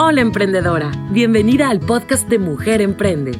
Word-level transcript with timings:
Hola 0.00 0.20
emprendedora, 0.20 0.92
bienvenida 1.10 1.68
al 1.68 1.80
podcast 1.80 2.28
de 2.28 2.38
Mujer 2.38 2.80
Emprende. 2.82 3.32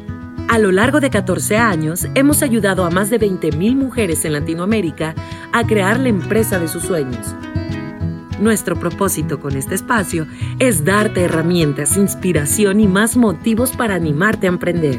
A 0.48 0.58
lo 0.58 0.72
largo 0.72 0.98
de 0.98 1.08
14 1.08 1.56
años 1.56 2.08
hemos 2.16 2.42
ayudado 2.42 2.84
a 2.84 2.90
más 2.90 3.10
de 3.10 3.20
20.000 3.20 3.76
mujeres 3.76 4.24
en 4.24 4.32
Latinoamérica 4.32 5.14
a 5.52 5.64
crear 5.64 6.00
la 6.00 6.08
empresa 6.08 6.58
de 6.58 6.66
sus 6.66 6.82
sueños. 6.82 7.32
Nuestro 8.40 8.74
propósito 8.74 9.38
con 9.38 9.56
este 9.56 9.76
espacio 9.76 10.26
es 10.58 10.84
darte 10.84 11.22
herramientas, 11.22 11.96
inspiración 11.96 12.80
y 12.80 12.88
más 12.88 13.16
motivos 13.16 13.70
para 13.70 13.94
animarte 13.94 14.48
a 14.48 14.50
emprender. 14.50 14.98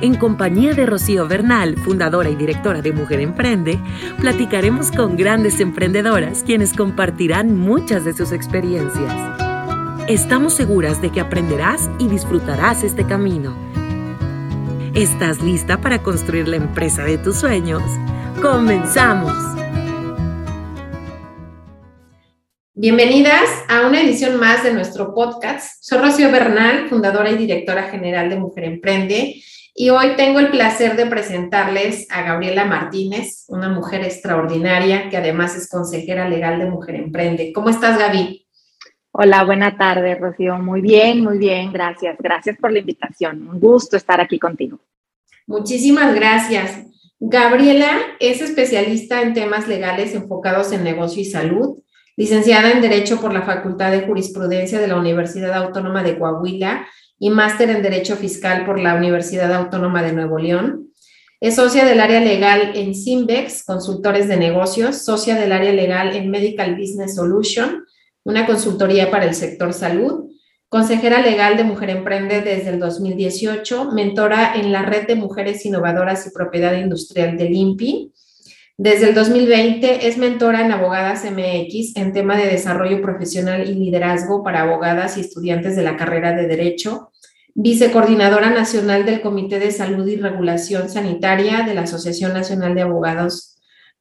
En 0.00 0.14
compañía 0.14 0.74
de 0.74 0.86
Rocío 0.86 1.26
Bernal, 1.26 1.76
fundadora 1.76 2.30
y 2.30 2.36
directora 2.36 2.82
de 2.82 2.92
Mujer 2.92 3.18
Emprende, 3.18 3.80
platicaremos 4.20 4.92
con 4.92 5.16
grandes 5.16 5.58
emprendedoras 5.58 6.44
quienes 6.44 6.72
compartirán 6.72 7.58
muchas 7.58 8.04
de 8.04 8.12
sus 8.12 8.30
experiencias. 8.30 9.47
Estamos 10.08 10.54
seguras 10.54 11.02
de 11.02 11.12
que 11.12 11.20
aprenderás 11.20 11.90
y 11.98 12.08
disfrutarás 12.08 12.82
este 12.82 13.06
camino. 13.06 13.54
¿Estás 14.94 15.42
lista 15.42 15.82
para 15.82 16.02
construir 16.02 16.48
la 16.48 16.56
empresa 16.56 17.04
de 17.04 17.18
tus 17.18 17.36
sueños? 17.36 17.82
¡Comenzamos! 18.40 19.34
Bienvenidas 22.72 23.50
a 23.68 23.86
una 23.86 24.00
edición 24.00 24.40
más 24.40 24.64
de 24.64 24.72
nuestro 24.72 25.12
podcast. 25.12 25.76
Soy 25.82 25.98
Rocío 25.98 26.32
Bernal, 26.32 26.88
fundadora 26.88 27.30
y 27.30 27.36
directora 27.36 27.90
general 27.90 28.30
de 28.30 28.36
Mujer 28.36 28.64
Emprende, 28.64 29.42
y 29.74 29.90
hoy 29.90 30.16
tengo 30.16 30.38
el 30.38 30.48
placer 30.48 30.96
de 30.96 31.04
presentarles 31.04 32.06
a 32.10 32.22
Gabriela 32.22 32.64
Martínez, 32.64 33.44
una 33.48 33.68
mujer 33.68 34.04
extraordinaria 34.04 35.10
que 35.10 35.18
además 35.18 35.54
es 35.54 35.68
consejera 35.68 36.26
legal 36.30 36.58
de 36.58 36.70
Mujer 36.70 36.94
Emprende. 36.94 37.52
¿Cómo 37.52 37.68
estás, 37.68 37.98
Gaby? 37.98 38.47
Hola, 39.20 39.42
buena 39.42 39.76
tarde, 39.76 40.14
Rocío. 40.14 40.58
Muy 40.58 40.80
bien, 40.80 41.24
muy 41.24 41.38
bien, 41.38 41.72
gracias. 41.72 42.16
Gracias 42.20 42.56
por 42.56 42.70
la 42.70 42.78
invitación. 42.78 43.48
Un 43.48 43.58
gusto 43.58 43.96
estar 43.96 44.20
aquí 44.20 44.38
contigo. 44.38 44.78
Muchísimas 45.48 46.14
gracias. 46.14 46.84
Gabriela 47.18 47.98
es 48.20 48.40
especialista 48.40 49.20
en 49.22 49.34
temas 49.34 49.66
legales 49.66 50.14
enfocados 50.14 50.70
en 50.70 50.84
negocio 50.84 51.20
y 51.20 51.24
salud, 51.24 51.78
licenciada 52.16 52.70
en 52.70 52.80
Derecho 52.80 53.20
por 53.20 53.32
la 53.32 53.42
Facultad 53.42 53.90
de 53.90 54.02
Jurisprudencia 54.02 54.78
de 54.78 54.86
la 54.86 55.00
Universidad 55.00 55.52
Autónoma 55.52 56.04
de 56.04 56.16
Coahuila 56.16 56.86
y 57.18 57.30
máster 57.30 57.70
en 57.70 57.82
Derecho 57.82 58.14
Fiscal 58.14 58.64
por 58.64 58.78
la 58.78 58.94
Universidad 58.94 59.52
Autónoma 59.52 60.00
de 60.04 60.12
Nuevo 60.12 60.38
León. 60.38 60.92
Es 61.40 61.56
socia 61.56 61.84
del 61.84 61.98
área 61.98 62.20
legal 62.20 62.70
en 62.76 62.94
Simbex, 62.94 63.64
consultores 63.64 64.28
de 64.28 64.36
negocios, 64.36 65.04
socia 65.04 65.34
del 65.34 65.50
área 65.50 65.72
legal 65.72 66.14
en 66.14 66.30
Medical 66.30 66.76
Business 66.76 67.16
Solution 67.16 67.82
una 68.28 68.44
consultoría 68.44 69.10
para 69.10 69.24
el 69.24 69.34
sector 69.34 69.72
salud, 69.72 70.30
consejera 70.68 71.22
legal 71.22 71.56
de 71.56 71.64
Mujer 71.64 71.88
Emprende 71.88 72.42
desde 72.42 72.68
el 72.68 72.78
2018, 72.78 73.92
mentora 73.92 74.52
en 74.54 74.70
la 74.70 74.82
red 74.82 75.06
de 75.06 75.14
mujeres 75.14 75.64
innovadoras 75.64 76.26
y 76.26 76.30
propiedad 76.30 76.74
industrial 76.74 77.38
del 77.38 77.54
INPI. 77.54 78.12
Desde 78.76 79.08
el 79.08 79.14
2020 79.14 80.06
es 80.06 80.18
mentora 80.18 80.60
en 80.60 80.72
Abogadas 80.72 81.24
MX 81.24 81.96
en 81.96 82.12
tema 82.12 82.36
de 82.36 82.48
desarrollo 82.48 83.00
profesional 83.00 83.66
y 83.66 83.72
liderazgo 83.72 84.44
para 84.44 84.60
abogadas 84.60 85.16
y 85.16 85.22
estudiantes 85.22 85.74
de 85.74 85.84
la 85.84 85.96
carrera 85.96 86.34
de 86.34 86.46
Derecho, 86.46 87.10
vicecoordinadora 87.54 88.50
nacional 88.50 89.06
del 89.06 89.22
Comité 89.22 89.58
de 89.58 89.70
Salud 89.70 90.06
y 90.06 90.16
Regulación 90.16 90.90
Sanitaria 90.90 91.62
de 91.62 91.72
la 91.72 91.82
Asociación 91.82 92.34
Nacional 92.34 92.74
de 92.74 92.82
Abogados 92.82 93.57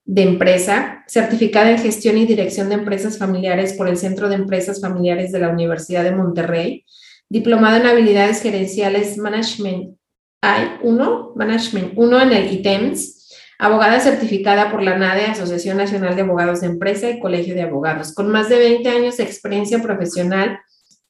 de 0.07 0.23
empresa, 0.23 1.03
certificada 1.05 1.69
en 1.69 1.79
gestión 1.79 2.17
y 2.17 2.25
dirección 2.25 2.69
de 2.69 2.75
empresas 2.75 3.17
familiares 3.17 3.73
por 3.73 3.89
el 3.89 3.97
Centro 3.97 4.29
de 4.29 4.35
Empresas 4.35 4.79
Familiares 4.79 5.33
de 5.33 5.39
la 5.39 5.49
Universidad 5.49 6.05
de 6.05 6.15
Monterrey, 6.15 6.85
diplomada 7.27 7.77
en 7.77 7.87
habilidades 7.87 8.41
gerenciales 8.41 9.17
Management 9.17 9.97
I1, 10.41 11.33
Management 11.35 11.91
1 11.97 12.21
en 12.21 12.31
el 12.31 12.53
ITEMS, 12.53 13.35
abogada 13.59 13.99
certificada 13.99 14.71
por 14.71 14.81
la 14.81 14.97
NADE, 14.97 15.25
Asociación 15.25 15.75
Nacional 15.75 16.15
de 16.15 16.21
Abogados 16.21 16.61
de 16.61 16.67
Empresa 16.67 17.09
y 17.09 17.19
Colegio 17.19 17.53
de 17.53 17.63
Abogados, 17.63 18.13
con 18.13 18.29
más 18.29 18.47
de 18.47 18.59
20 18.59 18.87
años 18.87 19.17
de 19.17 19.25
experiencia 19.25 19.81
profesional 19.81 20.59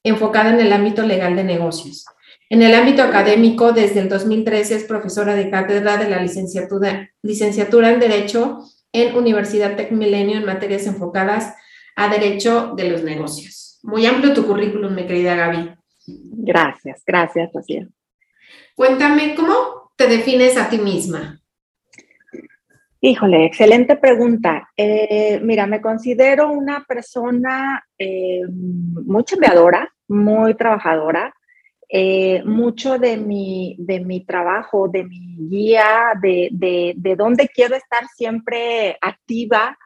enfocada 0.03 0.53
en 0.53 0.59
el 0.59 0.73
ámbito 0.73 1.03
legal 1.03 1.35
de 1.35 1.43
negocios. 1.43 2.05
En 2.49 2.63
el 2.63 2.73
ámbito 2.73 3.03
académico, 3.03 3.73
desde 3.73 3.99
el 3.99 4.09
2013 4.09 4.75
es 4.75 4.83
profesora 4.85 5.35
de 5.35 5.51
cátedra 5.51 5.97
de 5.97 6.09
la 6.09 6.19
licenciatura, 6.19 7.11
licenciatura 7.21 7.91
en 7.91 7.99
Derecho 7.99 8.63
en 8.91 9.15
Universidad 9.15 9.75
Tech 9.75 9.91
Milenio 9.91 10.37
en 10.37 10.45
materias 10.45 10.87
enfocadas 10.87 11.55
a 11.95 12.09
derecho 12.09 12.73
de 12.75 12.89
los 12.89 13.03
negocios. 13.03 13.79
Muy 13.83 14.05
amplio 14.05 14.33
tu 14.33 14.45
currículum, 14.45 14.93
mi 14.93 15.05
querida 15.05 15.35
Gaby. 15.35 15.71
Gracias, 16.05 17.03
gracias, 17.05 17.51
Rocío. 17.53 17.87
Cuéntame, 18.75 19.35
¿cómo 19.35 19.91
te 19.95 20.07
defines 20.07 20.57
a 20.57 20.69
ti 20.69 20.77
misma? 20.77 21.41
Híjole, 22.99 23.45
excelente 23.45 23.95
pregunta. 23.95 24.69
Eh, 24.75 25.39
mira, 25.43 25.67
me 25.67 25.81
considero 25.81 26.51
una 26.51 26.83
persona 26.85 27.83
eh, 27.97 28.41
muy 28.49 29.23
chambeadora, 29.23 29.93
muy 30.07 30.55
trabajadora, 30.55 31.33
eh, 31.89 32.43
mucho 32.43 32.99
de 32.99 33.17
mi, 33.17 33.75
de 33.79 33.99
mi 33.99 34.25
trabajo, 34.25 34.87
de 34.87 35.05
mi 35.05 35.47
guía, 35.49 36.13
de, 36.21 36.49
de, 36.51 36.93
de 36.97 37.15
dónde 37.15 37.47
quiero 37.47 37.75
estar 37.75 38.05
siempre 38.15 38.97
activa, 39.01 39.77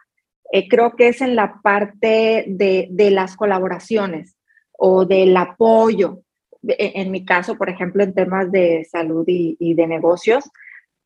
eh, 0.52 0.68
creo 0.68 0.96
que 0.96 1.10
es 1.10 1.22
en 1.22 1.36
la 1.36 1.62
parte 1.62 2.46
de, 2.48 2.88
de 2.92 3.12
las 3.12 3.36
colaboraciones 3.36 4.38
o 4.78 5.06
del 5.06 5.36
apoyo. 5.38 6.22
E, 6.68 6.94
en 7.02 7.12
mi 7.12 7.24
caso, 7.24 7.56
por 7.56 7.70
ejemplo, 7.70 8.04
en 8.04 8.14
temas 8.14 8.52
de 8.52 8.86
salud 8.90 9.24
y, 9.28 9.56
y 9.60 9.74
de 9.74 9.88
negocios, 9.88 10.50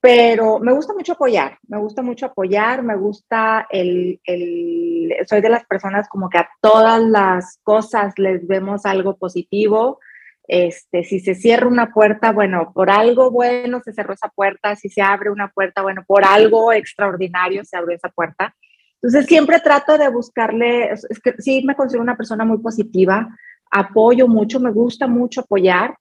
pero 0.01 0.59
me 0.59 0.71
gusta 0.71 0.93
mucho 0.93 1.13
apoyar, 1.13 1.57
me 1.67 1.79
gusta 1.79 2.03
mucho 2.03 2.27
apoyar, 2.27 2.83
me 2.83 2.95
gusta 2.95 3.65
el, 3.71 4.19
el, 4.23 5.15
soy 5.27 5.41
de 5.41 5.49
las 5.49 5.65
personas 5.65 6.07
como 6.07 6.29
que 6.29 6.37
a 6.37 6.49
todas 6.61 7.01
las 7.01 7.59
cosas 7.63 8.13
les 8.17 8.45
vemos 8.45 8.85
algo 8.85 9.17
positivo, 9.17 9.99
este, 10.47 11.03
si 11.03 11.19
se 11.19 11.35
cierra 11.35 11.67
una 11.67 11.91
puerta, 11.91 12.31
bueno, 12.31 12.71
por 12.73 12.89
algo 12.89 13.31
bueno 13.31 13.81
se 13.83 13.93
cerró 13.93 14.13
esa 14.13 14.29
puerta, 14.29 14.75
si 14.75 14.89
se 14.89 15.01
abre 15.01 15.29
una 15.29 15.49
puerta, 15.49 15.81
bueno, 15.81 16.03
por 16.05 16.23
algo 16.25 16.71
extraordinario 16.71 17.63
se 17.65 17.77
abrió 17.77 17.95
esa 17.95 18.09
puerta. 18.09 18.55
Entonces 19.01 19.25
siempre 19.25 19.59
trato 19.59 19.97
de 19.97 20.09
buscarle, 20.09 20.91
es 20.91 21.19
que 21.23 21.33
sí 21.39 21.63
me 21.65 21.75
considero 21.75 22.03
una 22.03 22.17
persona 22.17 22.45
muy 22.45 22.59
positiva, 22.59 23.27
apoyo 23.71 24.27
mucho, 24.27 24.59
me 24.59 24.71
gusta 24.71 25.07
mucho 25.07 25.41
apoyar, 25.41 25.95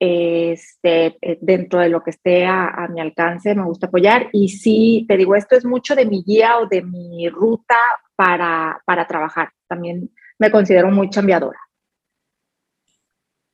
este, 0.00 1.18
eh, 1.20 1.38
dentro 1.42 1.78
de 1.78 1.90
lo 1.90 2.02
que 2.02 2.10
esté 2.10 2.46
a, 2.46 2.88
mi 2.90 3.00
alcance, 3.00 3.54
me 3.54 3.64
gusta 3.64 3.86
apoyar. 3.86 4.28
Y 4.32 4.48
sí, 4.48 5.04
te 5.06 5.16
digo, 5.16 5.36
esto 5.36 5.54
es 5.56 5.64
mucho 5.64 5.94
de 5.94 6.06
mi 6.06 6.24
guía 6.24 6.58
o 6.58 6.66
de 6.66 6.82
mi 6.82 7.28
ruta 7.28 7.76
para, 8.16 8.80
para 8.86 9.06
trabajar. 9.06 9.50
También 9.68 10.10
me 10.38 10.50
considero 10.50 10.90
muy 10.90 11.10
chambeadora. 11.10 11.58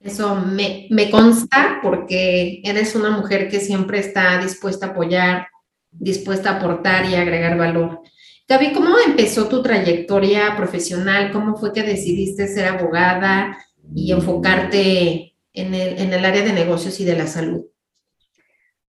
Eso 0.01 0.37
me, 0.37 0.87
me, 0.91 1.11
consta 1.11 1.81
porque 1.83 2.61
eres 2.65 2.95
una 2.95 3.11
mujer 3.11 3.49
que 3.49 3.61
siempre 3.61 3.99
está 3.99 4.39
dispuesta 4.39 4.87
a 4.87 4.91
apoyar, 4.91 5.49
dispuesta 5.91 6.51
a 6.51 6.57
aportar 6.59 7.07
y 7.07 7.15
agregar 7.15 7.57
valor. 7.57 8.03
Gaby, 8.49 8.73
¿cómo 8.73 8.95
empezó 9.05 9.49
tu 9.49 9.63
trayectoria 9.63 10.55
profesional? 10.57 11.33
¿Cómo 11.33 11.57
fue 11.57 11.73
que 11.73 11.83
decidiste 11.83 12.47
ser 12.47 12.67
abogada 12.67 13.59
y 13.95 14.13
enfocarte 14.13 15.35
en 15.53 15.75
el, 15.75 15.99
en 15.99 16.13
el 16.13 16.25
área 16.25 16.43
de 16.43 16.53
negocios 16.53 17.01
y 17.01 17.05
de 17.05 17.17
la 17.17 17.27
salud? 17.27 17.65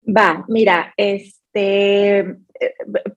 Va, 0.06 0.44
mira, 0.48 0.92
este, 0.96 2.36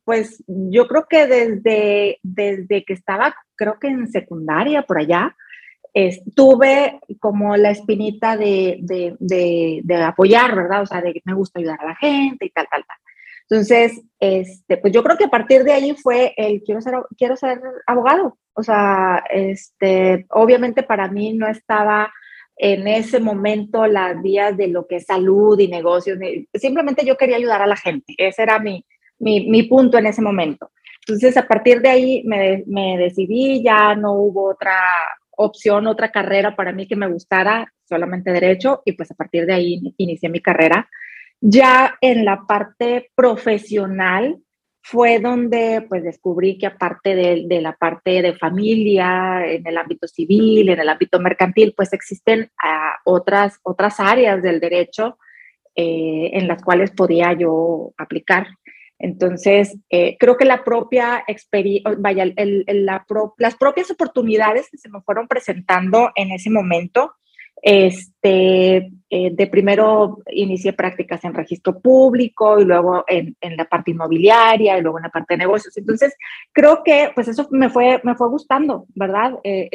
pues 0.06 0.44
yo 0.48 0.88
creo 0.88 1.08
que 1.10 1.28
desde, 1.28 2.20
desde 2.24 2.86
que 2.86 2.94
estaba, 2.94 3.36
creo 3.56 3.78
que 3.80 3.88
en 3.88 4.10
secundaria, 4.10 4.84
por 4.84 5.00
allá, 5.00 5.36
tuve 6.36 7.00
como 7.20 7.58
la 7.58 7.72
espinita 7.72 8.38
de, 8.38 8.78
de, 8.82 9.16
de, 9.20 9.82
de, 9.84 9.96
apoyar, 9.96 10.56
¿verdad? 10.56 10.82
O 10.84 10.86
sea, 10.86 11.02
de 11.02 11.14
que 11.14 11.22
me 11.26 11.34
gusta 11.34 11.60
ayudar 11.60 11.80
a 11.82 11.88
la 11.88 11.96
gente 11.96 12.46
y 12.46 12.50
tal, 12.50 12.68
tal, 12.70 12.86
tal. 12.86 12.98
Entonces, 13.50 14.02
este, 14.20 14.78
pues 14.78 14.94
yo 14.94 15.04
creo 15.04 15.18
que 15.18 15.26
a 15.26 15.30
partir 15.30 15.64
de 15.64 15.74
ahí 15.74 15.96
fue 15.96 16.34
el 16.38 16.62
quiero 16.62 16.82
ser, 16.82 16.94
quiero 17.18 17.36
ser 17.36 17.60
abogado. 17.88 18.38
O 18.54 18.62
sea, 18.62 19.24
este, 19.30 20.28
obviamente 20.30 20.84
para 20.84 21.08
mí 21.08 21.34
no 21.34 21.48
estaba 21.48 22.12
en 22.56 22.88
ese 22.88 23.20
momento 23.20 23.88
las 23.88 24.22
vías 24.22 24.56
de 24.56 24.68
lo 24.68 24.86
que 24.86 24.98
es 24.98 25.06
salud 25.06 25.58
y 25.60 25.68
negocios. 25.68 26.20
Simplemente 26.54 27.06
yo 27.06 27.18
quería 27.18 27.38
ayudar 27.38 27.62
a 27.62 27.68
la 27.68 27.78
gente. 27.78 28.14
Ese 28.18 28.44
era 28.44 28.60
mi, 28.60 28.86
mi, 29.18 29.50
mi 29.50 29.64
punto 29.64 29.98
en 29.98 30.08
ese 30.08 30.22
momento. 30.22 30.72
Entonces, 31.08 31.36
a 31.38 31.48
partir 31.48 31.82
de 31.82 31.90
ahí 31.90 32.24
me, 32.26 32.64
me 32.68 32.98
decidí, 32.98 33.64
ya 33.64 33.96
no 33.96 34.14
hubo 34.14 34.52
otra, 34.52 34.80
opción, 35.42 35.88
otra 35.88 36.12
carrera 36.12 36.56
para 36.56 36.72
mí 36.72 36.88
que 36.88 36.96
me 36.96 37.08
gustara, 37.08 37.72
solamente 37.88 38.32
derecho, 38.32 38.82
y 38.86 38.92
pues 38.92 39.10
a 39.12 39.16
partir 39.16 39.46
de 39.46 39.54
ahí 39.54 39.82
inicié 39.98 40.30
mi 40.30 40.42
carrera. 40.42 40.90
Ya 41.40 41.98
en 42.02 42.26
la 42.26 42.42
parte 42.48 43.10
profesional, 43.16 44.38
fue 44.82 45.20
donde 45.20 45.86
pues 45.88 46.04
descubrí 46.04 46.58
que 46.58 46.66
aparte 46.66 47.16
de, 47.16 47.62
la 47.62 47.74
parte 47.74 48.22
de 48.22 48.34
familia, 48.34 49.46
en 49.46 49.68
el 49.68 49.78
ámbito 49.78 50.08
civil, 50.08 50.70
en 50.70 50.80
el 50.80 50.90
ámbito 50.90 51.20
mercantil, 51.20 51.74
pues 51.76 51.94
existen 51.94 52.50
ah, 52.64 52.96
otras, 53.06 53.60
otras 53.64 54.00
áreas 54.00 54.42
del 54.42 54.60
derecho 54.60 55.18
eh, 55.76 56.32
en 56.34 56.48
las 56.48 56.64
cuales 56.64 56.92
podía 56.92 57.34
yo 57.34 57.94
aplicar. 57.98 58.48
Entonces, 59.00 59.78
eh, 59.90 60.18
creo 60.20 60.36
que 60.36 60.46
la 60.46 60.64
propia 60.64 61.24
experiencia, 61.26 61.96
vaya, 61.98 62.26
las 62.36 63.56
propias 63.56 63.90
oportunidades 63.90 64.70
que 64.70 64.78
se 64.78 64.90
me 64.90 65.02
fueron 65.02 65.28
presentando 65.28 66.12
en 66.16 66.32
ese 66.32 66.50
momento, 66.50 67.14
este, 67.62 68.92
eh, 69.10 69.32
de 69.34 69.48
primero 69.48 70.20
inicié 70.32 70.74
prácticas 70.74 71.24
en 71.26 71.34
registro 71.34 71.80
público 71.80 72.60
y 72.60 72.66
luego 72.66 73.04
en, 73.08 73.36
la 73.42 73.66
parte 73.66 73.92
inmobiliaria 73.92 74.78
y 74.78 74.82
luego 74.82 74.98
en 74.98 75.04
la 75.04 75.10
parte 75.10 75.34
de 75.34 75.40
negocios. 75.40 75.76
Entonces, 75.78 76.16
creo 76.52 76.84
que 76.84 77.12
pues 77.16 77.28
eso 77.28 77.48
me 77.52 77.70
fue, 77.70 78.00
me 78.04 78.16
fue 78.16 78.30
gustando, 78.30 78.86
¿verdad? 78.96 79.34
Eh, 79.44 79.70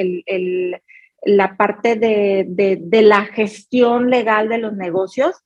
la 1.26 1.56
parte 1.56 1.96
de, 1.96 2.44
de, 2.46 3.02
la 3.02 3.24
gestión 3.24 4.10
legal 4.10 4.48
de 4.48 4.58
los 4.58 4.74
negocios. 4.74 5.42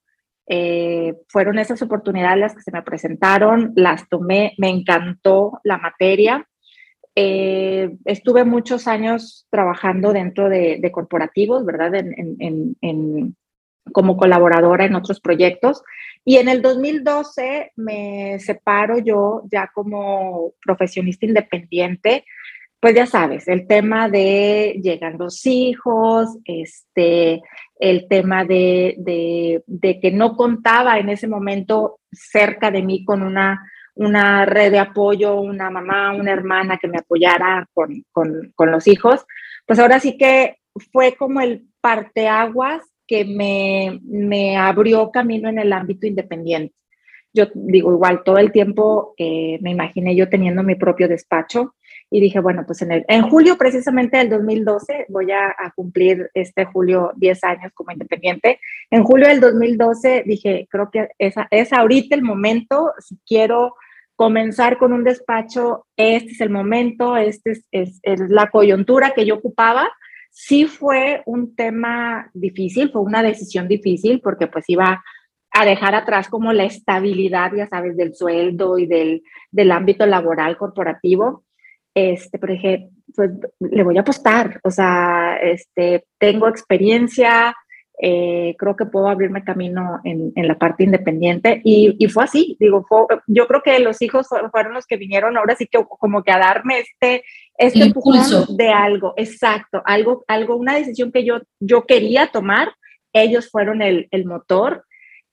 Eh, 0.49 1.15
fueron 1.29 1.59
esas 1.59 1.83
oportunidades 1.83 2.39
las 2.39 2.55
que 2.55 2.63
se 2.63 2.73
me 2.73 2.83
presentaron, 2.83 3.73
las 3.77 4.09
tomé, 4.09 4.55
me 4.57 4.71
encantó 4.71 5.61
la 5.63 5.77
materia. 5.77 6.49
Eh, 7.15 7.91
estuve 8.05 8.45
muchos 8.45 8.89
años 8.89 9.47
trabajando 9.51 10.13
dentro 10.13 10.49
de, 10.49 10.91
corporativos, 10.93 11.67
¿verdad? 11.67 11.95
En, 11.97 13.37
como 13.93 14.17
colaboradora 14.17 14.85
en 14.85 14.95
otros 14.95 15.21
proyectos. 15.21 15.83
Y 16.25 16.37
en 16.37 16.49
el 16.49 16.63
2012 16.63 17.73
me 17.77 18.39
separo 18.39 18.99
yo 18.99 19.43
ya 19.51 19.71
como 19.75 20.55
profesionista 20.65 21.27
independiente. 21.27 22.25
Pues 22.81 22.95
ya 22.95 23.07
sabes, 23.07 23.49
el 23.49 23.67
tema 23.67 24.09
de 24.09 24.79
llegan 24.83 25.19
los 25.19 25.45
hijos, 25.47 26.39
este, 26.45 27.43
el 27.81 28.07
tema 28.09 28.45
de, 28.45 29.65
de 29.67 30.01
que 30.01 30.13
no 30.13 30.37
contaba 30.37 30.99
en 30.99 31.09
ese 31.09 31.27
momento 31.27 31.99
cerca 32.13 32.71
de 32.71 32.83
mí 32.83 33.05
con 33.05 33.23
una 33.23 33.61
una 33.99 34.45
red 34.45 34.71
de 34.71 34.79
apoyo, 34.79 35.41
una 35.41 35.71
mamá, 35.71 36.15
una 36.15 36.31
hermana 36.31 36.79
que 36.79 36.87
me 36.87 36.99
apoyara 36.99 37.67
con, 37.75 38.05
con, 38.13 38.53
con 38.55 38.71
los 38.71 38.87
hijos, 38.87 39.27
pues 39.67 39.81
ahora 39.81 39.99
sí 39.99 40.17
que 40.17 40.59
fue 40.93 41.17
como 41.17 41.41
el 41.41 41.67
parteaguas 41.81 42.81
que 43.09 43.25
me, 43.25 43.99
me 44.05 44.57
abrió 44.57 45.11
camino 45.11 45.49
en 45.49 45.59
el 45.59 45.73
ámbito 45.73 46.07
independiente. 46.07 46.75
Yo 47.33 47.47
digo, 47.55 47.93
igual 47.93 48.23
todo 48.25 48.39
el 48.39 48.53
tiempo 48.53 49.15
eh, 49.19 49.59
me 49.63 49.73
imaginé 49.73 50.15
yo 50.15 50.29
teniendo 50.29 50.63
mi 50.63 50.77
propio 50.77 51.09
despacho 51.09 51.75
y 52.11 52.21
dije, 52.21 52.41
bueno, 52.41 52.65
pues 52.67 52.83
en, 52.83 52.93
el, 52.93 53.05
en 53.09 53.23
julio 53.29 53.57
precisamente 53.59 54.17
del 54.17 54.31
2012, 54.31 55.07
voy 55.09 55.31
a, 55.33 55.55
cumplir 55.75 56.31
este 56.35 56.65
julio 56.65 57.13
10 57.17 57.45
años 57.45 57.73
como 57.75 57.93
independiente. 57.93 58.61
En 58.91 59.05
julio 59.05 59.29
del 59.29 59.41
2012 59.41 60.25
dije, 60.27 60.67
creo 60.71 60.91
que 60.91 61.09
es, 61.19 61.35
es 61.51 61.73
ahorita 61.73 62.15
el 62.15 62.23
momento, 62.23 62.93
si 62.99 63.19
quiero 63.27 63.75
comenzar 64.17 64.79
con 64.79 64.93
un 64.93 65.05
despacho, 65.05 65.87
este 65.97 66.33
es 66.33 66.41
el 66.41 66.51
momento, 66.51 67.17
este 67.17 67.53
es, 67.71 68.01
la 68.03 68.51
coyuntura 68.51 69.13
que 69.13 69.25
yo 69.25 69.37
ocupaba. 69.37 69.89
Sí 70.31 70.67
fue 70.67 71.23
un 71.27 71.55
tema 71.55 72.31
difícil, 72.35 72.91
fue 72.91 73.03
una 73.03 73.23
decisión 73.23 73.69
difícil 73.69 74.21
porque 74.21 74.47
pues 74.47 74.65
iba 74.69 75.05
a 75.53 75.65
dejar 75.65 75.95
atrás 75.95 76.29
como 76.29 76.53
la 76.53 76.65
estabilidad, 76.65 77.53
ya 77.55 77.69
sabes, 77.69 77.97
del 77.97 78.15
sueldo 78.15 78.79
y 78.79 78.87
del, 78.87 79.23
del 79.53 79.71
ámbito 79.71 80.05
laboral 80.05 80.57
corporativo. 80.57 81.45
Este, 81.99 82.39
pero 82.39 82.53
dije, 82.53 82.91
pues 83.17 83.33
le 83.59 83.83
voy 83.83 83.99
a 83.99 84.03
apostar, 84.03 84.61
o 84.63 84.71
sea, 84.71 85.37
este, 85.43 86.05
tengo 86.17 86.47
experiencia, 86.47 87.57
eh, 88.01 88.55
creo 88.57 88.77
que 88.77 88.87
puedo 88.87 89.09
abrirme 89.09 89.43
camino 89.43 89.99
en, 90.05 90.31
en 90.37 90.47
la 90.47 90.57
parte 90.57 90.85
independiente 90.85 91.61
y, 91.65 91.97
y, 91.99 92.09
fue 92.09 92.23
así, 92.23 92.57
digo, 92.61 92.87
yo 93.27 93.49
creo 93.49 93.63
que 93.63 93.81
los 93.81 94.01
hijos 94.01 94.29
fueron 94.53 94.75
los 94.75 94.87
que 94.87 94.97
vinieron 94.97 95.37
ahora 95.37 95.57
sí 95.57 95.67
que 95.67 95.85
como 95.99 96.23
que 96.23 96.31
a 96.31 96.39
darme 96.39 96.79
este, 96.79 97.25
este 97.57 97.87
impulso. 97.87 98.47
de 98.55 98.69
algo, 98.69 99.15
exacto, 99.17 99.83
algo, 99.85 100.25
algo, 100.29 100.55
una 100.55 100.77
decisión 100.77 101.11
que 101.11 101.25
yo, 101.25 101.41
yo 101.59 101.85
quería 101.85 102.29
tomar, 102.29 102.69
ellos 103.13 103.51
fueron 103.51 103.83
el, 103.83 104.07
el 104.13 104.25
motor 104.25 104.85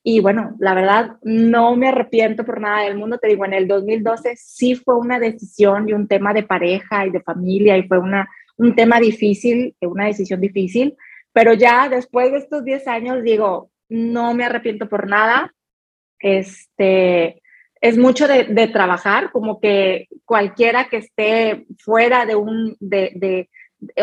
y 0.07 0.19
bueno, 0.19 0.55
la 0.59 0.75
verdad 0.75 1.17
no 1.23 1.75
me 1.75 1.87
arrepiento 1.87 2.45
por 2.45 2.61
nada 2.61 2.83
del 2.83 2.95
mundo, 2.95 3.17
te 3.17 3.27
digo, 3.27 3.43
en 3.43 3.53
el 3.53 3.67
2012 3.67 4.35
sí 4.37 4.75
fue 4.75 4.95
una 4.95 5.17
decisión 5.17 5.89
y 5.89 5.93
un 5.93 6.07
tema 6.07 6.31
de 6.31 6.43
pareja 6.43 7.07
y 7.07 7.09
de 7.09 7.23
familia 7.23 7.75
y 7.75 7.87
fue 7.87 7.97
una, 7.97 8.29
un 8.55 8.75
tema 8.75 8.99
difícil, 8.99 9.75
una 9.81 10.05
decisión 10.05 10.39
difícil, 10.39 10.95
pero 11.33 11.53
ya 11.53 11.89
después 11.89 12.31
de 12.31 12.37
estos 12.37 12.63
10 12.63 12.87
años 12.87 13.23
digo, 13.23 13.71
no 13.89 14.35
me 14.35 14.45
arrepiento 14.45 14.87
por 14.87 15.09
nada. 15.09 15.51
Este, 16.19 17.41
es 17.81 17.97
mucho 17.97 18.27
de, 18.27 18.67
trabajar, 18.67 19.31
como 19.31 19.59
que 19.59 20.07
cualquiera 20.23 20.87
que 20.87 20.97
esté 20.97 21.65
fuera 21.79 22.27
de 22.27 22.35
un, 22.35 22.77
de, 22.79 23.49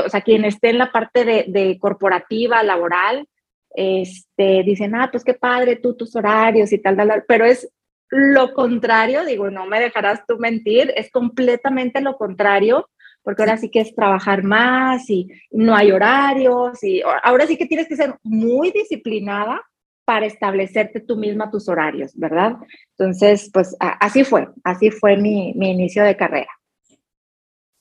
o 0.04 0.08
sea, 0.08 0.20
quien 0.22 0.44
esté 0.44 0.70
en 0.70 0.78
la 0.78 0.90
parte 0.90 1.24
de, 1.24 1.78
corporativa, 1.80 2.60
laboral, 2.64 3.28
este, 3.74 4.62
dicen, 4.64 4.94
ah, 4.94 5.08
pues 5.10 5.24
qué 5.24 5.34
padre, 5.34 5.76
tú 5.76 5.94
tus 5.96 6.14
horarios 6.16 6.72
y 6.72 6.78
tal, 6.78 6.96
tal, 6.96 7.24
pero 7.26 7.44
es 7.44 7.68
lo 8.10 8.52
contrario, 8.52 9.24
digo, 9.24 9.50
no 9.50 9.66
me 9.66 9.80
dejarás 9.80 10.22
tú 10.26 10.36
mentir, 10.38 10.92
es 10.96 11.10
completamente 11.10 12.00
lo 12.00 12.16
contrario 12.16 12.88
porque 13.22 13.42
ahora 13.42 13.56
sí 13.56 13.70
que 13.70 13.80
es 13.80 13.94
trabajar 13.94 14.42
más 14.42 15.08
y 15.08 15.28
no 15.50 15.74
hay 15.74 15.92
horarios 15.92 16.82
y 16.82 17.02
ahora 17.22 17.46
sí 17.46 17.56
que 17.56 17.66
tienes 17.66 17.88
que 17.88 17.96
ser 17.96 18.16
muy 18.22 18.70
disciplinada 18.72 19.62
para 20.04 20.26
establecerte 20.26 21.00
tú 21.00 21.16
misma 21.16 21.50
tus 21.50 21.68
horarios, 21.68 22.12
¿verdad? 22.16 22.56
Entonces, 22.98 23.48
pues 23.52 23.76
así 23.78 24.24
fue, 24.24 24.48
así 24.64 24.90
fue 24.90 25.16
mi, 25.16 25.54
mi 25.54 25.70
inicio 25.70 26.02
de 26.02 26.16
carrera. 26.16 26.50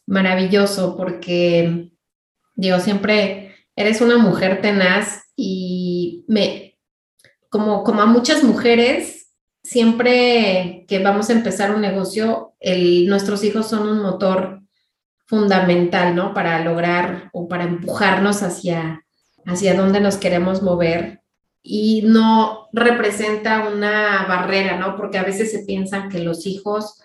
Maravilloso, 0.06 0.96
porque 0.96 1.90
digo, 2.56 2.80
siempre 2.80 3.56
eres 3.76 4.02
una 4.02 4.18
mujer 4.18 4.62
tenaz 4.62 5.24
y 5.36 5.81
me, 6.28 6.78
como, 7.50 7.84
como 7.84 8.02
a 8.02 8.06
muchas 8.06 8.44
mujeres, 8.44 9.34
siempre 9.64 10.86
que 10.88 11.00
vamos 11.00 11.30
a 11.30 11.34
empezar 11.34 11.74
un 11.74 11.82
negocio, 11.82 12.54
nuestros 13.08 13.44
hijos 13.44 13.68
son 13.68 13.88
un 13.88 14.02
motor 14.02 14.62
fundamental, 15.26 16.16
¿no? 16.16 16.34
Para 16.34 16.64
lograr 16.64 17.30
o 17.34 17.48
para 17.48 17.64
empujarnos 17.64 18.44
hacia, 18.44 19.06
hacia 19.46 19.76
dónde 19.76 20.02
nos 20.02 20.18
queremos 20.18 20.62
mover 20.62 21.22
y 21.64 22.02
no 22.04 22.68
representa 22.74 23.70
una 23.70 24.26
barrera, 24.28 24.78
¿no? 24.78 24.98
Porque 24.98 25.18
a 25.18 25.24
veces 25.24 25.52
se 25.52 25.64
piensan 25.66 26.10
que 26.10 26.20
los 26.20 26.46
hijos 26.46 27.02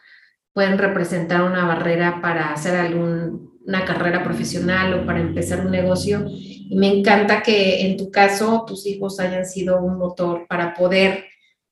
pueden 0.52 0.78
representar 0.78 1.42
una 1.42 1.66
barrera 1.66 2.20
para 2.22 2.52
hacer 2.52 2.76
alguna 2.76 3.84
carrera 3.86 4.24
profesional 4.24 4.94
o 4.94 5.06
para 5.06 5.20
empezar 5.20 5.60
un 5.60 5.70
negocio. 5.70 6.26
Y 6.68 6.76
me 6.76 6.88
encanta 6.88 7.42
que 7.42 7.86
en 7.86 7.96
tu 7.96 8.10
caso 8.10 8.64
tus 8.66 8.86
hijos 8.86 9.20
hayan 9.20 9.46
sido 9.46 9.80
un 9.80 9.98
motor 9.98 10.46
para 10.48 10.74
poder 10.74 11.24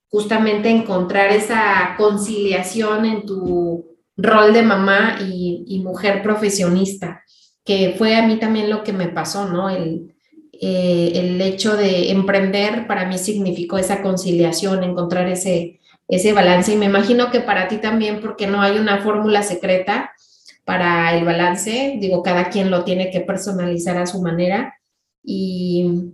justamente 0.09 0.69
encontrar 0.69 1.31
esa 1.31 1.95
conciliación 1.97 3.05
en 3.05 3.25
tu 3.25 3.97
rol 4.15 4.53
de 4.53 4.61
mamá 4.61 5.17
y, 5.19 5.81
mujer 5.83 6.23
profesionista, 6.23 7.23
que 7.65 7.95
fue 7.97 8.15
a 8.15 8.25
mí 8.25 8.37
también 8.37 8.69
lo 8.69 8.83
que 8.83 8.93
me 8.93 9.09
pasó, 9.09 9.47
¿no? 9.47 9.69
El, 9.69 10.15
eh, 10.53 11.11
el 11.15 11.41
hecho 11.41 11.75
de 11.75 12.11
emprender 12.11 12.87
para 12.87 13.05
mí 13.05 13.17
significó 13.17 13.77
esa 13.77 14.01
conciliación, 14.01 14.83
encontrar 14.83 15.27
ese, 15.27 15.81
ese 16.07 16.33
balance. 16.33 16.73
Y 16.73 16.77
me 16.77 16.85
imagino 16.85 17.29
que 17.31 17.41
para 17.41 17.67
ti 17.67 17.77
también, 17.77 18.21
porque 18.21 18.47
no 18.47 18.61
hay 18.61 18.77
una 18.77 19.01
fórmula 19.01 19.43
secreta 19.43 20.11
para 20.63 21.15
el 21.15 21.25
balance, 21.25 21.97
digo, 21.99 22.23
cada 22.23 22.49
quien 22.49 22.71
lo 22.71 22.83
tiene 22.83 23.11
que 23.11 23.21
personalizar 23.21 23.97
a 23.97 24.05
su 24.05 24.21
manera. 24.21 24.79
Y 25.25 26.13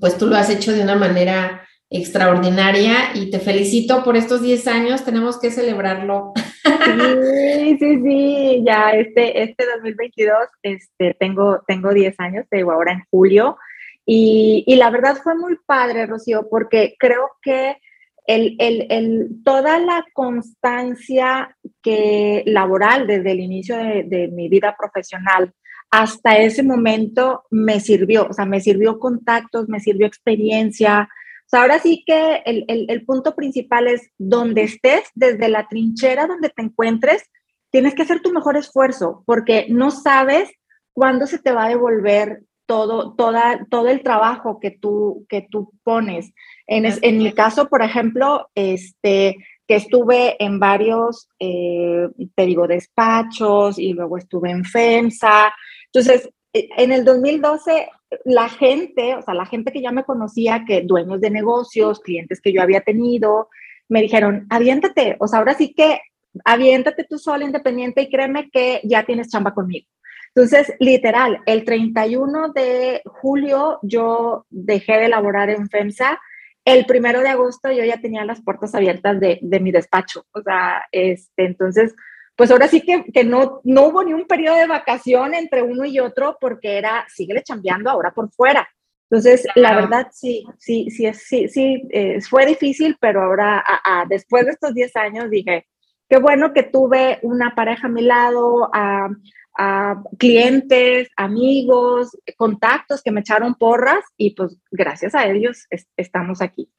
pues 0.00 0.18
tú 0.18 0.26
lo 0.26 0.36
has 0.36 0.50
hecho 0.50 0.72
de 0.72 0.82
una 0.82 0.96
manera 0.96 1.64
extraordinaria 1.90 3.14
y 3.14 3.30
te 3.30 3.38
felicito 3.38 4.02
por 4.02 4.16
estos 4.16 4.42
10 4.42 4.66
años, 4.66 5.04
tenemos 5.04 5.38
que 5.40 5.50
celebrarlo. 5.50 6.32
Sí, 6.84 7.78
sí, 7.78 8.02
sí, 8.02 8.62
ya 8.64 8.90
este, 8.90 9.42
este 9.42 9.64
2022 9.76 10.36
este, 10.62 11.14
tengo, 11.18 11.62
tengo 11.66 11.92
10 11.92 12.14
años, 12.18 12.46
te 12.50 12.58
digo 12.58 12.72
ahora 12.72 12.92
en 12.92 13.04
julio, 13.10 13.56
y, 14.04 14.64
y, 14.66 14.76
la 14.76 14.90
verdad 14.90 15.16
fue 15.22 15.34
muy 15.34 15.56
padre, 15.64 16.06
Rocío, 16.06 16.46
porque 16.50 16.94
creo 16.98 17.30
que 17.40 17.78
el, 18.26 18.56
el, 18.58 18.86
el, 18.90 19.28
toda 19.44 19.78
la 19.78 20.04
constancia 20.12 21.56
que 21.82 22.42
laboral 22.46 23.06
desde 23.06 23.32
el 23.32 23.40
inicio 23.40 23.76
de, 23.76 24.04
de 24.04 24.28
mi 24.28 24.48
vida 24.48 24.74
profesional 24.78 25.52
hasta 26.00 26.38
ese 26.38 26.62
momento 26.62 27.44
me 27.50 27.80
sirvió, 27.80 28.26
o 28.28 28.32
sea, 28.32 28.46
me 28.46 28.60
sirvió 28.60 28.98
contactos, 28.98 29.68
me 29.68 29.80
sirvió 29.80 30.06
experiencia, 30.06 31.08
sea, 31.46 31.60
ahora 31.62 31.78
sí 31.78 32.02
que 32.06 32.42
el, 32.44 32.64
el, 32.68 32.86
el 32.88 33.04
punto 33.04 33.34
principal 33.34 33.86
es 33.86 34.10
donde 34.18 34.62
estés, 34.62 35.04
desde 35.14 35.48
la 35.48 35.68
trinchera 35.68 36.26
donde 36.26 36.50
te 36.50 36.62
encuentres, 36.62 37.22
tienes 37.70 37.94
que 37.94 38.02
hacer 38.02 38.20
tu 38.20 38.32
mejor 38.32 38.56
esfuerzo 38.56 39.22
porque 39.26 39.66
no 39.68 39.90
sabes 39.90 40.50
cuándo 40.92 41.26
se 41.26 41.38
te 41.38 41.52
va 41.52 41.64
a 41.66 41.68
devolver 41.68 42.42
todo, 42.66 43.14
toda, 43.14 43.66
todo 43.70 43.88
el 43.88 44.02
trabajo 44.02 44.58
que 44.58 44.70
tú, 44.70 45.26
que 45.28 45.46
tú 45.50 45.72
pones. 45.82 46.32
En, 46.66 46.86
en 46.86 47.18
mi 47.18 47.32
caso, 47.32 47.68
por 47.68 47.82
ejemplo, 47.82 48.48
este, 48.54 49.36
que 49.66 49.76
estuve 49.76 50.42
en 50.42 50.58
varios, 50.58 51.28
eh, 51.38 52.08
te 52.34 52.46
digo, 52.46 52.66
despachos 52.66 53.78
y 53.78 53.92
luego 53.92 54.18
estuve 54.18 54.50
en 54.50 54.64
FEMSA. 54.64 55.52
Entonces, 55.94 56.28
e, 56.52 56.68
en 56.76 56.92
el 56.92 57.04
2012, 57.04 57.88
la 58.24 58.48
gente, 58.48 59.14
o 59.14 59.22
sea, 59.22 59.34
la 59.34 59.46
gente 59.46 59.72
que 59.72 59.80
ya 59.80 59.92
me 59.92 60.04
conocía, 60.04 60.64
que 60.66 60.82
dueños 60.82 61.20
de 61.20 61.30
negocios, 61.30 62.00
clientes 62.00 62.40
que 62.40 62.52
yo 62.52 62.62
había 62.62 62.80
tenido, 62.80 63.48
me 63.88 64.02
dijeron, 64.02 64.46
aviéntate, 64.50 65.16
o 65.20 65.28
sea, 65.28 65.38
ahora 65.38 65.54
sí 65.54 65.72
que 65.74 66.00
aviéntate 66.44 67.04
tú 67.04 67.18
sola 67.18 67.44
independiente 67.44 68.02
y 68.02 68.10
créeme 68.10 68.50
que 68.50 68.80
ya 68.82 69.04
tienes 69.04 69.28
chamba 69.28 69.54
conmigo. 69.54 69.86
Entonces, 70.34 70.74
literal, 70.80 71.40
el 71.46 71.64
31 71.64 72.52
de 72.52 73.02
julio 73.04 73.78
yo 73.82 74.46
dejé 74.50 74.94
de 74.94 75.08
laborar 75.08 75.48
en 75.48 75.68
FEMSA. 75.68 76.20
El 76.64 76.86
primero 76.86 77.20
de 77.20 77.28
agosto 77.28 77.70
yo 77.70 77.84
ya 77.84 78.00
tenía 78.00 78.24
las 78.24 78.42
puertas 78.42 78.74
abiertas 78.74 79.20
de, 79.20 79.38
de 79.42 79.60
mi 79.60 79.70
despacho. 79.70 80.26
O 80.32 80.42
sea, 80.42 80.86
este, 80.90 81.44
entonces, 81.44 81.94
pues 82.36 82.50
ahora 82.50 82.68
sí 82.68 82.80
que, 82.80 83.04
que, 83.12 83.24
no, 83.24 83.60
no 83.64 83.86
hubo 83.86 84.02
ni 84.02 84.12
un 84.12 84.26
periodo 84.26 84.56
de 84.56 84.66
vacación 84.66 85.34
entre 85.34 85.62
uno 85.62 85.84
y 85.84 86.00
otro 86.00 86.36
porque 86.40 86.78
era, 86.78 87.06
síguele 87.08 87.42
chambeando 87.42 87.90
ahora 87.90 88.12
por 88.12 88.30
fuera. 88.32 88.68
Entonces, 89.10 89.46
la 89.54 89.76
verdad, 89.76 90.08
sí, 90.12 90.44
sí, 90.58 90.90
sí, 90.90 91.12
sí, 91.14 91.48
sí, 91.48 91.82
eh, 91.90 92.20
fue 92.22 92.46
difícil, 92.46 92.96
pero 93.00 93.22
ahora, 93.22 93.58
a, 93.58 94.00
a, 94.00 94.06
después 94.06 94.44
de 94.44 94.52
estos 94.52 94.74
10 94.74 94.96
años, 94.96 95.30
dije, 95.30 95.66
qué 96.08 96.18
bueno 96.18 96.52
que 96.52 96.64
tuve 96.64 97.20
una 97.22 97.54
pareja 97.54 97.86
a 97.86 97.90
mi 97.90 98.02
lado, 98.02 98.70
a, 98.72 99.08
a 99.56 100.02
clientes, 100.18 101.08
amigos, 101.16 102.18
contactos 102.36 103.02
que 103.02 103.12
me 103.12 103.20
echaron 103.20 103.54
porras 103.54 104.04
y 104.16 104.34
pues 104.34 104.58
gracias 104.70 105.14
a 105.14 105.26
ellos 105.26 105.66
estamos 105.96 106.42
aquí. 106.42 106.70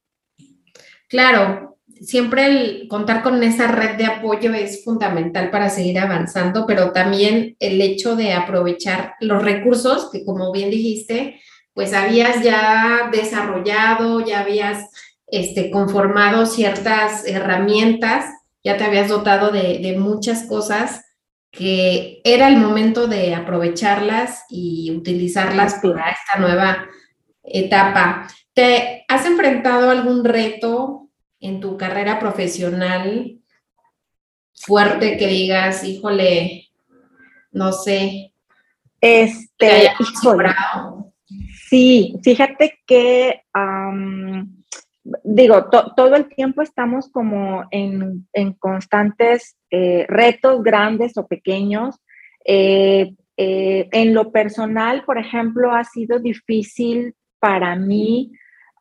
Claro, 1.08 1.75
siempre 2.02 2.46
el 2.46 2.88
contar 2.88 3.24
con 3.24 3.42
esa 3.44 3.68
red 3.68 3.96
de 3.96 4.06
apoyo 4.06 4.54
es 4.54 4.84
fundamental 4.84 5.50
para 5.52 5.70
seguir 5.70 6.00
avanzando, 6.00 6.66
pero 6.66 6.92
también 6.92 7.56
el 7.60 7.82
hecho 7.82 8.16
de 8.16 8.34
aprovechar 8.34 9.14
los 9.20 9.44
recursos 9.44 10.10
que 10.12 10.26
como 10.26 10.52
bien 10.52 10.70
dijiste, 10.70 11.40
pues 11.74 11.94
habías 11.94 12.42
ya 12.42 13.10
desarrollado, 13.12 14.26
ya 14.26 14.42
habías 14.42 14.90
este, 15.28 15.70
conformado 15.72 16.46
ciertas 16.46 17.26
herramientas, 17.28 18.26
ya 18.64 18.78
te 18.78 18.84
habías 18.84 19.10
dotado 19.10 19.52
de, 19.52 19.80
de 19.80 19.98
muchas 19.98 20.44
cosas 20.48 21.02
que 21.52 22.22
era 22.24 22.50
el 22.50 22.58
momento 22.58 23.08
de 23.08 23.34
aprovecharlas 23.34 24.44
y 24.50 24.92
utilizarlas 24.92 25.76
para 25.76 26.10
esta 26.10 26.40
nueva 26.40 26.86
etapa. 27.44 28.28
¿Te 28.54 29.06
has 29.08 29.26
enfrentado 29.26 29.90
a 29.90 29.94
algún 29.94 30.26
reto 30.26 31.05
en 31.46 31.60
tu 31.60 31.78
carrera 31.78 32.20
profesional 32.20 33.40
fuerte 34.54 35.18
que 35.18 35.28
digas, 35.28 35.84
híjole, 35.84 36.70
no 37.52 37.72
sé? 37.72 38.32
Este, 39.02 39.92
sí, 41.70 42.16
fíjate 42.24 42.80
que 42.86 43.42
digo, 45.24 45.66
todo 45.96 46.16
el 46.16 46.28
tiempo 46.28 46.62
estamos 46.62 47.10
como 47.10 47.66
en, 47.72 48.28
en 48.34 48.54
constantes 48.54 49.58
eh, 49.70 50.06
retos 50.08 50.64
grandes 50.64 51.18
o 51.18 51.28
pequeños. 51.28 51.96
Eh, 52.44 53.14
eh, 53.38 53.90
en 53.92 54.14
lo 54.14 54.32
personal, 54.32 55.04
por 55.06 55.18
ejemplo, 55.18 55.74
ha 55.74 55.84
sido 55.84 56.20
difícil 56.20 57.14
para 57.40 57.76
mí 57.76 58.32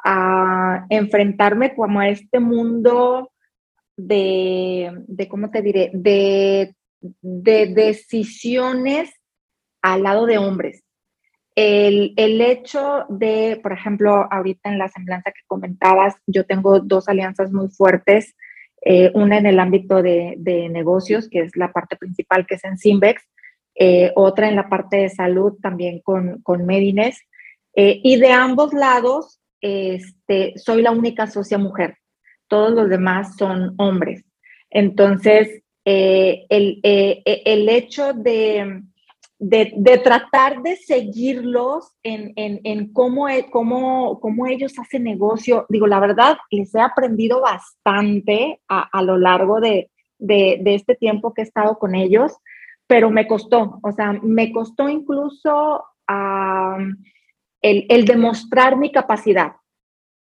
a 0.04 0.86
enfrentarme 0.90 1.74
como 1.74 2.00
a 2.00 2.08
este 2.08 2.38
mundo 2.38 3.32
de, 3.96 4.92
de 5.06 5.28
¿cómo 5.28 5.50
te 5.50 5.62
diré? 5.62 5.90
De, 5.94 6.74
de 7.00 7.66
decisiones 7.66 9.12
al 9.82 10.02
lado 10.02 10.26
de 10.26 10.38
hombres. 10.38 10.82
El, 11.56 12.14
el, 12.16 12.40
hecho 12.40 13.06
de, 13.08 13.60
por 13.62 13.72
ejemplo, 13.72 14.26
ahorita 14.30 14.70
en 14.70 14.78
la 14.78 14.88
semblanza 14.88 15.30
que 15.30 15.42
comentabas, 15.46 16.16
yo 16.26 16.44
tengo 16.44 16.80
dos 16.80 17.08
alianzas 17.08 17.52
muy 17.52 17.68
fuertes, 17.68 18.34
eh, 18.82 19.12
una 19.14 19.38
en 19.38 19.46
el 19.46 19.60
ámbito 19.60 20.02
de, 20.02 20.34
de, 20.36 20.68
negocios, 20.68 21.28
que 21.28 21.40
es 21.40 21.56
la 21.56 21.72
parte 21.72 21.96
principal, 21.96 22.44
que 22.46 22.56
es 22.56 22.64
en 22.64 22.76
Simbex, 22.76 23.22
eh, 23.76 24.12
otra 24.16 24.48
en 24.48 24.56
la 24.56 24.68
parte 24.68 24.96
de 24.96 25.08
salud, 25.08 25.54
también 25.62 26.00
con, 26.00 26.42
con 26.42 26.66
Medines. 26.66 27.20
Eh, 27.76 28.00
y 28.02 28.16
de 28.16 28.30
ambos 28.30 28.72
lados, 28.72 29.40
este, 29.64 30.52
soy 30.56 30.82
la 30.82 30.90
única 30.90 31.26
socia 31.26 31.58
mujer. 31.58 31.96
Todos 32.48 32.72
los 32.72 32.88
demás 32.88 33.36
son 33.36 33.74
hombres. 33.78 34.24
Entonces, 34.70 35.62
el, 35.84 36.48
el 36.50 37.68
hecho 37.68 38.12
de 38.12 38.82
de, 39.38 40.00
tratar 40.02 40.62
de 40.62 40.76
seguirlos 40.76 41.92
en, 42.02 42.32
en, 42.36 42.60
en 42.64 42.92
cómo, 42.92 43.28
e, 43.28 43.50
cómo, 43.50 44.20
cómo, 44.20 44.46
ellos 44.46 44.78
hacen 44.78 45.04
negocio. 45.04 45.66
Digo, 45.68 45.86
la 45.86 46.00
verdad, 46.00 46.38
les 46.50 46.74
he 46.74 46.80
aprendido 46.80 47.40
bastante 47.40 48.60
a, 48.68 48.88
a 48.90 49.02
lo 49.02 49.18
largo 49.18 49.60
de, 49.60 49.90
de, 50.18 50.60
de, 50.62 50.74
este 50.74 50.94
tiempo 50.94 51.34
que 51.34 51.42
he 51.42 51.44
estado 51.44 51.78
con 51.78 51.94
ellos, 51.94 52.36
pero 52.86 53.10
me 53.10 53.26
costó, 53.26 53.80
o 53.82 53.92
sea, 53.92 54.12
me 54.22 54.52
costó 54.52 54.88
incluso 54.88 55.84
el, 57.64 58.04
demostrar 58.04 58.76
mi 58.76 58.92
capacidad. 58.92 59.52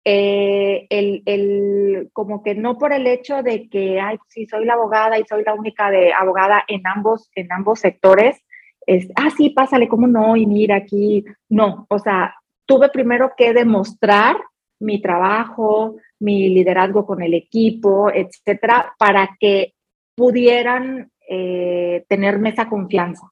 Eh, 0.03 0.87
el, 0.89 1.21
el, 1.25 2.09
como 2.11 2.41
que 2.43 2.55
no 2.55 2.77
por 2.77 2.91
el 2.91 3.07
hecho 3.07 3.43
de 3.43 3.69
que, 3.69 3.99
ay, 3.99 4.17
sí, 4.27 4.47
soy 4.47 4.65
la 4.65 4.73
abogada 4.73 5.19
y 5.19 5.23
soy 5.25 5.43
la 5.43 5.53
única 5.53 5.91
de 5.91 6.11
abogada 6.11 6.63
en 6.67 6.85
ambos, 6.87 7.29
en 7.35 7.51
ambos 7.51 7.79
sectores, 7.79 8.37
es, 8.85 9.07
ah, 9.15 9.29
sí, 9.29 9.51
pásale, 9.51 9.87
¿cómo 9.87 10.07
no? 10.07 10.35
Y 10.35 10.45
mira 10.45 10.75
aquí, 10.75 11.23
no, 11.49 11.85
o 11.89 11.99
sea, 11.99 12.35
tuve 12.65 12.89
primero 12.89 13.31
que 13.37 13.53
demostrar 13.53 14.37
mi 14.79 14.99
trabajo, 15.01 15.97
mi 16.19 16.49
liderazgo 16.49 17.05
con 17.05 17.21
el 17.21 17.35
equipo, 17.35 18.11
etcétera, 18.11 18.93
para 18.97 19.37
que 19.39 19.73
pudieran 20.15 21.11
eh, 21.29 22.03
tenerme 22.09 22.49
esa 22.49 22.67
confianza. 22.67 23.31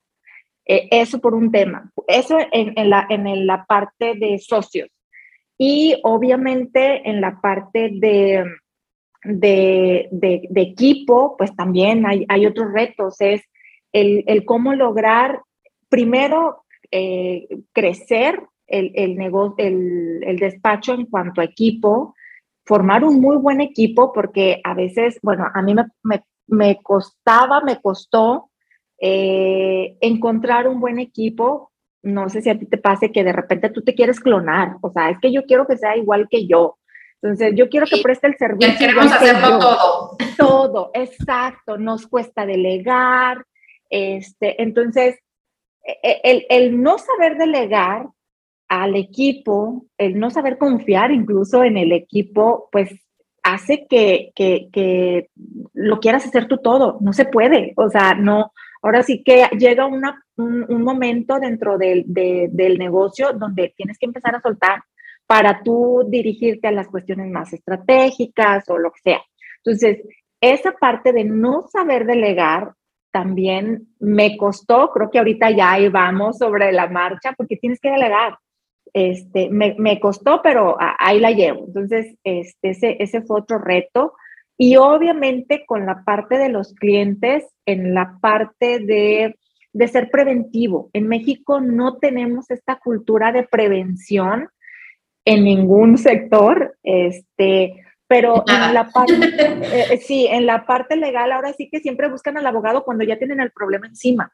Eh, 0.71 0.87
eso 0.91 1.19
por 1.19 1.33
un 1.33 1.51
tema. 1.51 1.91
Eso 2.07 2.37
en, 2.51 2.89
la, 2.91 3.07
en 3.09 3.47
la 3.47 3.65
parte 3.65 4.13
de 4.13 4.37
socios. 4.37 4.87
Y 5.57 5.99
obviamente 6.03 7.09
en 7.09 7.19
la 7.21 7.41
parte 7.41 7.89
de, 7.91 8.45
de, 9.23 10.07
de, 10.11 10.47
de 10.47 10.61
equipo, 10.61 11.35
pues 11.37 11.55
también 11.55 12.05
hay, 12.05 12.23
hay 12.29 12.45
otros 12.45 12.71
retos. 12.71 13.19
Es 13.19 13.41
el, 13.91 14.23
el 14.27 14.45
cómo 14.45 14.75
lograr 14.75 15.41
primero 15.89 16.65
eh, 16.91 17.47
crecer 17.73 18.39
el, 18.67 18.91
el, 18.93 19.17
negocio, 19.17 19.55
el, 19.57 20.23
el, 20.23 20.37
despacho 20.37 20.93
en 20.93 21.07
cuanto 21.07 21.41
a 21.41 21.45
equipo, 21.45 22.13
formar 22.63 23.03
un 23.03 23.19
muy 23.19 23.37
buen 23.37 23.59
equipo, 23.59 24.13
porque 24.13 24.61
a 24.63 24.75
veces, 24.75 25.17
bueno, 25.23 25.47
a 25.51 25.63
mí 25.63 25.73
me, 25.73 25.85
me, 26.03 26.23
me 26.45 26.77
costaba, 26.83 27.61
me 27.61 27.81
costó 27.81 28.51
eh, 29.01 29.97
encontrar 30.01 30.67
un 30.67 30.79
buen 30.79 30.99
equipo. 30.99 31.71
No 32.01 32.29
sé 32.29 32.41
si 32.41 32.49
a 32.49 32.57
ti 32.57 32.65
te 32.65 32.77
pase 32.77 33.11
que 33.11 33.23
de 33.23 33.33
repente 33.33 33.69
tú 33.69 33.81
te 33.81 33.93
quieres 33.93 34.19
clonar, 34.19 34.77
o 34.81 34.91
sea, 34.91 35.09
es 35.09 35.17
que 35.19 35.31
yo 35.31 35.43
quiero 35.45 35.67
que 35.67 35.77
sea 35.77 35.97
igual 35.97 36.27
que 36.29 36.47
yo. 36.47 36.77
Entonces, 37.21 37.53
yo 37.55 37.67
quiero 37.67 37.85
que 37.85 38.01
preste 38.01 38.27
el 38.27 38.37
servicio. 38.37 38.77
queremos 38.79 39.11
hacerlo 39.11 39.59
todo. 39.59 40.17
Todo, 40.37 40.91
exacto. 40.93 41.77
Nos 41.77 42.07
cuesta 42.07 42.45
delegar, 42.45 43.45
este, 43.89 44.61
entonces, 44.61 45.19
e, 45.83 45.97
e, 46.01 46.21
el, 46.23 46.45
el, 46.49 46.81
no 46.81 46.97
saber 46.97 47.37
delegar 47.37 48.07
al 48.69 48.95
equipo, 48.95 49.85
el 49.97 50.19
no 50.19 50.29
saber 50.29 50.57
confiar 50.57 51.11
incluso 51.11 51.63
en 51.63 51.75
el 51.75 51.91
equipo, 51.91 52.69
pues 52.71 52.89
hace 53.43 53.87
que, 53.87 54.31
que, 54.35 54.69
que 54.71 55.29
lo 55.73 55.99
quieras 55.99 56.25
hacer 56.25 56.47
tú 56.47 56.57
todo. 56.57 56.97
No 57.01 57.13
se 57.13 57.25
puede. 57.25 57.73
O 57.75 57.89
sea, 57.89 58.13
no. 58.13 58.53
Ahora 58.81 59.03
sí 59.03 59.23
que 59.23 59.45
llega 59.57 59.85
una, 59.85 60.23
un, 60.37 60.83
momento 60.83 61.39
dentro 61.39 61.77
del, 61.77 62.03
de, 62.07 62.49
del 62.51 62.77
negocio 62.77 63.33
donde 63.33 63.73
tienes 63.75 63.97
que 63.97 64.05
empezar 64.05 64.35
a 64.35 64.41
soltar 64.41 64.83
para 65.27 65.61
tú 65.63 66.03
dirigirte 66.07 66.67
a 66.67 66.71
las 66.71 66.87
cuestiones 66.87 67.29
más 67.29 67.53
estratégicas 67.53 68.69
o 68.69 68.77
lo 68.77 68.91
que 68.91 69.01
sea. 69.03 69.21
Entonces, 69.63 70.01
esa 70.41 70.71
parte 70.71 71.11
de 71.11 71.25
no 71.25 71.67
saber 71.67 72.05
delegar 72.05 72.73
también 73.11 73.89
me 73.99 74.37
costó, 74.37 74.91
creo 74.91 75.09
que 75.09 75.17
ahorita 75.17 75.51
ya 75.51 75.77
vamos 75.91 76.37
sobre 76.37 76.71
la 76.71 76.87
marcha 76.87 77.33
porque 77.37 77.57
tienes 77.57 77.79
que 77.79 77.91
delegar. 77.91 78.37
Este, 78.93 79.49
me, 79.49 79.75
me 79.77 79.99
costó, 79.99 80.41
pero 80.41 80.77
ahí 80.79 81.19
la 81.19 81.31
llevo. 81.31 81.65
Entonces, 81.67 82.15
este, 82.23 82.69
ese, 82.71 82.97
ese 82.99 83.21
fue 83.21 83.41
otro 83.41 83.59
reto. 83.59 84.13
Y 84.61 84.75
obviamente 84.75 85.63
con 85.65 85.85
la 85.85 86.03
parte 86.03 86.37
de 86.37 86.49
los 86.49 86.73
clientes, 86.73 87.45
en 87.65 87.93
la 87.93 88.17
parte 88.21 88.79
de, 88.79 89.35
de 89.71 89.87
ser 89.87 90.11
preventivo. 90.11 90.89
En 90.91 91.07
México 91.07 91.61
no 91.61 91.97
tenemos 91.97 92.51
esta 92.51 92.77
cultura 92.77 93.31
de 93.31 93.43
prevención 93.43 94.49
en 95.23 95.45
ningún 95.45 95.97
sector, 95.97 96.75
este, 96.83 97.85
pero 98.05 98.43
en 98.47 98.73
la 98.73 98.89
parte, 98.89 99.13
eh, 99.93 99.97
sí, 99.97 100.27
en 100.27 100.45
la 100.45 100.65
parte 100.65 100.97
legal 100.97 101.31
ahora 101.31 101.53
sí 101.53 101.69
que 101.71 101.79
siempre 101.79 102.09
buscan 102.09 102.37
al 102.37 102.45
abogado 102.45 102.83
cuando 102.83 103.05
ya 103.05 103.17
tienen 103.17 103.39
el 103.39 103.51
problema 103.51 103.87
encima. 103.87 104.33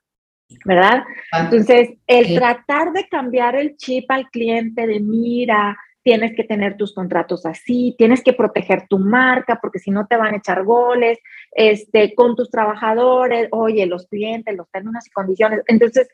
¿verdad? 0.63 1.03
Ah, 1.32 1.41
Entonces, 1.41 1.89
el 2.08 2.36
tratar 2.36 2.94
de 2.94 3.08
cambiar 3.08 3.55
el 3.55 3.77
chip 3.77 4.10
al 4.10 4.29
cliente 4.29 4.88
de 4.88 5.00
mira, 5.00 5.77
tienes 6.06 6.36
que 6.36 6.44
tener 6.44 6.78
tus 6.78 6.94
contratos 6.94 7.48
así, 7.48 7.96
tienes 7.98 8.24
que 8.24 8.32
proteger 8.32 8.88
tu 8.88 9.00
marca 9.00 9.58
porque 9.60 9.80
si 9.80 9.90
no 9.90 10.06
te 10.06 10.18
van 10.18 10.36
a 10.36 10.38
echar 10.38 10.64
goles, 10.64 11.18
este, 11.52 12.14
con 12.14 12.36
tus 12.36 12.52
trabajadores, 12.52 13.48
oye, 13.50 13.88
los 13.88 14.06
clientes, 14.06 14.56
los 14.56 14.70
términos 14.70 15.08
y 15.08 15.10
condiciones. 15.10 15.62
Entonces, 15.66 16.08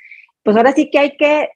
pues 0.43 0.55
ahora 0.55 0.71
sí 0.71 0.89
que 0.89 0.97
hay 0.97 1.17
que, 1.17 1.49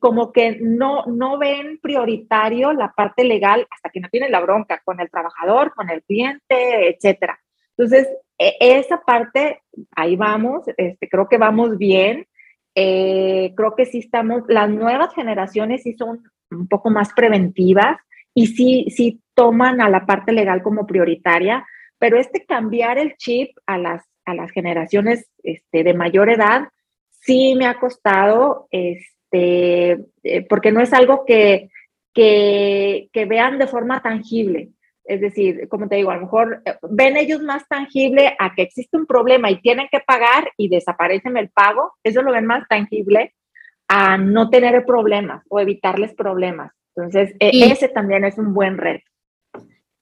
como 0.00 0.32
que 0.32 0.58
no, 0.60 1.06
no 1.06 1.38
ven 1.38 1.78
prioritario 1.80 2.74
la 2.74 2.92
parte 2.92 3.24
legal 3.24 3.66
hasta 3.70 3.88
que 3.88 4.00
no 4.00 4.10
tienen 4.10 4.32
la 4.32 4.40
bronca 4.40 4.82
con 4.84 5.00
el 5.00 5.10
trabajador, 5.10 5.72
con 5.74 5.88
el 5.88 6.02
cliente, 6.02 6.90
etcétera. 6.90 7.40
Entonces, 7.70 8.06
e, 8.36 8.54
esa 8.60 9.00
parte, 9.00 9.62
ahí 9.96 10.14
vamos, 10.14 10.64
este, 10.76 11.08
creo 11.08 11.26
que 11.26 11.38
vamos 11.38 11.78
bien. 11.78 12.26
Eh, 12.80 13.54
creo 13.56 13.74
que 13.74 13.86
sí 13.86 13.98
estamos, 13.98 14.44
las 14.46 14.70
nuevas 14.70 15.12
generaciones 15.12 15.82
sí 15.82 15.94
son 15.94 16.22
un 16.52 16.68
poco 16.68 16.90
más 16.90 17.12
preventivas 17.12 17.96
y 18.32 18.46
sí, 18.46 18.86
sí 18.90 19.20
toman 19.34 19.80
a 19.80 19.90
la 19.90 20.06
parte 20.06 20.30
legal 20.30 20.62
como 20.62 20.86
prioritaria, 20.86 21.66
pero 21.98 22.20
este 22.20 22.46
cambiar 22.46 22.98
el 22.98 23.16
chip 23.16 23.50
a 23.66 23.78
las, 23.78 24.04
a 24.24 24.32
las 24.32 24.52
generaciones 24.52 25.28
este, 25.42 25.82
de 25.82 25.92
mayor 25.92 26.30
edad 26.30 26.68
sí 27.20 27.56
me 27.56 27.66
ha 27.66 27.80
costado, 27.80 28.68
este, 28.70 29.98
eh, 30.22 30.46
porque 30.48 30.70
no 30.70 30.80
es 30.80 30.92
algo 30.92 31.24
que, 31.26 31.70
que, 32.14 33.08
que 33.12 33.24
vean 33.24 33.58
de 33.58 33.66
forma 33.66 34.02
tangible. 34.02 34.68
Es 35.08 35.22
decir, 35.22 35.68
como 35.68 35.88
te 35.88 35.96
digo, 35.96 36.10
a 36.10 36.16
lo 36.16 36.20
mejor 36.20 36.62
eh, 36.66 36.76
ven 36.82 37.16
ellos 37.16 37.42
más 37.42 37.66
tangible 37.66 38.36
a 38.38 38.54
que 38.54 38.62
existe 38.62 38.96
un 38.98 39.06
problema 39.06 39.50
y 39.50 39.60
tienen 39.62 39.88
que 39.90 40.00
pagar 40.00 40.52
y 40.58 40.68
desaparecen 40.68 41.38
el 41.38 41.48
pago, 41.48 41.94
eso 42.04 42.20
lo 42.20 42.32
ven 42.32 42.44
más 42.44 42.68
tangible 42.68 43.34
a 43.88 44.18
no 44.18 44.50
tener 44.50 44.84
problemas 44.84 45.42
o 45.48 45.60
evitarles 45.60 46.14
problemas. 46.14 46.72
Entonces, 46.94 47.34
e, 47.40 47.72
ese 47.72 47.88
también 47.88 48.24
es 48.24 48.36
un 48.36 48.52
buen 48.52 48.76
reto. 48.76 49.10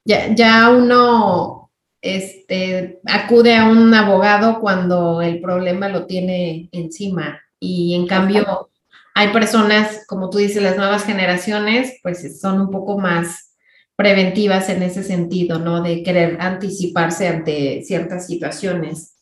Ya, 0.05 0.35
ya 0.35 0.71
uno 0.71 1.71
este, 2.01 2.99
acude 3.07 3.55
a 3.57 3.69
un 3.69 3.95
abogado 3.95 4.59
cuando 4.61 5.23
el 5.23 5.41
problema 5.41 5.89
lo 5.89 6.07
tiene 6.07 6.69
encima 6.73 7.41
y 7.61 7.95
en 7.95 8.09
cambio 8.09 8.71
hay 9.15 9.29
personas, 9.29 10.05
como 10.09 10.31
tú 10.31 10.39
dices, 10.39 10.63
las 10.63 10.77
nuevas 10.77 11.05
generaciones, 11.05 12.01
pues 12.03 12.41
son 12.41 12.61
un 12.61 12.71
poco 12.71 12.99
más 12.99 13.56
preventivas 13.97 14.69
en 14.69 14.83
ese 14.83 15.03
sentido, 15.03 15.59
¿no? 15.59 15.83
De 15.83 16.03
querer 16.03 16.37
anticiparse 16.41 17.29
ante 17.29 17.83
ciertas 17.83 18.27
situaciones. 18.27 19.17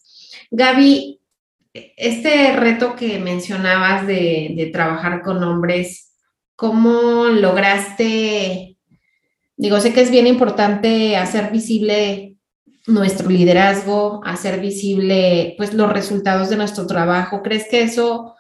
Gaby, 0.51 1.21
este 1.97 2.55
reto 2.57 2.97
que 2.97 3.19
mencionabas 3.19 4.07
de, 4.07 4.71
trabajar 4.73 5.23
con 5.23 5.43
hombres, 5.43 6.13
¿cómo 6.57 7.27
lograste? 7.27 8.77
Digo, 9.57 9.81
sé 9.81 9.93
que 9.93 10.01
es 10.01 10.11
bien 10.11 10.27
importante 10.27 11.17
hacer 11.17 11.53
visible 11.53 12.37
nuestro 12.87 13.31
liderazgo, 13.31 14.21
hacer 14.25 14.61
visible 14.61 15.55
pues 15.57 15.73
los 15.73 15.93
resultados 15.93 16.51
de 16.51 16.57
nuestro 16.57 16.87
trabajo. 16.87 17.43
¿Crees 17.43 17.67
que 17.71 17.83
eso 17.83 18.35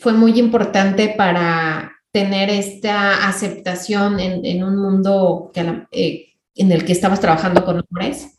fue 0.00 0.14
muy 0.14 0.38
importante 0.38 1.14
para 1.16 1.93
tener 2.14 2.48
esta 2.48 3.26
aceptación 3.26 4.20
en, 4.20 4.62
un 4.62 4.76
mundo 4.76 5.50
eh, 5.90 6.28
en 6.54 6.70
el 6.70 6.84
que 6.84 6.92
estamos 6.92 7.18
trabajando 7.18 7.64
con 7.64 7.80
hombres? 7.80 8.38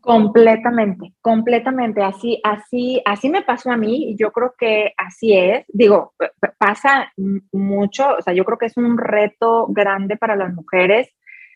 Completamente, 0.00 1.12
completamente. 1.20 2.04
Así, 2.04 2.40
así, 2.44 3.02
así 3.04 3.28
me 3.28 3.42
pasó 3.42 3.72
a 3.72 3.76
mí 3.76 4.10
y 4.10 4.16
yo 4.16 4.30
creo 4.30 4.54
que 4.56 4.92
así 4.96 5.36
es. 5.36 5.64
Digo, 5.66 6.14
pasa 6.56 7.12
mucho, 7.50 8.10
o 8.16 8.22
sea, 8.22 8.32
yo 8.32 8.44
creo 8.44 8.58
que 8.58 8.66
es 8.66 8.76
un 8.76 8.96
reto 8.96 9.66
grande 9.70 10.16
para 10.16 10.36
las 10.36 10.54
mujeres 10.54 11.08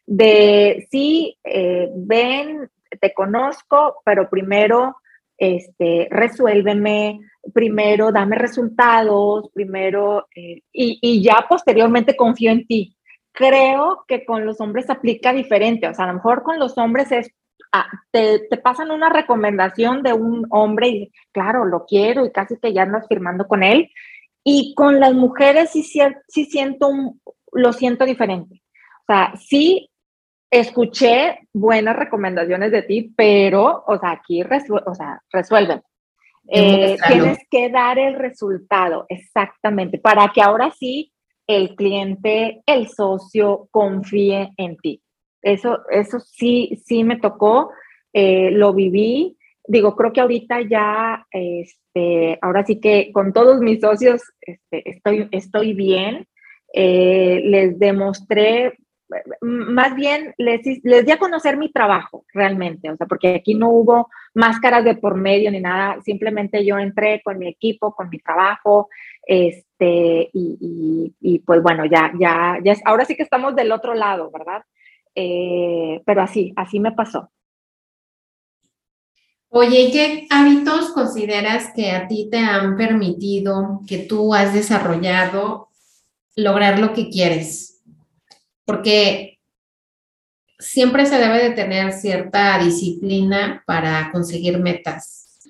de 0.07 0.89
sí, 0.91 1.39
eh, 1.45 1.89
ven, 1.95 2.69
te 3.01 3.15
conozco, 3.15 4.03
pero 4.05 4.29
primero, 4.29 4.97
este, 5.39 6.09
resuélveme, 6.11 7.21
primero 7.53 8.13
dame 8.13 8.37
resultados, 8.37 9.51
primero, 9.53 10.27
eh, 10.35 10.63
y, 10.73 11.23
ya 11.23 11.47
posteriormente 11.49 12.17
confío 12.17 12.51
en 12.51 12.67
ti. 12.67 12.97
Creo 13.33 14.05
que 14.09 14.25
con 14.25 14.45
los 14.45 14.61
hombres 14.61 14.91
aplica 14.91 15.33
diferente, 15.33 15.89
o 15.89 15.95
sea, 15.95 16.05
a 16.05 16.09
lo 16.09 16.15
mejor 16.15 16.43
con 16.43 16.59
los 16.59 16.77
hombres 16.79 17.13
es, 17.13 17.31
ah, 17.73 17.87
te, 18.11 18.41
pasan 18.63 18.91
una 18.91 19.09
recomendación 19.09 20.03
de 20.03 20.13
un 20.13 20.47
hombre 20.51 20.89
y 20.89 21.13
claro, 21.33 21.65
lo 21.65 21.85
quiero 21.87 22.27
y 22.27 22.33
casi 22.33 22.59
que 22.59 22.73
ya 22.73 22.83
andas 22.83 23.07
firmando 23.09 23.47
con 23.47 23.63
él. 23.63 23.91
Y 24.43 24.75
con 24.75 25.01
las 25.01 25.15
mujeres 25.15 25.71
sí, 25.71 25.83
sí 25.83 26.45
siento, 26.47 26.91
lo 27.53 27.73
siento 27.73 28.05
diferente. 28.07 28.63
O 29.03 29.13
sea, 29.13 29.35
sí 29.37 29.91
escuché 30.51 31.41
buenas 31.53 31.97
recomendaciones 31.97 32.73
de 32.73 32.83
ti, 32.83 33.13
pero, 33.17 33.85
o 33.87 33.99
sea, 33.99 34.13
aquí 34.13 34.43
o 34.43 34.95
sea, 34.95 35.23
resuelven. 35.31 35.83
Eh, 36.53 36.97
tienes 37.07 37.39
que 37.49 37.71
dar 37.71 37.99
el 37.99 38.15
resultado, 38.15 39.07
exactamente, 39.09 39.99
para 39.99 40.33
que 40.33 40.43
ahora 40.43 40.73
sí 40.73 41.13
el 41.47 41.77
cliente, 41.77 42.63
el 42.67 42.89
socio 42.89 43.69
confíe 43.71 44.51
en 44.57 44.77
ti. 44.79 45.01
Eso, 45.43 45.81
eso 45.91 46.19
sí, 46.21 46.81
sí 46.85 47.05
me 47.05 47.21
tocó, 47.21 47.71
eh, 48.13 48.51
lo 48.51 48.75
viví. 48.75 49.37
Digo, 49.67 49.95
creo 49.95 50.13
que 50.13 50.21
ahorita 50.21 50.63
ya, 50.63 51.27
este, 51.31 52.39
ahora 52.43 52.65
sí 52.65 52.81
que 52.81 53.11
con 53.13 53.33
todos 53.33 53.61
mis 53.61 53.81
socios 53.81 54.23
este, 54.41 54.91
estoy, 54.91 55.29
estoy 55.31 55.75
bien. 55.75 56.27
Eh, 56.73 57.43
les 57.45 57.79
demostré 57.79 58.75
más 59.41 59.95
bien 59.97 60.35
les, 60.39 60.61
les 60.85 61.05
di 61.05 61.11
a 61.13 61.19
conocer 61.19 61.57
mi 61.57 61.71
trabajo 61.73 62.25
realmente, 62.33 62.91
o 62.91 62.97
sea, 62.97 63.09
porque 63.09 63.35
aquí 63.35 63.55
no 63.55 63.71
hubo 63.71 64.09
máscaras 64.35 64.85
de 64.85 64.95
por 64.95 65.17
medio 65.17 65.51
ni 65.51 65.61
nada, 65.61 66.01
simplemente 66.03 66.65
yo 66.65 66.79
entré 66.79 67.21
con 67.23 67.39
mi 67.39 67.49
equipo, 67.49 67.95
con 67.95 68.09
mi 68.09 68.19
trabajo, 68.19 68.89
este, 69.27 70.31
y, 70.33 71.15
y, 71.21 71.39
pues 71.41 71.63
bueno, 71.63 71.85
ya, 71.85 72.13
ya, 72.19 72.59
ya, 72.63 72.75
ahora 72.85 73.05
sí 73.05 73.17
que 73.17 73.23
estamos 73.23 73.55
del 73.55 73.73
otro 73.73 73.95
lado, 73.95 74.31
¿verdad? 74.31 74.63
Eh, 75.15 76.01
pero 76.05 76.23
así, 76.23 76.53
así 76.57 76.81
me 76.81 76.93
pasó. 76.93 77.31
Oye, 79.49 79.91
¿qué 79.93 80.27
hábitos 80.31 80.93
consideras 80.93 81.73
que 81.75 81.91
a 81.91 82.07
ti 82.07 82.29
te 82.31 82.39
han 82.39 82.77
permitido, 82.77 83.81
que 83.87 83.99
tú 83.99 84.33
has 84.33 84.55
desarrollado, 84.55 85.69
lograr 86.37 86.79
lo 86.79 86.93
que 86.93 87.11
quieres? 87.11 87.71
porque 88.71 89.30
siempre 90.61 91.07
se 91.07 91.19
debe 91.19 91.43
de 91.43 91.51
tener 91.51 91.93
cierta 91.93 92.59
disciplina 92.59 93.63
para 93.67 94.11
conseguir 94.13 94.59
metas 94.59 95.41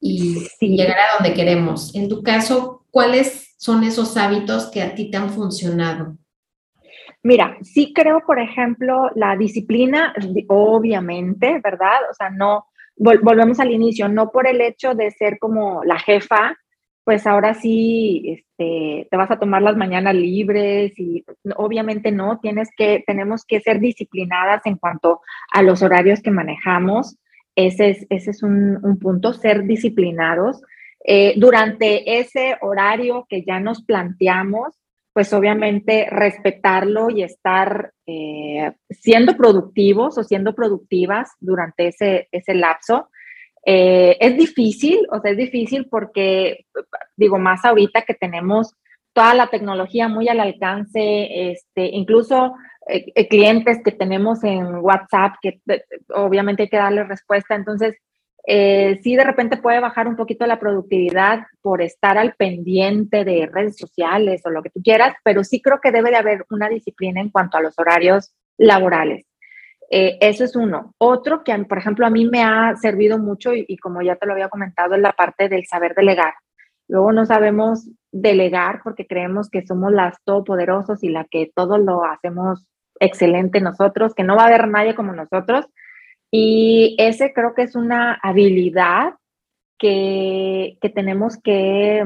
y 0.00 0.46
llegar 0.60 0.96
a 0.98 1.14
donde 1.18 1.34
queremos. 1.34 1.94
En 1.94 2.08
tu 2.08 2.22
caso, 2.22 2.86
¿cuáles 2.90 3.54
son 3.58 3.84
esos 3.84 4.16
hábitos 4.16 4.70
que 4.70 4.82
a 4.82 4.94
ti 4.94 5.10
te 5.10 5.18
han 5.18 5.30
funcionado? 5.30 6.16
Mira, 7.22 7.58
sí 7.62 7.92
creo, 7.94 8.22
por 8.26 8.38
ejemplo, 8.38 9.10
la 9.14 9.36
disciplina, 9.36 10.14
obviamente, 10.48 11.60
¿verdad? 11.62 11.98
O 12.10 12.14
sea, 12.14 12.30
no, 12.30 12.64
volvemos 12.96 13.60
al 13.60 13.70
inicio, 13.70 14.08
no 14.08 14.30
por 14.30 14.46
el 14.46 14.60
hecho 14.62 14.94
de 14.94 15.10
ser 15.10 15.38
como 15.38 15.84
la 15.84 15.98
jefa, 15.98 16.56
pues 17.10 17.26
ahora 17.26 17.54
sí 17.54 18.22
este, 18.24 19.08
te 19.10 19.16
vas 19.16 19.32
a 19.32 19.40
tomar 19.40 19.62
las 19.62 19.76
mañanas 19.76 20.14
libres 20.14 20.96
y 20.96 21.24
obviamente 21.56 22.12
no, 22.12 22.38
tienes 22.38 22.68
que, 22.76 23.02
tenemos 23.04 23.44
que 23.44 23.60
ser 23.60 23.80
disciplinadas 23.80 24.64
en 24.64 24.76
cuanto 24.76 25.20
a 25.50 25.60
los 25.62 25.82
horarios 25.82 26.22
que 26.22 26.30
manejamos. 26.30 27.18
Ese 27.56 27.90
es, 27.90 28.06
ese 28.10 28.30
es 28.30 28.44
un, 28.44 28.96
punto, 29.02 29.32
ser 29.32 29.64
disciplinados. 29.64 30.62
Eh, 31.04 31.34
durante 31.36 32.20
ese 32.20 32.56
horario 32.60 33.26
que 33.28 33.42
ya 33.44 33.58
nos 33.58 33.82
planteamos, 33.82 34.78
pues 35.12 35.32
obviamente 35.32 36.06
respetarlo 36.12 37.10
y 37.10 37.24
estar 37.24 37.90
eh, 38.06 38.70
siendo 38.88 39.36
productivos 39.36 40.16
o 40.16 40.22
siendo 40.22 40.54
productivas 40.54 41.32
durante 41.40 41.88
ese, 41.88 42.28
ese 42.30 42.54
lapso. 42.54 43.08
Eh, 43.64 44.16
es 44.20 44.36
difícil, 44.36 45.06
o 45.10 45.20
sea, 45.20 45.32
es 45.32 45.36
difícil 45.36 45.86
porque, 45.90 46.66
digo, 47.16 47.38
más 47.38 47.64
ahorita 47.64 48.02
que 48.02 48.14
tenemos 48.14 48.74
toda 49.12 49.34
la 49.34 49.48
tecnología 49.48 50.08
muy 50.08 50.28
al 50.28 50.40
alcance, 50.40 51.50
este, 51.50 51.86
incluso 51.86 52.54
eh, 52.88 53.06
eh, 53.14 53.28
clientes 53.28 53.80
que 53.84 53.92
tenemos 53.92 54.42
en 54.44 54.76
WhatsApp, 54.76 55.34
que 55.42 55.60
obviamente 56.14 56.64
hay 56.64 56.68
que 56.68 56.76
darle 56.76 57.04
respuesta. 57.04 57.54
Entonces, 57.54 57.96
eh, 58.46 58.98
sí 59.02 59.16
de 59.16 59.24
repente 59.24 59.58
puede 59.58 59.80
bajar 59.80 60.08
un 60.08 60.16
poquito 60.16 60.46
la 60.46 60.58
productividad 60.58 61.40
por 61.60 61.82
estar 61.82 62.16
al 62.16 62.34
pendiente 62.34 63.24
de 63.24 63.48
redes 63.52 63.76
sociales 63.76 64.40
o 64.44 64.50
lo 64.50 64.62
que 64.62 64.70
tú 64.70 64.80
quieras, 64.82 65.14
pero 65.22 65.44
sí 65.44 65.60
creo 65.60 65.80
que 65.80 65.92
debe 65.92 66.10
de 66.10 66.16
haber 66.16 66.44
una 66.50 66.68
disciplina 66.68 67.20
en 67.20 67.30
cuanto 67.30 67.58
a 67.58 67.62
los 67.62 67.78
horarios 67.78 68.32
laborales. 68.56 69.26
Eso 69.90 70.44
es 70.44 70.54
uno. 70.56 70.94
Otro 70.98 71.42
que, 71.42 71.56
por 71.64 71.78
ejemplo, 71.78 72.06
a 72.06 72.10
mí 72.10 72.26
me 72.26 72.42
ha 72.42 72.76
servido 72.76 73.18
mucho 73.18 73.52
y, 73.52 73.64
y, 73.68 73.76
como 73.78 74.02
ya 74.02 74.16
te 74.16 74.26
lo 74.26 74.32
había 74.32 74.48
comentado, 74.48 74.94
es 74.94 75.00
la 75.00 75.12
parte 75.12 75.48
del 75.48 75.66
saber 75.66 75.94
delegar. 75.94 76.34
Luego 76.88 77.12
no 77.12 77.26
sabemos 77.26 77.88
delegar 78.12 78.80
porque 78.82 79.06
creemos 79.06 79.50
que 79.50 79.66
somos 79.66 79.92
las 79.92 80.16
todopoderosos 80.24 81.02
y 81.02 81.08
la 81.08 81.24
que 81.24 81.50
todo 81.54 81.78
lo 81.78 82.04
hacemos 82.04 82.66
excelente 83.00 83.60
nosotros, 83.60 84.14
que 84.14 84.24
no 84.24 84.36
va 84.36 84.44
a 84.44 84.46
haber 84.46 84.68
nadie 84.68 84.94
como 84.94 85.12
nosotros. 85.12 85.66
Y 86.30 86.94
ese 86.98 87.32
creo 87.32 87.54
que 87.54 87.62
es 87.62 87.74
una 87.74 88.14
habilidad 88.22 89.14
que, 89.78 90.76
que 90.80 90.88
tenemos 90.90 91.38
que, 91.38 92.04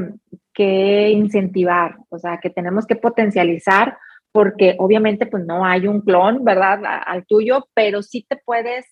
que, 0.55 1.11
incentivar, 1.11 1.97
o 2.09 2.19
sea, 2.19 2.39
que 2.39 2.49
tenemos 2.49 2.87
que 2.87 2.97
potencializar 2.97 3.99
porque 4.35 4.75
obviamente 4.81 5.27
pues 5.27 5.47
no 5.47 5.65
hay 5.65 5.87
un 5.87 6.01
clon, 6.01 6.45
¿verdad? 6.45 6.81
Al 7.07 7.25
tuyo, 7.25 7.69
pero 7.73 8.03
sí 8.03 8.27
te 8.29 8.37
puedes, 8.37 8.85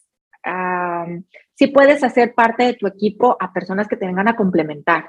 sí 1.54 1.66
puedes 1.66 2.04
hacer 2.04 2.32
parte 2.32 2.62
de 2.62 2.74
tu 2.74 2.86
equipo 2.86 3.36
a 3.40 3.52
personas 3.52 3.88
que 3.88 3.96
te 3.96 4.06
vengan 4.06 4.28
a 4.28 4.36
complementar. 4.36 5.08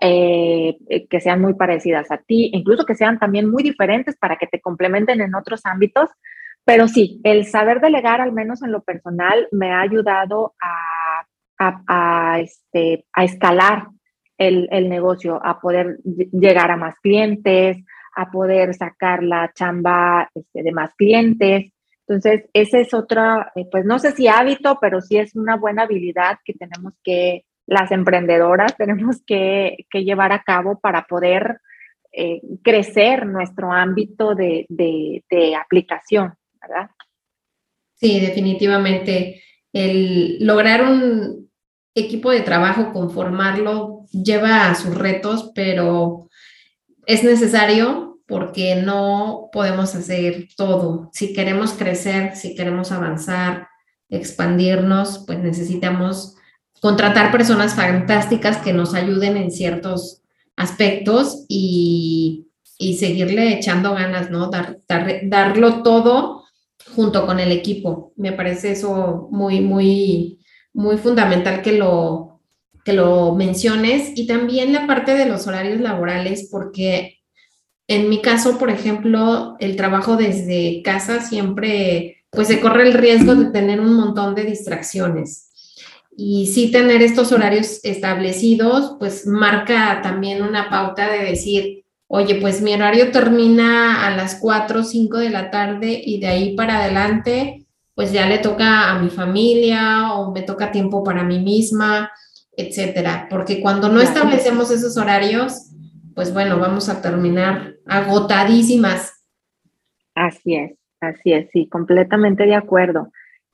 Eh, 0.00 0.78
eh, 0.88 1.08
que 1.08 1.20
sean 1.20 1.40
muy 1.40 1.54
parecidas 1.54 2.12
a 2.12 2.18
ti, 2.18 2.50
incluso 2.52 2.86
que 2.86 2.94
sean 2.94 3.18
también 3.18 3.50
muy 3.50 3.64
diferentes 3.64 4.16
para 4.16 4.36
que 4.36 4.46
te 4.46 4.60
complementen 4.60 5.20
en 5.20 5.34
otros 5.34 5.62
ámbitos. 5.64 6.10
Pero 6.64 6.88
sí, 6.88 7.20
el 7.24 7.46
saber 7.46 7.80
delegar, 7.80 8.20
al 8.20 8.32
menos 8.32 8.62
en 8.62 8.72
lo 8.72 8.82
personal, 8.82 9.48
me 9.52 9.72
ha 9.72 9.80
ayudado 9.80 10.54
a, 10.60 11.84
a, 11.88 12.40
este, 12.40 13.06
a 13.12 13.24
escalar 13.24 13.88
el, 14.38 14.68
el, 14.70 14.88
negocio, 14.88 15.40
a 15.44 15.60
poder 15.60 15.98
llegar 16.04 16.70
a 16.70 16.76
más 16.76 16.94
clientes, 17.00 17.78
a 18.18 18.32
poder 18.32 18.74
sacar 18.74 19.22
la 19.22 19.52
chamba 19.54 20.28
este, 20.34 20.64
de 20.64 20.72
más 20.72 20.92
clientes. 20.96 21.72
Entonces, 22.08 22.50
ese 22.52 22.80
es 22.80 22.92
otra, 22.92 23.52
eh, 23.54 23.64
pues 23.70 23.84
no 23.84 24.00
sé 24.00 24.10
si 24.10 24.26
hábito, 24.26 24.78
pero 24.80 25.00
sí 25.00 25.18
es 25.18 25.36
una 25.36 25.56
buena 25.56 25.82
habilidad 25.82 26.38
que 26.44 26.54
tenemos 26.54 26.94
que, 27.04 27.44
las 27.68 27.92
emprendedoras 27.92 28.76
tenemos 28.78 29.22
que, 29.24 29.86
llevar 29.92 30.32
a 30.32 30.42
cabo 30.42 30.80
para 30.80 31.04
poder 31.04 31.60
eh, 32.10 32.40
crecer 32.62 33.24
nuestro 33.26 33.72
ámbito 33.72 34.34
de, 34.34 34.66
aplicación, 35.62 36.34
¿verdad? 36.60 36.90
Sí, 37.94 38.18
definitivamente. 38.18 39.42
El 39.72 40.44
lograr 40.44 40.82
un 40.82 41.50
equipo 41.94 42.32
de 42.32 42.40
trabajo, 42.40 42.92
conformarlo, 42.92 44.06
lleva 44.10 44.70
a 44.70 44.74
sus 44.74 44.96
retos, 44.96 45.52
pero 45.54 46.28
es 47.06 47.22
necesario 47.22 48.07
porque 48.28 48.76
no 48.76 49.48
podemos 49.52 49.94
hacer 49.94 50.48
todo. 50.54 51.08
Si 51.12 51.32
queremos 51.32 51.72
crecer, 51.72 52.36
si 52.36 52.54
queremos 52.54 52.92
avanzar, 52.92 53.68
expandirnos, 54.10 55.24
pues 55.26 55.38
necesitamos 55.38 56.36
contratar 56.80 57.32
personas 57.32 57.74
fantásticas 57.74 58.58
que 58.58 58.74
nos 58.74 58.94
ayuden 58.94 59.38
en 59.38 59.50
ciertos 59.50 60.22
aspectos 60.56 61.46
y, 61.48 62.44
seguirle 62.78 63.54
echando 63.54 63.94
ganas, 63.94 64.30
¿no? 64.30 64.50
Dar, 64.50 64.78
darlo 65.24 65.82
todo 65.82 66.44
junto 66.94 67.26
con 67.26 67.40
el 67.40 67.50
equipo. 67.50 68.12
Me 68.16 68.32
parece 68.32 68.72
eso 68.72 69.28
muy, 69.32 69.60
muy, 69.60 70.38
muy 70.74 70.96
fundamental 70.98 71.62
que 71.62 71.72
lo, 71.72 72.40
que 72.84 72.92
lo 72.92 73.34
menciones. 73.34 74.12
Y 74.14 74.26
también 74.26 74.72
la 74.72 74.86
parte 74.86 75.14
de 75.14 75.26
los 75.26 75.46
horarios 75.46 75.80
laborales, 75.80 76.48
porque 76.52 77.17
en 77.88 78.08
mi 78.08 78.20
caso, 78.20 78.58
por 78.58 78.70
ejemplo, 78.70 79.56
el 79.58 79.74
trabajo 79.76 80.16
desde 80.16 80.82
casa 80.84 81.20
siempre, 81.20 82.24
pues 82.30 82.48
se 82.48 82.60
corre 82.60 82.84
el 82.84 82.92
riesgo 82.94 83.34
de 83.34 83.50
tener 83.50 83.80
un 83.80 83.94
montón 83.94 84.34
de 84.34 84.44
distracciones 84.44 85.48
y 86.20 86.48
sí 86.48 86.72
tener 86.72 87.00
estos 87.00 87.30
horarios 87.30 87.78
establecidos, 87.84 88.96
pues 88.98 89.24
marca 89.24 90.00
también 90.02 90.42
una 90.42 90.68
pauta 90.68 91.08
de 91.08 91.24
decir, 91.24 91.84
oye, 92.08 92.34
pues 92.34 92.60
mi 92.60 92.74
horario 92.74 93.12
termina 93.12 94.04
a 94.04 94.16
las 94.16 94.34
4 94.34 94.80
o 94.80 94.82
5 94.82 95.18
de 95.18 95.30
la 95.30 95.52
tarde 95.52 96.02
y 96.04 96.18
de 96.18 96.26
ahí 96.26 96.56
para 96.56 96.82
adelante, 96.82 97.66
pues 97.94 98.10
ya 98.10 98.26
le 98.26 98.38
toca 98.38 98.90
a 98.90 98.98
mi 98.98 99.10
familia 99.10 100.12
o 100.12 100.32
me 100.32 100.42
toca 100.42 100.72
tiempo 100.72 101.04
para 101.04 101.22
mí 101.22 101.38
misma, 101.38 102.10
etcétera. 102.56 103.28
Porque 103.30 103.60
cuando 103.60 103.88
no 103.88 104.00
establecemos 104.00 104.72
esos 104.72 104.96
horarios, 104.96 105.68
pues 106.18 106.34
bueno, 106.34 106.58
vamos 106.58 106.88
a 106.88 107.00
terminar 107.00 107.76
agotadísimas. 107.86 109.24
Así 110.16 110.56
es, 110.56 110.76
así 111.00 111.32
es, 111.32 111.48
sí, 111.52 111.68
completamente 111.68 112.44
de 112.44 112.56
acuerdo. 112.56 113.12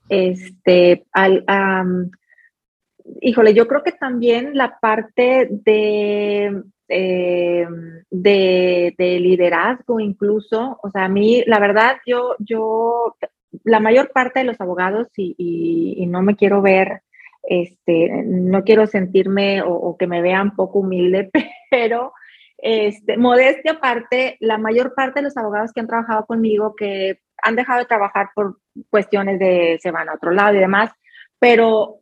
Este, 0.09 1.05
al, 1.11 1.45
híjole, 3.21 3.53
yo 3.53 3.67
creo 3.67 3.83
que 3.83 3.91
también 3.91 4.57
la 4.57 4.79
parte 4.79 5.47
de, 5.51 6.63
eh, 6.87 7.67
de, 8.09 8.95
liderazgo 8.97 9.99
incluso, 9.99 10.79
o 10.81 10.89
sea, 10.89 11.05
a 11.05 11.09
mí, 11.09 11.43
la 11.45 11.59
verdad, 11.59 11.97
yo, 12.07 12.35
yo, 12.39 13.15
la 13.63 13.79
mayor 13.79 14.11
parte 14.11 14.39
de 14.39 14.45
los 14.45 14.59
abogados, 14.59 15.09
y, 15.15 16.03
no 16.07 16.23
me 16.23 16.35
quiero 16.35 16.63
ver, 16.63 17.03
este, 17.43 18.23
no 18.25 18.63
quiero 18.63 18.87
sentirme 18.87 19.61
o, 19.61 19.95
que 19.99 20.07
me 20.07 20.23
vean 20.23 20.55
poco 20.55 20.79
humilde, 20.79 21.29
pero... 21.69 22.11
Este, 22.67 23.15
modestia 23.15 23.73
aparte, 23.73 24.37
la 24.39 24.57
mayor 24.57 24.95
parte 24.95 25.19
de 25.19 25.25
los 25.25 25.37
abogados 25.37 25.71
que 25.71 25.81
han 25.81 25.87
trabajado 25.87 26.25
conmigo, 26.25 26.75
que 26.75 27.19
han 27.43 27.55
dejado 27.55 27.81
de 27.81 27.85
trabajar 27.85 28.29
por 28.33 28.57
cuestiones 28.89 29.37
de 29.37 29.77
se 29.83 29.91
van 29.91 30.09
a 30.09 30.15
otro 30.15 30.31
lado 30.31 30.55
y 30.55 30.61
demás, 30.61 30.89
pero 31.37 31.99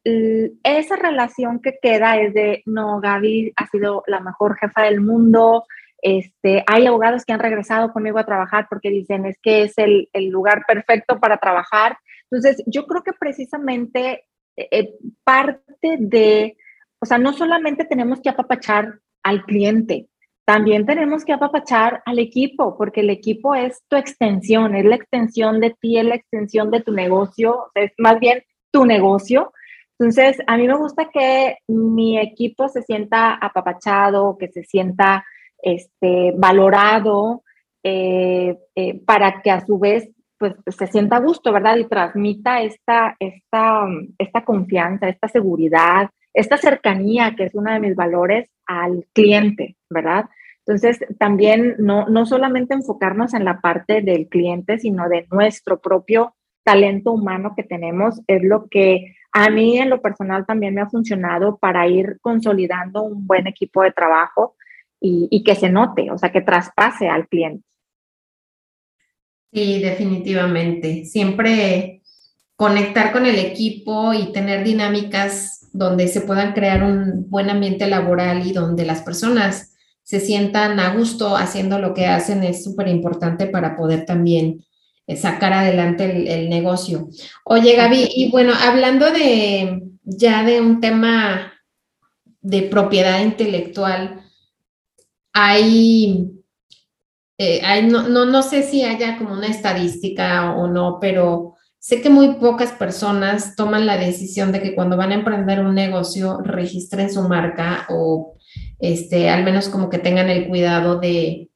esa 0.63 0.95
relación 0.95 1.59
que 1.61 1.77
queda 1.81 2.15
es 2.15 2.33
de, 2.33 2.63
no, 2.65 3.01
Gaby 3.01 3.51
ha 3.57 3.67
sido 3.67 4.03
la 4.07 4.21
mejor 4.21 4.57
jefa 4.57 4.83
del 4.83 5.01
mundo, 5.01 5.65
este, 6.01 6.63
hay 6.65 6.87
abogados 6.87 7.25
que 7.25 7.33
han 7.33 7.41
regresado 7.41 7.91
conmigo 7.91 8.17
a 8.17 8.25
trabajar 8.25 8.67
porque 8.69 8.89
dicen, 8.89 9.25
es 9.25 9.37
que 9.43 9.63
es 9.63 9.73
el, 9.77 10.07
lugar 10.29 10.63
perfecto 10.65 11.19
para 11.19 11.39
trabajar. 11.39 11.97
Entonces, 12.31 12.63
yo 12.67 12.87
creo 12.87 13.03
que 13.03 13.11
precisamente 13.19 14.27
eh, 14.55 14.67
eh, 14.71 14.93
parte 15.25 15.97
de, 15.99 16.55
o 16.99 17.05
sea, 17.05 17.17
no 17.17 17.33
solamente 17.33 17.83
tenemos 17.83 18.21
que 18.21 18.29
apapachar 18.29 18.99
al 19.23 19.43
cliente, 19.43 20.07
también 20.45 20.85
tenemos 20.85 21.23
que 21.23 21.33
apapachar 21.33 22.01
al 22.05 22.19
equipo, 22.19 22.77
porque 22.77 23.01
el 23.01 23.09
equipo 23.09 23.55
es 23.55 23.81
tu 23.87 23.95
extensión, 23.95 24.75
es 24.75 24.85
la 24.85 24.95
extensión 24.95 25.59
de 25.59 25.75
ti, 25.79 25.97
es 25.97 26.05
la 26.05 26.15
extensión 26.15 26.69
de 26.69 26.81
tu 26.81 26.91
negocio, 26.91 27.71
es 27.75 27.91
más 27.97 28.19
bien 28.19 28.43
tu 28.71 28.85
negocio. 28.85 29.53
Entonces, 29.97 30.37
a 30.47 30.57
mí 30.57 30.67
me 30.67 30.77
gusta 30.77 31.09
que 31.09 31.57
mi 31.67 32.19
equipo 32.19 32.67
se 32.67 32.81
sienta 32.81 33.35
apapachado, 33.35 34.37
que 34.37 34.49
se 34.49 34.63
sienta 34.63 35.25
este, 35.61 36.33
valorado, 36.35 37.43
eh, 37.83 38.57
eh, 38.75 38.99
para 39.05 39.41
que 39.41 39.51
a 39.51 39.65
su 39.65 39.79
vez 39.79 40.09
pues, 40.37 40.55
se 40.67 40.87
sienta 40.87 41.17
a 41.17 41.21
gusto, 41.21 41.53
¿verdad? 41.53 41.77
Y 41.77 41.85
transmita 41.85 42.61
esta, 42.61 43.15
esta, 43.17 43.85
esta 44.17 44.43
confianza, 44.43 45.07
esta 45.07 45.29
seguridad, 45.29 46.09
esta 46.33 46.57
cercanía, 46.57 47.35
que 47.35 47.45
es 47.45 47.55
uno 47.55 47.71
de 47.71 47.79
mis 47.79 47.95
valores, 47.95 48.49
al 48.65 49.05
cliente, 49.13 49.75
¿verdad? 49.89 50.25
Entonces, 50.65 51.05
también 51.19 51.75
no, 51.77 52.07
no 52.07 52.25
solamente 52.25 52.73
enfocarnos 52.73 53.33
en 53.33 53.45
la 53.45 53.59
parte 53.59 54.01
del 54.01 54.27
cliente, 54.29 54.79
sino 54.79 55.09
de 55.09 55.27
nuestro 55.29 55.79
propio 55.79 56.35
talento 56.63 57.11
humano 57.11 57.53
que 57.55 57.63
tenemos 57.63 58.21
es 58.27 58.41
lo 58.41 58.67
que 58.69 59.15
a 59.33 59.49
mí 59.49 59.77
en 59.77 59.89
lo 59.89 60.01
personal 60.01 60.45
también 60.45 60.75
me 60.75 60.81
ha 60.81 60.89
funcionado 60.89 61.57
para 61.57 61.87
ir 61.87 62.19
consolidando 62.21 63.03
un 63.03 63.25
buen 63.27 63.47
equipo 63.47 63.81
de 63.81 63.91
trabajo 63.91 64.55
y, 65.05 65.43
que 65.43 65.55
se 65.55 65.69
note, 65.69 66.09
o 66.11 66.17
sea, 66.17 66.31
que 66.31 66.39
traspase 66.39 67.09
al 67.09 67.27
cliente. 67.27 67.67
Sí, 69.51 69.81
definitivamente. 69.81 71.03
Siempre 71.03 72.01
conectar 72.55 73.11
con 73.11 73.25
el 73.25 73.37
equipo 73.37 74.13
y 74.13 74.31
tener 74.31 74.63
dinámicas 74.63 75.62
donde 75.73 76.07
se 76.07 76.21
puedan 76.21 76.53
crear 76.53 76.83
un 76.83 77.29
buen 77.29 77.49
ambiente 77.49 77.87
laboral 77.87 78.45
y 78.47 78.53
donde 78.53 78.85
las 78.85 79.01
personas 79.01 79.73
se 80.03 80.19
sientan 80.19 80.79
a 80.79 80.93
gusto 80.93 81.35
haciendo 81.35 81.79
lo 81.79 81.93
que 81.93 82.05
hacen 82.05 82.43
es 82.43 82.63
súper 82.63 82.87
importante 82.87 83.47
para 83.47 83.75
poder 83.75 84.05
también 84.05 84.63
eh, 85.07 85.17
sacar 85.17 85.51
adelante 85.51 86.33
el, 86.41 86.49
negocio. 86.49 87.09
Oye, 87.43 87.75
Gaby, 87.75 88.09
y 88.15 88.31
bueno, 88.31 88.53
hablando 88.53 89.11
de 89.11 89.81
ya 90.03 90.43
de 90.43 90.61
un 90.61 90.79
tema 90.79 91.53
de 92.41 92.61
propiedad 92.63 93.21
intelectual, 93.21 94.21
hay 95.33 96.29
eh, 97.37 97.61
hay, 97.63 97.87
no, 97.87 98.07
no, 98.07 98.25
no 98.25 98.43
sé 98.43 98.61
si 98.61 98.83
haya 98.83 99.17
como 99.17 99.33
una 99.33 99.47
estadística 99.47 100.53
o 100.55 100.67
no, 100.67 100.99
pero 101.01 101.52
sé 101.83 102.01
que 102.01 102.09
muy 102.09 102.35
pocas 102.35 102.71
personas 102.71 103.57
toman 103.57 103.85
la 103.85 103.97
decisión 103.97 104.53
de 104.53 104.61
que 104.61 104.73
cuando 104.73 104.95
van 104.95 105.11
a 105.11 105.15
emprender 105.15 105.59
un 105.59 105.75
negocio 105.75 106.39
registren 106.41 107.11
su 107.11 107.23
marca 107.23 107.85
o 107.89 108.37
este, 108.79 109.29
al 109.29 109.43
menos 109.43 109.67
como 109.67 109.89
que 109.89 109.97
tengan 109.97 110.29
el 110.29 110.47
cuidado 110.47 111.01
de, 111.01 111.49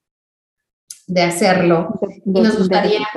de 1.07 1.21
hacerlo. 1.21 1.97
y 2.25 2.41
nos 2.41 2.57
gustaría, 2.57 3.07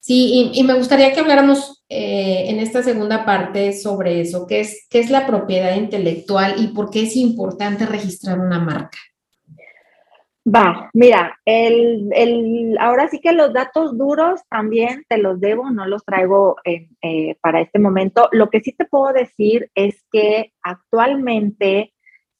sí, 0.00 0.52
y, 0.54 0.62
me 0.62 0.72
gustaría 0.72 1.12
que 1.12 1.20
habláramos 1.20 1.84
eh, 1.90 2.46
en 2.48 2.60
esta 2.60 2.82
segunda 2.82 3.26
parte 3.26 3.74
sobre 3.74 4.22
eso, 4.22 4.46
qué 4.46 4.60
es, 4.60 4.86
qué 4.88 5.00
es 5.00 5.10
la 5.10 5.26
propiedad 5.26 5.76
intelectual 5.76 6.54
y 6.56 6.68
por 6.68 6.88
qué 6.88 7.02
es 7.02 7.14
importante 7.14 7.84
registrar 7.84 8.40
una 8.40 8.58
marca. 8.58 8.96
Va, 10.48 10.90
mira, 10.94 11.40
el, 11.44 12.08
el, 12.12 12.76
ahora 12.78 13.08
sí 13.08 13.20
que 13.20 13.32
los 13.32 13.52
datos 13.52 13.98
duros 13.98 14.42
también 14.48 15.04
te 15.08 15.18
los 15.18 15.40
debo, 15.40 15.70
no 15.70 15.86
los 15.86 16.04
traigo 16.04 16.54
eh, 16.64 17.36
para 17.40 17.60
este 17.60 17.80
momento. 17.80 18.28
Lo 18.30 18.48
que 18.48 18.60
sí 18.60 18.72
te 18.72 18.84
puedo 18.84 19.12
decir 19.12 19.68
es 19.74 20.04
que 20.12 20.52
actualmente 20.62 21.92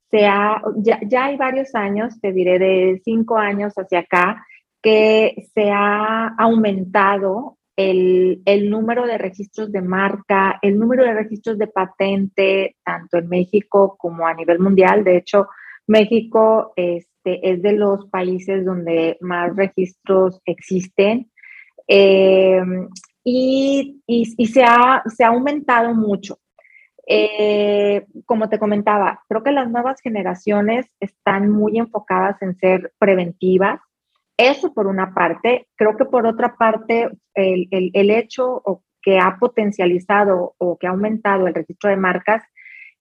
se 0.09 0.25
ha, 0.25 0.63
ya, 0.77 1.01
ya 1.03 1.25
hay 1.25 1.37
varios 1.37 1.75
años, 1.75 2.21
te 2.21 2.33
diré 2.33 2.61
de 2.61 3.03
cinco 3.05 3.39
años 3.39 3.75
hacia 3.75 4.01
acá, 4.01 4.47
que 4.81 5.49
se 5.53 5.73
ha 5.73 6.29
aumentado 6.39 7.59
el, 7.75 8.41
el, 8.45 8.71
número 8.71 9.05
de 9.05 9.19
registros 9.19 9.73
de 9.73 9.83
marca, 9.83 10.61
el 10.63 10.79
número 10.79 11.03
de 11.03 11.13
registros 11.13 11.59
de 11.59 11.67
patente, 11.67 12.77
tanto 12.85 13.19
en 13.19 13.29
México 13.29 13.97
como 13.99 14.29
a 14.29 14.35
nivel 14.35 14.61
mundial. 14.61 15.03
De 15.03 15.17
hecho, 15.17 15.49
México 15.87 16.73
este, 16.77 17.51
es 17.51 17.63
de 17.63 17.73
los 17.73 18.07
países 18.09 18.65
donde 18.65 19.17
más 19.21 19.55
registros 19.55 20.41
existen 20.45 21.31
eh, 21.89 22.63
y, 23.23 24.03
y, 24.07 24.47
se, 24.47 24.63
ha, 24.63 25.03
se, 25.07 25.25
ha, 25.25 25.29
aumentado 25.29 25.95
mucho. 25.95 26.39
Eh, 27.09 28.05
como 28.25 28.49
te 28.49 28.59
comentaba, 28.59 29.23
creo 29.29 29.43
que 29.43 29.53
las 29.53 29.71
nuevas 29.71 30.01
generaciones 30.01 30.87
están 31.01 31.51
muy 31.51 31.79
enfocadas 31.79 32.41
en 32.43 32.57
ser 32.57 32.93
preventivas. 32.99 33.81
Eso 34.37 34.75
por 34.75 34.87
una 34.87 35.15
parte. 35.15 35.69
Creo 35.77 35.97
que 35.97 36.05
por 36.05 36.27
otra 36.27 36.57
parte, 36.57 37.09
el, 37.35 37.69
el, 37.71 37.91
el 37.95 38.11
hecho 38.11 38.63
que 39.03 39.19
ha 39.19 39.37
potencializado 39.39 40.55
o 40.59 40.77
que 40.77 40.89
ha 40.89 40.91
aumentado 40.91 41.47
el 41.47 41.55
registro 41.55 41.91
de 41.91 41.97
marcas 41.97 42.43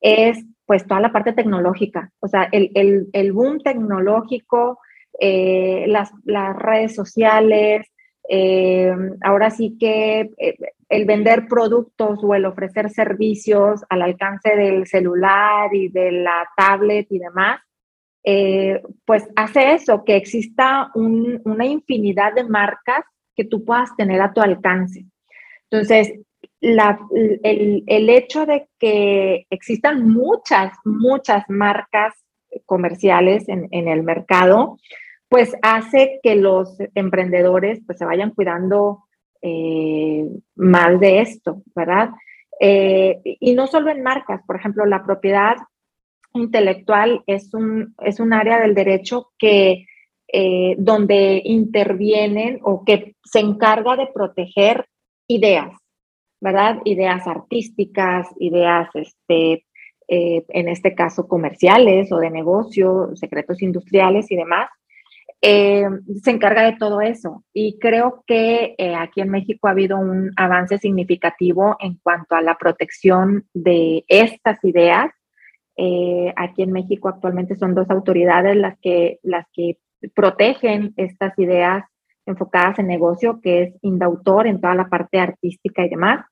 es 0.02 0.44
pues 0.66 0.88
toda 0.88 1.00
la 1.00 1.12
parte 1.12 1.34
tecnológica, 1.34 2.12
o 2.20 2.28
sea, 2.28 2.50
el, 2.52 2.72
el, 2.74 3.08
el 3.14 3.32
boom 3.34 3.60
tecnológico, 3.60 4.80
eh, 5.20 5.86
las, 5.88 6.12
las, 6.26 6.56
redes 6.56 6.96
sociales, 6.96 7.88
eh, 8.28 8.92
ahora 9.22 9.52
sí 9.52 9.78
que 9.80 10.32
eh, 10.38 10.58
el 10.90 11.06
vender 11.06 11.48
productos 11.48 12.20
o 12.24 12.34
el 12.34 12.46
ofrecer 12.46 12.90
servicios 12.90 13.82
al 13.90 14.02
alcance 14.02 14.56
del 14.56 14.88
celular 14.88 15.74
y 15.74 15.90
de 15.90 16.12
la 16.12 16.48
tablet 16.58 17.08
y 17.12 17.20
demás, 17.20 17.60
pues 19.06 19.30
hace 19.36 19.74
eso, 19.74 20.04
que 20.04 20.16
exista 20.16 20.90
un, 20.96 21.42
una 21.46 21.68
infinidad 21.68 22.34
de 22.34 22.44
marcas 22.44 23.06
que 23.36 23.44
tú 23.44 23.64
puedas 23.64 23.96
tener 23.96 24.20
a 24.20 24.34
tu 24.34 24.42
alcance. 24.42 25.06
Entonces, 25.70 26.14
el, 26.62 28.10
hecho 28.10 28.46
de 28.46 28.68
que 28.80 29.46
existan 29.50 30.10
muchas, 30.10 30.74
muchas 30.84 31.44
marcas 31.50 32.14
comerciales 32.66 33.48
en, 33.50 33.88
el 33.88 34.04
mercado, 34.04 34.78
pues 35.28 35.56
hace 35.62 36.20
que 36.24 36.36
los 36.36 36.78
emprendedores 36.96 37.82
pues 37.86 37.98
se 37.98 38.06
vayan 38.06 38.32
cuidando 38.32 39.04
eh, 39.42 40.26
más 40.56 41.00
de 41.00 41.22
esto, 41.22 41.62
¿verdad? 41.76 42.10
Eh, 42.60 43.20
y 43.24 43.54
no 43.54 43.68
solo 43.68 43.92
en 43.92 44.02
marcas, 44.02 44.42
por 44.48 44.56
ejemplo, 44.56 44.86
la 44.86 45.04
propiedad 45.04 45.58
intelectual 46.34 47.24
es 47.28 47.54
un, 47.54 47.96
es 48.00 48.20
un 48.20 48.34
área 48.34 48.60
del 48.60 48.76
derecho 48.76 49.32
que 49.38 49.86
eh, 50.28 50.76
donde 50.78 51.42
intervienen 51.46 52.60
o 52.64 52.84
que 52.84 53.16
se 53.24 53.40
encarga 53.40 53.96
de 53.96 54.08
proteger 54.08 54.88
ideas, 55.28 55.72
¿verdad? 56.46 56.78
Ideas 56.86 57.26
artísticas, 57.26 58.28
ideas, 58.40 58.88
este, 58.94 59.66
eh, 60.08 60.46
en 60.50 60.70
este 60.70 60.94
caso, 60.94 61.28
comerciales 61.28 62.12
o 62.12 62.20
de 62.20 62.30
negocio, 62.30 63.16
secretos 63.16 63.64
industriales 63.64 64.30
y 64.30 64.36
demás. 64.36 64.70
Eh, 65.42 65.88
se 66.22 66.30
encarga 66.30 66.62
de 66.62 66.78
todo 66.78 67.02
eso. 67.02 67.44
Y 67.52 67.80
creo 67.80 68.24
que 68.28 68.76
eh, 68.78 68.94
aquí 68.94 69.22
en 69.22 69.32
México 69.32 69.68
ha 69.68 69.72
habido 69.72 69.98
un 69.98 70.34
avance 70.38 70.78
significativo 70.78 71.78
en 71.80 71.96
cuanto 72.04 72.36
a 72.36 72.44
la 72.44 72.56
protección 72.60 73.48
de 73.54 74.06
estas 74.08 74.64
ideas. 74.64 75.12
aquí 76.36 76.62
en 76.62 76.72
México 76.72 77.10
actualmente 77.10 77.56
son 77.58 77.74
dos 77.74 77.90
autoridades 77.90 78.56
las 78.56 78.78
que, 78.80 79.20
las 79.24 79.46
que 79.52 79.78
protegen 80.14 80.94
estas 80.96 81.38
ideas 81.40 81.84
enfocadas 82.26 82.80
en 82.80 82.88
negocio, 82.88 83.40
que 83.42 83.64
es 83.64 83.74
Indautor 83.82 84.48
en 84.48 84.62
toda 84.62 84.76
la 84.76 84.88
parte 84.88 85.20
artística 85.20 85.84
y 85.84 85.90
demás, 85.90 86.26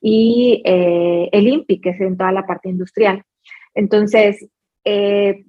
y 0.00 0.62
eh, 0.64 1.28
el 1.32 1.48
INPI, 1.48 1.80
que 1.80 1.90
es 1.90 2.00
en 2.00 2.16
toda 2.16 2.32
la 2.32 2.46
parte 2.46 2.68
industrial. 2.68 3.22
Entonces, 3.74 4.48
eh, 4.84 5.44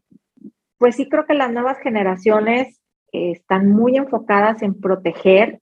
pues 0.77 0.95
sí 0.95 1.07
creo 1.07 1.25
que 1.25 1.33
las 1.33 1.51
nuevas 1.51 1.79
generaciones 1.79 2.79
están 3.11 3.69
muy 3.69 3.97
enfocadas 3.97 4.61
en 4.61 4.79
proteger. 4.79 5.59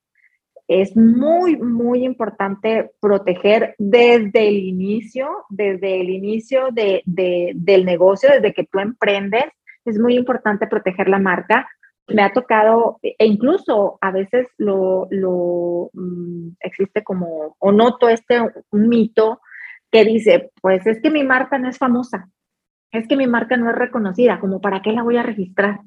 Es 0.68 0.96
muy, 0.96 1.58
muy 1.58 2.04
importante 2.04 2.92
proteger 3.00 3.76
desde 3.80 4.48
el 4.48 4.58
inicio, 4.58 5.30
desde 5.50 6.00
el 6.00 6.10
inicio 6.10 6.70
de, 6.72 7.02
del 7.06 7.86
negocio, 7.86 8.30
desde 8.30 8.54
que 8.54 8.66
tú 8.66 8.80
emprendes. 8.80 9.46
Es 9.86 9.98
muy 9.98 10.16
importante 10.16 10.68
proteger 10.68 11.10
la 11.10 11.18
marca 11.18 11.68
me 12.14 12.24
ha 12.24 12.34
tocado, 12.34 13.00
e 13.02 13.26
incluso 13.26 13.98
a 14.02 14.12
veces 14.12 14.48
lo, 14.58 15.08
lo 15.12 15.90
mm, 15.94 16.50
existe 16.60 17.04
como, 17.04 17.56
o 17.60 17.72
noto 17.72 18.10
este 18.10 18.40
un 18.72 18.90
mito 18.90 19.42
que 19.92 20.06
dice, 20.06 20.52
pues 20.62 20.86
es 20.88 21.02
que 21.02 21.10
mi 21.10 21.24
marca 21.24 21.58
no 21.58 21.70
es 21.70 21.78
famosa, 21.78 22.30
es 22.92 23.08
que 23.08 23.18
mi 23.18 23.28
marca 23.28 23.58
no 23.58 23.70
es 23.70 23.76
reconocida, 23.76 24.40
como 24.40 24.62
para 24.62 24.82
qué 24.82 24.92
la 24.92 25.04
voy 25.04 25.18
a 25.18 25.24
registrar. 25.24 25.80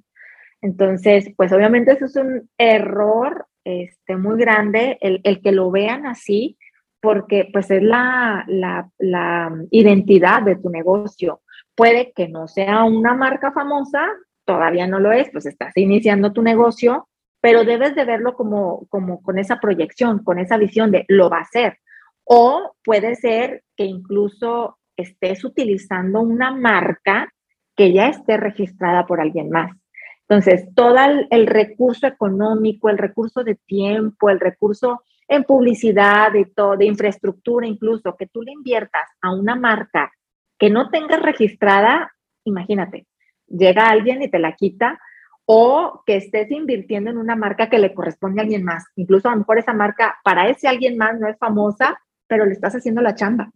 Entonces, 0.60 1.32
pues 1.36 1.52
obviamente 1.52 1.92
eso 1.92 2.04
es 2.04 2.16
un 2.16 2.48
error 2.56 3.46
este, 3.64 4.16
muy 4.16 4.38
grande, 4.38 4.98
el, 5.00 5.20
el 5.24 5.40
que 5.40 5.52
lo 5.52 5.70
vean 5.70 6.06
así, 6.06 6.56
porque 7.00 7.48
pues 7.52 7.70
es 7.70 7.82
la, 7.82 8.44
la, 8.46 8.88
la 8.98 9.52
identidad 9.70 10.42
de 10.42 10.56
tu 10.56 10.70
negocio. 10.70 11.42
Puede 11.74 12.12
que 12.12 12.28
no 12.28 12.46
sea 12.46 12.84
una 12.84 13.14
marca 13.14 13.50
famosa, 13.50 14.08
todavía 14.44 14.86
no 14.86 14.98
lo 14.98 15.12
es, 15.12 15.30
pues 15.30 15.46
estás 15.46 15.76
iniciando 15.76 16.32
tu 16.32 16.42
negocio, 16.42 17.08
pero 17.40 17.64
debes 17.64 17.94
de 17.94 18.04
verlo 18.04 18.34
como, 18.34 18.86
como 18.88 19.22
con 19.22 19.38
esa 19.38 19.58
proyección, 19.60 20.22
con 20.22 20.38
esa 20.38 20.56
visión 20.56 20.90
de 20.90 21.04
lo 21.08 21.28
va 21.28 21.38
a 21.38 21.42
hacer. 21.42 21.78
O 22.24 22.76
puede 22.84 23.16
ser 23.16 23.64
que 23.76 23.84
incluso 23.84 24.78
estés 24.96 25.44
utilizando 25.44 26.20
una 26.20 26.52
marca 26.52 27.32
que 27.76 27.92
ya 27.92 28.08
esté 28.08 28.36
registrada 28.36 29.06
por 29.06 29.20
alguien 29.20 29.50
más. 29.50 29.76
Entonces, 30.28 30.68
todo 30.74 30.96
el, 31.30 31.46
recurso 31.46 32.06
económico, 32.06 32.88
el 32.88 32.98
recurso 32.98 33.44
de 33.44 33.56
tiempo, 33.56 34.30
el 34.30 34.40
recurso 34.40 35.02
en 35.28 35.44
publicidad, 35.44 36.32
de, 36.32 36.46
todo, 36.46 36.76
de 36.76 36.86
infraestructura 36.86 37.66
incluso, 37.66 38.16
que 38.16 38.28
tú 38.28 38.42
le 38.42 38.52
inviertas 38.52 39.08
a 39.20 39.34
una 39.34 39.56
marca 39.56 40.12
que 40.58 40.70
no 40.70 40.90
tengas 40.90 41.20
registrada, 41.20 42.12
imagínate, 42.44 43.06
llega 43.52 43.88
alguien 43.88 44.22
y 44.22 44.30
te 44.30 44.38
la 44.38 44.56
quita, 44.56 44.98
o 45.44 46.02
que 46.06 46.16
estés 46.16 46.50
invirtiendo 46.50 47.10
en 47.10 47.18
una 47.18 47.36
marca 47.36 47.68
que 47.68 47.78
le 47.78 47.94
corresponde 47.94 48.40
a 48.40 48.44
alguien 48.44 48.64
más. 48.64 48.84
Incluso 48.96 49.28
a 49.28 49.32
lo 49.32 49.38
mejor 49.38 49.58
esa 49.58 49.72
marca 49.72 50.16
para 50.24 50.48
ese 50.48 50.68
alguien 50.68 50.96
más 50.96 51.18
no 51.18 51.28
es 51.28 51.36
famosa, 51.38 52.00
pero 52.26 52.46
le 52.46 52.52
estás 52.52 52.74
haciendo 52.74 53.02
la 53.02 53.14
chamba. 53.14 53.50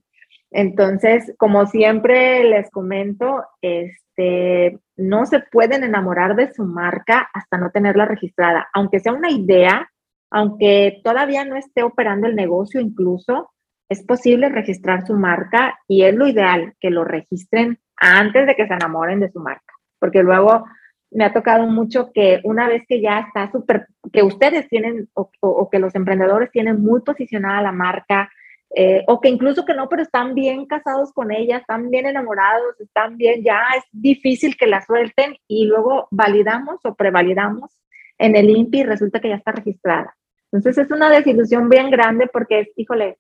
Entonces, 0.50 1.34
como 1.38 1.66
siempre 1.66 2.44
les 2.44 2.70
comento, 2.70 3.44
este, 3.60 4.78
no 4.96 5.26
se 5.26 5.40
pueden 5.40 5.84
enamorar 5.84 6.36
de 6.36 6.52
su 6.52 6.64
marca 6.64 7.28
hasta 7.32 7.58
no 7.58 7.70
tenerla 7.70 8.04
registrada, 8.04 8.68
aunque 8.72 9.00
sea 9.00 9.12
una 9.12 9.30
idea, 9.30 9.90
aunque 10.30 11.00
todavía 11.04 11.44
no 11.44 11.56
esté 11.56 11.82
operando 11.82 12.26
el 12.26 12.36
negocio 12.36 12.80
incluso, 12.80 13.50
es 13.88 14.04
posible 14.04 14.48
registrar 14.48 15.06
su 15.06 15.14
marca 15.14 15.78
y 15.86 16.04
es 16.04 16.14
lo 16.14 16.26
ideal 16.26 16.74
que 16.80 16.90
lo 16.90 17.04
registren 17.04 17.78
antes 17.96 18.46
de 18.46 18.56
que 18.56 18.66
se 18.66 18.74
enamoren 18.74 19.20
de 19.20 19.30
su 19.30 19.40
marca 19.40 19.75
porque 19.98 20.22
luego 20.22 20.64
me 21.10 21.24
ha 21.24 21.32
tocado 21.32 21.66
mucho 21.66 22.10
que 22.12 22.40
una 22.44 22.68
vez 22.68 22.84
que 22.88 23.00
ya 23.00 23.20
está 23.20 23.50
súper, 23.50 23.86
que 24.12 24.22
ustedes 24.22 24.68
tienen 24.68 25.08
o, 25.14 25.70
que 25.70 25.78
los 25.78 25.94
emprendedores 25.94 26.50
tienen 26.50 26.82
muy 26.82 27.00
posicionada 27.02 27.62
la 27.62 27.72
marca, 27.72 28.30
eh, 28.74 29.04
o 29.06 29.20
que 29.20 29.28
incluso 29.28 29.64
que 29.64 29.74
no, 29.74 29.88
pero 29.88 30.02
están 30.02 30.34
bien 30.34 30.66
casados 30.66 31.12
con 31.12 31.30
ella, 31.30 31.58
están 31.58 31.88
bien 31.88 32.06
enamorados, 32.06 32.78
están 32.80 33.16
bien, 33.16 33.42
ya 33.42 33.62
es 33.76 33.84
difícil 33.92 34.56
que 34.56 34.66
la 34.66 34.84
suelten 34.84 35.36
y 35.46 35.66
luego 35.66 36.08
validamos 36.10 36.84
o 36.84 36.94
prevalidamos 36.94 37.78
en 38.18 38.34
el 38.36 38.50
INPI 38.50 38.80
y 38.80 38.84
resulta 38.84 39.20
que 39.20 39.28
ya 39.28 39.36
está 39.36 39.52
registrada. 39.52 40.16
Entonces 40.50 40.84
es 40.84 40.90
una 40.90 41.10
desilusión 41.10 41.68
bien 41.68 41.90
grande 41.90 42.28
porque 42.32 42.60
es, 42.60 42.68
híjole, 42.76 43.18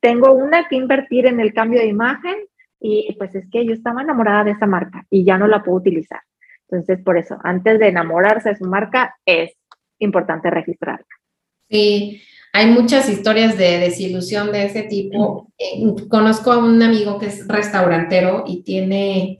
tengo 0.00 0.32
una 0.32 0.68
que 0.68 0.76
invertir 0.76 1.26
en 1.26 1.40
el 1.40 1.52
cambio 1.52 1.80
de 1.80 1.86
imagen 1.86 2.36
y 2.80 3.14
pues 3.18 3.34
es 3.34 3.44
que 3.50 3.66
yo 3.66 3.72
estaba 3.72 4.02
enamorada 4.02 4.44
de 4.44 4.52
esa 4.52 4.66
marca 4.66 5.06
y 5.10 5.24
ya 5.24 5.36
no 5.36 5.46
la 5.46 5.62
puedo 5.62 5.78
utilizar. 5.78 6.20
Entonces, 6.68 7.02
por 7.04 7.18
eso, 7.18 7.36
antes 7.42 7.78
de 7.78 7.88
enamorarse 7.88 8.50
de 8.50 8.56
su 8.56 8.64
marca, 8.64 9.16
es 9.26 9.52
importante 9.98 10.50
registrarla. 10.50 11.06
Sí, 11.68 12.22
hay 12.52 12.70
muchas 12.70 13.08
historias 13.08 13.58
de 13.58 13.78
desilusión 13.78 14.50
de 14.50 14.64
ese 14.64 14.84
tipo. 14.84 15.52
Eh, 15.58 15.82
conozco 16.08 16.52
a 16.52 16.58
un 16.58 16.82
amigo 16.82 17.18
que 17.18 17.26
es 17.26 17.46
restaurantero 17.46 18.44
y 18.46 18.62
tiene, 18.62 19.38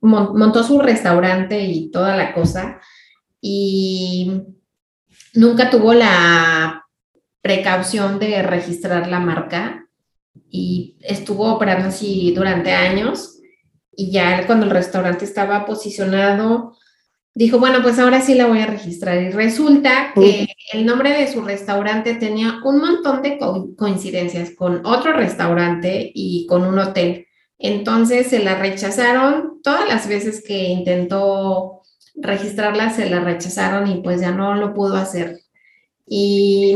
montó 0.00 0.64
su 0.64 0.80
restaurante 0.80 1.60
y 1.60 1.90
toda 1.90 2.16
la 2.16 2.32
cosa 2.32 2.80
y 3.40 4.42
nunca 5.34 5.70
tuvo 5.70 5.94
la 5.94 6.86
precaución 7.40 8.18
de 8.18 8.42
registrar 8.42 9.08
la 9.08 9.20
marca 9.20 9.86
y 10.50 10.96
estuvo 11.00 11.52
operando 11.52 11.88
así 11.88 12.32
durante 12.34 12.72
años 12.72 13.40
y 14.00 14.10
ya 14.10 14.46
cuando 14.46 14.66
el 14.66 14.72
restaurante 14.72 15.24
estaba 15.24 15.66
posicionado, 15.66 16.76
dijo, 17.34 17.58
bueno, 17.58 17.82
pues 17.82 17.98
ahora 17.98 18.20
sí 18.20 18.34
la 18.34 18.46
voy 18.46 18.60
a 18.60 18.66
registrar. 18.66 19.20
Y 19.20 19.30
resulta 19.30 20.12
que 20.14 20.46
el 20.72 20.86
nombre 20.86 21.10
de 21.10 21.30
su 21.30 21.42
restaurante 21.42 22.14
tenía 22.14 22.60
un 22.64 22.80
montón 22.80 23.22
de 23.22 23.38
coincidencias 23.76 24.52
con 24.56 24.84
otro 24.86 25.12
restaurante 25.12 26.10
y 26.14 26.46
con 26.46 26.62
un 26.64 26.78
hotel. 26.78 27.26
Entonces 27.58 28.28
se 28.28 28.42
la 28.42 28.58
rechazaron 28.58 29.60
todas 29.62 29.86
las 29.86 30.08
veces 30.08 30.42
que 30.42 30.68
intentó 30.68 31.82
registrarla, 32.14 32.90
se 32.90 33.10
la 33.10 33.20
rechazaron 33.20 33.86
y 33.86 34.02
pues 34.02 34.20
ya 34.20 34.30
no 34.30 34.54
lo 34.54 34.72
pudo 34.72 34.96
hacer. 34.96 35.40
Y, 36.06 36.74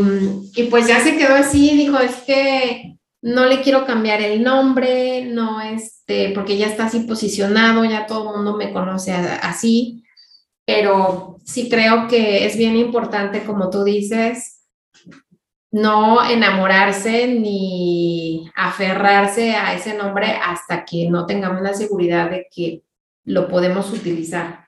y 0.54 0.64
pues 0.64 0.86
ya 0.86 1.00
se 1.00 1.16
quedó 1.16 1.34
así, 1.34 1.76
dijo, 1.76 1.98
es 1.98 2.16
que 2.16 2.93
no 3.24 3.46
le 3.46 3.62
quiero 3.62 3.86
cambiar 3.86 4.20
el 4.20 4.42
nombre, 4.42 5.24
no 5.24 5.62
este, 5.62 6.32
porque 6.34 6.58
ya 6.58 6.66
está 6.66 6.84
así 6.84 7.00
posicionado, 7.00 7.82
ya 7.86 8.06
todo 8.06 8.28
el 8.28 8.36
mundo 8.36 8.58
me 8.58 8.70
conoce 8.70 9.12
así, 9.12 10.04
pero 10.66 11.38
sí 11.42 11.70
creo 11.70 12.06
que 12.06 12.44
es 12.44 12.58
bien 12.58 12.76
importante, 12.76 13.42
como 13.44 13.70
tú 13.70 13.82
dices, 13.82 14.66
no 15.70 16.22
enamorarse 16.22 17.28
ni 17.28 18.50
aferrarse 18.54 19.52
a 19.52 19.74
ese 19.74 19.96
nombre 19.96 20.26
hasta 20.44 20.84
que 20.84 21.08
no 21.08 21.24
tengamos 21.24 21.62
la 21.62 21.72
seguridad 21.72 22.30
de 22.30 22.46
que 22.54 22.82
lo 23.24 23.48
podemos 23.48 23.90
utilizar. 23.90 24.66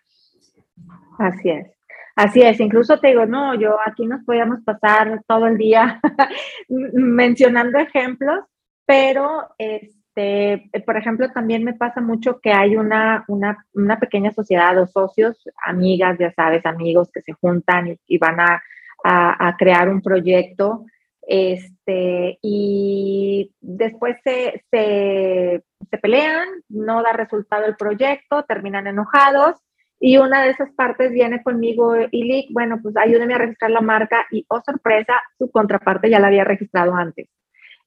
Así 1.18 1.50
es. 1.50 1.75
Así 2.16 2.40
es, 2.40 2.58
incluso 2.60 2.98
te 2.98 3.08
digo, 3.08 3.26
no, 3.26 3.54
yo 3.60 3.76
aquí 3.84 4.06
nos 4.06 4.24
podíamos 4.24 4.62
pasar 4.64 5.22
todo 5.28 5.46
el 5.46 5.58
día 5.58 6.00
mencionando 6.68 7.78
ejemplos, 7.78 8.42
pero 8.86 9.54
este, 9.58 10.70
por 10.86 10.96
ejemplo, 10.96 11.30
también 11.30 11.62
me 11.62 11.74
pasa 11.74 12.00
mucho 12.00 12.40
que 12.40 12.52
hay 12.52 12.74
una, 12.74 13.26
una, 13.28 13.66
una 13.74 14.00
pequeña 14.00 14.32
sociedad 14.32 14.80
o 14.80 14.86
socios, 14.86 15.36
amigas, 15.62 16.16
ya 16.18 16.32
sabes, 16.32 16.64
amigos 16.64 17.10
que 17.12 17.20
se 17.20 17.34
juntan 17.34 17.98
y, 18.06 18.16
van 18.16 18.40
a, 18.40 18.62
a, 19.04 19.54
crear 19.58 19.90
un 19.90 20.00
proyecto. 20.00 20.86
Este, 21.20 22.38
y 22.40 23.52
después 23.60 24.16
se, 24.24 24.64
se 24.70 25.98
pelean, 26.00 26.48
no 26.70 27.02
da 27.02 27.12
resultado 27.12 27.66
el 27.66 27.76
proyecto, 27.76 28.44
terminan 28.44 28.86
enojados 28.86 29.65
y 29.98 30.18
una 30.18 30.42
de 30.42 30.50
esas 30.50 30.70
partes 30.72 31.10
viene 31.12 31.42
conmigo 31.42 31.94
y 32.10 32.48
bueno, 32.52 32.78
pues 32.82 32.96
ayúdeme 32.96 33.34
a 33.34 33.38
registrar 33.38 33.70
la 33.70 33.80
marca 33.80 34.26
y, 34.30 34.44
oh 34.48 34.60
sorpresa, 34.60 35.14
su 35.38 35.50
contraparte 35.50 36.10
ya 36.10 36.20
la 36.20 36.26
había 36.26 36.44
registrado 36.44 36.94
antes. 36.94 37.28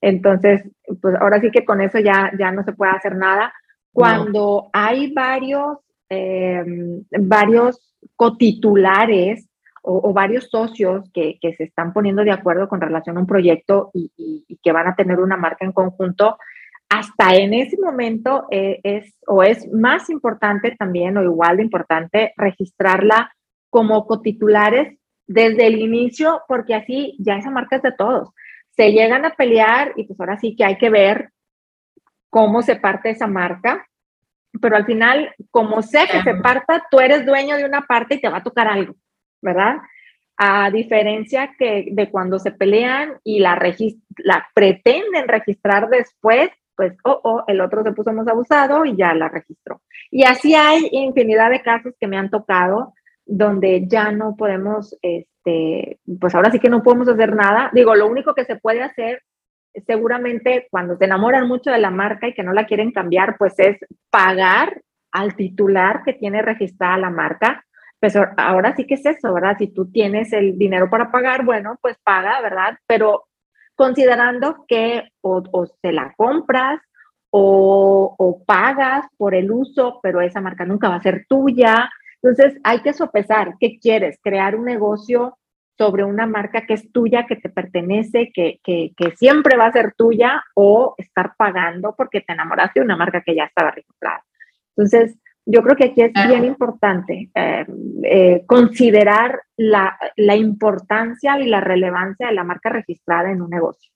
Entonces, 0.00 0.62
pues 1.00 1.14
ahora 1.20 1.40
sí 1.40 1.50
que 1.50 1.64
con 1.64 1.80
eso 1.80 1.98
ya, 1.98 2.32
ya 2.38 2.50
no 2.50 2.64
se 2.64 2.72
puede 2.72 2.92
hacer 2.92 3.16
nada. 3.16 3.52
Cuando 3.92 4.70
hay 4.72 5.12
varios, 5.12 5.78
eh, 6.08 6.64
varios 7.20 7.94
cotitulares 8.16 9.48
o, 9.82 10.12
varios 10.12 10.48
socios 10.50 11.10
que, 11.12 11.38
que, 11.40 11.54
se 11.54 11.64
están 11.64 11.92
poniendo 11.92 12.22
de 12.22 12.32
acuerdo 12.32 12.68
con 12.68 12.80
relación 12.80 13.16
a 13.16 13.20
un 13.20 13.26
proyecto 13.26 13.90
y, 13.94 14.10
y 14.16 14.58
que 14.62 14.72
van 14.72 14.86
a 14.86 14.94
tener 14.94 15.20
una 15.20 15.36
marca 15.36 15.64
en 15.64 15.72
conjunto, 15.72 16.36
hasta 16.90 17.36
en 17.36 17.54
ese 17.54 17.78
momento 17.78 18.48
eh, 18.50 18.80
es 18.82 19.14
o 19.26 19.44
es 19.44 19.70
más 19.72 20.10
importante 20.10 20.74
también 20.76 21.16
o 21.16 21.22
igual 21.22 21.56
de 21.56 21.62
importante 21.62 22.34
registrarla 22.36 23.32
como 23.70 24.06
cotitulares 24.06 24.98
desde 25.28 25.68
el 25.68 25.78
inicio, 25.78 26.42
porque 26.48 26.74
así 26.74 27.16
ya 27.20 27.36
esa 27.36 27.52
marca 27.52 27.76
es 27.76 27.82
de 27.82 27.92
todos. 27.92 28.30
Se 28.72 28.90
llegan 28.90 29.24
a 29.24 29.34
pelear 29.36 29.92
y 29.94 30.04
pues 30.04 30.18
ahora 30.18 30.36
sí 30.38 30.56
que 30.56 30.64
hay 30.64 30.76
que 30.76 30.90
ver 30.90 31.30
cómo 32.28 32.60
se 32.62 32.74
parte 32.74 33.10
esa 33.10 33.28
marca, 33.28 33.86
pero 34.60 34.74
al 34.74 34.84
final, 34.84 35.32
como 35.52 35.82
sea 35.82 36.08
que 36.08 36.22
se 36.22 36.34
parta, 36.34 36.84
tú 36.90 36.98
eres 36.98 37.24
dueño 37.24 37.56
de 37.56 37.64
una 37.64 37.82
parte 37.82 38.16
y 38.16 38.20
te 38.20 38.28
va 38.28 38.38
a 38.38 38.42
tocar 38.42 38.66
algo, 38.66 38.96
¿verdad? 39.40 39.76
A 40.36 40.70
diferencia 40.72 41.54
que 41.56 41.86
de 41.92 42.10
cuando 42.10 42.40
se 42.40 42.50
pelean 42.50 43.20
y 43.22 43.38
la, 43.38 43.56
la 44.16 44.48
pretenden 44.52 45.28
registrar 45.28 45.88
después, 45.88 46.50
pues, 46.80 46.96
oh, 47.04 47.20
oh, 47.24 47.44
el 47.46 47.60
otro 47.60 47.82
se 47.82 47.92
puso 47.92 48.10
más 48.10 48.26
abusado 48.26 48.86
y 48.86 48.96
ya 48.96 49.12
la 49.12 49.28
registró. 49.28 49.82
Y 50.10 50.24
así 50.24 50.54
hay 50.54 50.88
infinidad 50.92 51.50
de 51.50 51.60
casos 51.60 51.92
que 52.00 52.06
me 52.06 52.16
han 52.16 52.30
tocado 52.30 52.94
donde 53.26 53.86
ya 53.86 54.10
no 54.12 54.34
podemos, 54.34 54.96
este, 55.02 55.98
pues 56.18 56.34
ahora 56.34 56.50
sí 56.50 56.58
que 56.58 56.70
no 56.70 56.82
podemos 56.82 57.06
hacer 57.06 57.34
nada. 57.34 57.68
Digo, 57.74 57.94
lo 57.94 58.06
único 58.06 58.34
que 58.34 58.46
se 58.46 58.56
puede 58.56 58.82
hacer 58.82 59.20
seguramente 59.86 60.68
cuando 60.70 60.96
se 60.96 61.04
enamoran 61.04 61.46
mucho 61.46 61.70
de 61.70 61.80
la 61.80 61.90
marca 61.90 62.28
y 62.28 62.32
que 62.32 62.42
no 62.42 62.54
la 62.54 62.64
quieren 62.64 62.92
cambiar, 62.92 63.36
pues 63.36 63.58
es 63.58 63.76
pagar 64.08 64.80
al 65.12 65.36
titular 65.36 66.02
que 66.02 66.14
tiene 66.14 66.40
registrada 66.40 66.96
la 66.96 67.10
marca. 67.10 67.62
Pues 68.00 68.16
ahora 68.38 68.74
sí 68.74 68.86
que 68.86 68.94
es 68.94 69.04
eso, 69.04 69.34
¿verdad? 69.34 69.56
Si 69.58 69.66
tú 69.66 69.90
tienes 69.92 70.32
el 70.32 70.56
dinero 70.56 70.88
para 70.88 71.12
pagar, 71.12 71.44
bueno, 71.44 71.76
pues 71.82 71.98
paga, 72.02 72.40
¿verdad? 72.40 72.78
Pero 72.86 73.26
considerando 73.80 74.66
que 74.68 75.08
o, 75.22 75.42
o 75.52 75.64
se 75.64 75.90
la 75.90 76.12
compras 76.14 76.82
o, 77.30 78.14
o, 78.18 78.44
pagas 78.44 79.06
por 79.16 79.34
el 79.34 79.50
uso, 79.50 80.00
pero 80.02 80.20
esa 80.20 80.42
marca 80.42 80.66
nunca 80.66 80.90
va 80.90 80.96
a 80.96 81.02
ser 81.02 81.24
tuya. 81.26 81.88
Entonces 82.20 82.60
hay 82.62 82.80
que 82.80 82.92
sopesar 82.92 83.54
qué 83.58 83.78
quieres, 83.80 84.18
crear 84.22 84.54
un 84.54 84.66
negocio 84.66 85.38
sobre 85.78 86.04
una 86.04 86.26
marca 86.26 86.66
que 86.66 86.74
es 86.74 86.92
tuya, 86.92 87.24
que 87.26 87.36
te 87.36 87.48
pertenece, 87.48 88.30
que, 88.34 88.60
que, 88.62 88.92
siempre 89.16 89.56
va 89.56 89.64
a 89.68 89.72
ser 89.72 89.94
tuya, 89.96 90.44
o 90.54 90.94
estar 90.98 91.32
pagando 91.38 91.94
porque 91.96 92.20
te 92.20 92.34
enamoraste 92.34 92.80
de 92.80 92.84
una 92.84 92.98
marca 92.98 93.22
que 93.24 93.34
ya 93.34 93.44
estaba 93.44 93.70
registrada. 93.70 94.22
Entonces, 94.76 95.16
yo 95.46 95.62
creo 95.62 95.76
que 95.76 95.86
aquí 95.86 96.02
es 96.02 96.28
bien 96.28 96.44
importante 96.44 97.30
eh, 97.34 97.66
eh, 98.04 98.44
considerar 98.46 99.40
la, 99.56 99.98
la, 100.16 100.36
importancia 100.36 101.38
y 101.40 101.46
la 101.46 101.60
relevancia 101.60 102.28
de 102.28 102.34
la 102.34 102.44
marca 102.44 102.70
registrada 102.70 103.30
en 103.30 103.42
un 103.42 103.50
negocio. 103.50 103.90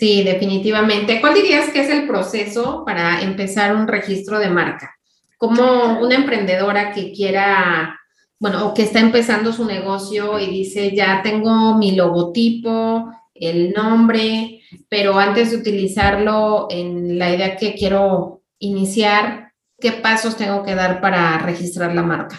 Sí, 0.00 0.22
definitivamente. 0.22 1.20
¿Cuál 1.20 1.34
dirías 1.34 1.68
que 1.70 1.80
es 1.80 1.90
el 1.90 2.06
proceso 2.06 2.84
para 2.86 3.20
empezar 3.20 3.76
un 3.76 3.86
registro 3.86 4.38
de 4.38 4.48
marca? 4.48 4.96
Como 5.36 6.00
una 6.00 6.14
emprendedora 6.14 6.92
que 6.92 7.12
quiera, 7.12 7.98
bueno, 8.38 8.68
o 8.68 8.74
que 8.74 8.82
está 8.82 9.00
empezando 9.00 9.52
su 9.52 9.66
negocio 9.66 10.38
y 10.38 10.46
dice, 10.46 10.94
ya 10.94 11.20
tengo 11.22 11.76
mi 11.76 11.96
logotipo, 11.96 13.12
el 13.34 13.72
nombre, 13.72 14.62
pero 14.88 15.18
antes 15.18 15.50
de 15.50 15.58
utilizarlo 15.58 16.68
en 16.70 17.18
la 17.18 17.34
idea 17.34 17.56
que 17.56 17.74
quiero 17.74 18.42
iniciar, 18.58 19.49
¿qué 19.80 19.92
pasos 19.92 20.36
tengo 20.36 20.62
que 20.62 20.74
dar 20.74 21.00
para 21.00 21.38
registrar 21.38 21.94
la 21.94 22.02
marca? 22.02 22.38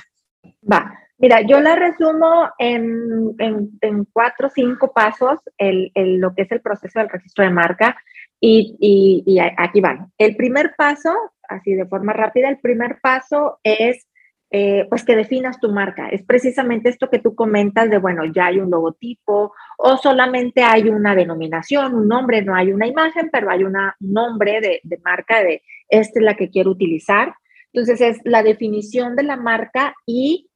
Va, 0.72 0.94
mira, 1.18 1.42
yo 1.42 1.60
la 1.60 1.76
resumo 1.76 2.50
en, 2.58 3.36
en, 3.40 4.06
cuatro 4.14 4.48
o 4.48 4.52
cinco 4.52 4.92
pasos, 4.94 5.40
el, 5.58 5.92
el, 5.96 6.18
lo 6.18 6.34
que 6.34 6.44
es 6.44 6.52
el 6.52 6.62
proceso 6.62 7.00
del 7.00 7.10
registro 7.10 7.44
de 7.44 7.52
marca. 7.52 7.98
Y, 8.44 8.76
y, 8.80 9.24
y 9.32 9.40
aquí 9.40 9.82
van. 9.82 10.12
El 10.18 10.36
primer 10.36 10.74
paso, 10.76 11.16
así 11.48 11.76
de 11.76 11.86
forma 11.86 12.12
rápida, 12.12 12.50
el 12.50 12.58
primer 12.58 13.00
paso 13.00 13.60
es 13.64 14.08
eh, 14.54 14.86
pues 14.90 15.06
que 15.06 15.16
definas 15.16 15.62
tu 15.62 15.72
marca. 15.72 16.10
Es 16.10 16.24
precisamente 16.24 16.90
esto 16.90 17.10
que 17.10 17.20
tú 17.20 17.36
comentas 17.36 17.90
de, 17.90 18.00
bueno, 18.00 18.26
ya 18.26 18.48
hay 18.48 18.60
un 18.60 18.70
logotipo 18.70 19.54
o 19.78 19.98
solamente 19.98 20.62
hay 20.62 20.90
una 20.90 21.16
denominación, 21.16 21.96
un 21.96 22.10
nombre, 22.10 22.42
no 22.42 22.54
hay 22.54 22.74
una 22.74 22.86
imagen, 22.86 23.30
pero 23.32 23.50
hay 23.50 23.64
una, 23.64 23.96
un 24.02 24.12
nombre 24.12 24.60
de, 24.60 24.82
de 24.84 24.98
marca 25.06 25.42
de 25.42 25.64
esta 25.92 26.20
es 26.20 26.26
la 26.26 26.36
que 26.36 26.50
quiero 26.50 26.72
utilizar. 26.72 27.36
Entonces 27.74 28.02
es 28.02 28.20
la 28.26 28.44
definición 28.44 29.16
de 29.16 29.24
la 29.24 29.38
marca 29.38 29.94
y 30.06 30.50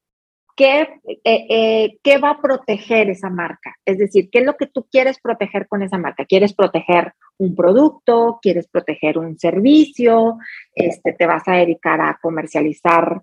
qué, 0.55 0.81
eh, 1.23 1.45
eh, 1.49 1.97
qué 2.01 2.17
va 2.17 2.31
a 2.31 2.41
proteger 2.41 3.09
esa 3.09 3.29
marca. 3.29 3.75
Es 3.85 3.97
decir, 3.97 4.29
qué 4.31 4.39
es 4.39 4.45
lo 4.45 4.55
que 4.55 4.67
tú 4.67 4.87
quieres 4.91 5.19
proteger 5.19 5.67
con 5.67 5.83
esa 5.83 5.97
marca. 5.97 6.25
¿Quieres 6.25 6.53
proteger 6.53 7.13
un 7.37 7.55
producto? 7.55 8.39
¿Quieres 8.41 8.67
proteger 8.67 9.17
un 9.17 9.37
servicio? 9.37 10.37
Este, 10.73 11.13
¿Te 11.13 11.27
vas 11.27 11.47
a 11.47 11.53
dedicar 11.53 12.01
a 12.01 12.17
comercializar 12.21 13.21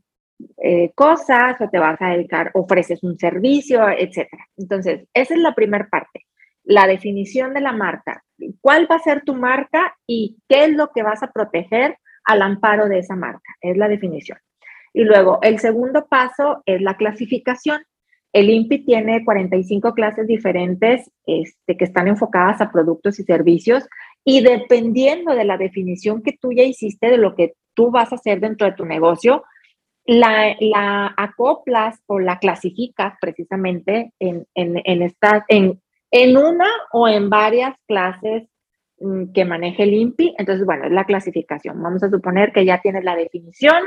eh, 0.57 0.93
cosas 0.95 1.61
o 1.61 1.69
te 1.69 1.79
vas 1.79 2.01
a 2.01 2.11
dedicar, 2.11 2.51
ofreces 2.55 3.03
un 3.03 3.19
servicio, 3.19 3.89
etc. 3.89 4.29
Entonces, 4.57 5.07
esa 5.15 5.35
es 5.35 5.41
la 5.41 5.55
primera 5.55 5.89
parte, 5.89 6.27
la 6.65 6.87
definición 6.87 7.55
de 7.55 7.61
la 7.61 7.73
marca. 7.73 8.25
¿Cuál 8.61 8.91
va 8.91 8.97
a 8.97 9.01
ser 9.01 9.23
tu 9.25 9.35
marca 9.35 9.97
y 10.07 10.39
qué 10.49 10.65
es 10.65 10.73
lo 10.73 10.91
que 10.93 11.03
vas 11.03 11.23
a 11.23 11.33
proteger 11.33 11.97
al 12.25 12.43
amparo 12.43 12.89
de 12.89 12.99
esa 12.99 13.17
marca? 13.17 13.57
Es 13.61 13.77
la 13.77 13.89
definición. 13.89 14.39
Y 14.93 15.05
luego, 15.05 15.39
el 15.43 15.59
segundo 15.59 16.07
paso 16.07 16.63
es 16.67 16.81
la 16.81 16.97
clasificación. 16.97 17.83
El 18.33 18.51
INPI 18.51 18.85
tiene 18.85 19.25
45 19.25 19.93
clases 19.93 20.27
diferentes 20.27 21.11
este, 21.27 21.77
que 21.77 21.85
están 21.85 22.09
enfocadas 22.09 22.61
a 22.61 22.71
productos 22.71 23.19
y 23.19 23.25
servicios 23.25 23.87
y 24.25 24.43
dependiendo 24.43 25.35
de 25.35 25.45
la 25.45 25.59
definición 25.59 26.23
que 26.23 26.37
tú 26.41 26.53
ya 26.53 26.63
hiciste 26.63 27.09
de 27.09 27.19
lo 27.19 27.35
que 27.35 27.55
tú 27.75 27.91
vas 27.91 28.13
a 28.13 28.17
hacer 28.17 28.41
dentro 28.41 28.67
de 28.67 28.75
tu 28.75 28.85
negocio, 28.85 29.45
la, 30.05 30.57
la 30.61 31.15
acoplas 31.17 32.01
o 32.07 32.19
la 32.19 32.39
clasificas 32.39 33.15
precisamente 33.21 34.13
en, 34.19 34.47
en, 34.55 34.81
en, 34.85 35.03
esta, 35.03 35.45
en, 35.49 35.81
en 36.13 36.37
una 36.37 36.69
o 36.93 37.09
en 37.09 37.29
varias 37.29 37.75
clases 37.89 38.45
mm, 39.01 39.33
que 39.33 39.45
maneje 39.45 39.83
el 39.83 39.95
INPI. 39.95 40.37
Entonces, 40.39 40.65
bueno, 40.65 40.85
es 40.85 40.93
la 40.93 41.05
clasificación. 41.05 41.83
Vamos 41.83 42.05
a 42.05 42.11
suponer 42.11 42.53
que 42.53 42.65
ya 42.65 42.81
tienes 42.81 43.03
la 43.03 43.17
definición 43.17 43.83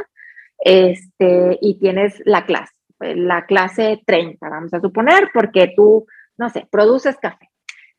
este, 0.58 1.58
y 1.62 1.80
tienes 1.80 2.22
la 2.26 2.46
clase, 2.46 2.74
la 3.00 3.46
clase 3.46 4.02
30, 4.06 4.50
vamos 4.50 4.74
a 4.74 4.82
suponer, 4.82 5.30
porque 5.34 5.74
tú, 5.76 6.06
no 6.38 6.50
sé, 6.50 6.68
produces 6.72 7.18
café. 7.18 7.50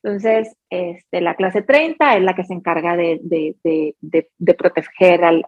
Entonces, 0.03 0.57
este, 0.71 1.21
la 1.21 1.35
clase 1.35 1.63
30 1.63 2.17
es 2.17 2.23
la 2.23 2.35
que 2.35 2.45
se 2.45 2.55
encarga 2.55 2.97
de, 2.97 3.55
proteger 4.57 5.25
al, 5.25 5.45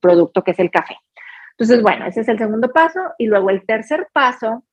producto 0.00 0.42
que 0.42 0.52
es 0.52 0.58
el 0.58 0.70
café. 0.70 0.96
Entonces, 1.52 1.82
bueno, 1.82 2.06
ese 2.06 2.20
es 2.22 2.28
el 2.28 2.38
segundo 2.38 2.72
paso. 2.72 3.00
Y 3.18 3.26
luego 3.26 3.50
el 3.50 3.66
tercer 3.66 4.08
paso, 4.12 4.64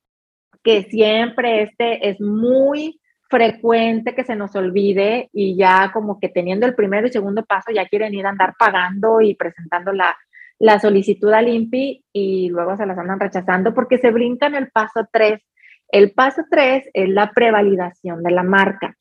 que 0.63 0.83
siempre 0.83 1.63
este 1.63 2.09
es 2.09 2.21
muy 2.21 2.99
frecuente 3.29 4.15
que 4.15 4.23
se 4.23 4.35
nos 4.35 4.55
olvide 4.55 5.29
y 5.33 5.55
ya 5.55 5.91
como 5.93 6.19
que 6.19 6.29
teniendo 6.29 6.65
el 6.65 6.75
primero 6.75 7.07
y 7.07 7.11
segundo 7.11 7.45
paso 7.45 7.71
ya 7.71 7.87
quieren 7.87 8.13
ir 8.13 8.25
a 8.25 8.29
andar 8.29 8.55
pagando 8.57 9.21
y 9.21 9.35
presentando 9.35 9.93
la, 9.93 10.17
la 10.59 10.79
solicitud 10.79 11.31
al 11.31 11.47
INPI 11.47 12.03
y 12.11 12.49
luego 12.49 12.75
se 12.75 12.85
las 12.85 12.97
andan 12.97 13.19
rechazando 13.19 13.73
porque 13.73 13.97
se 13.97 14.11
brincan 14.11 14.55
el 14.55 14.69
paso 14.69 15.07
3. 15.11 15.41
El 15.89 16.11
paso 16.11 16.43
3 16.49 16.89
es 16.93 17.09
la 17.09 17.31
prevalidación 17.31 18.21
de 18.23 18.31
la 18.31 18.43
marca. 18.43 18.95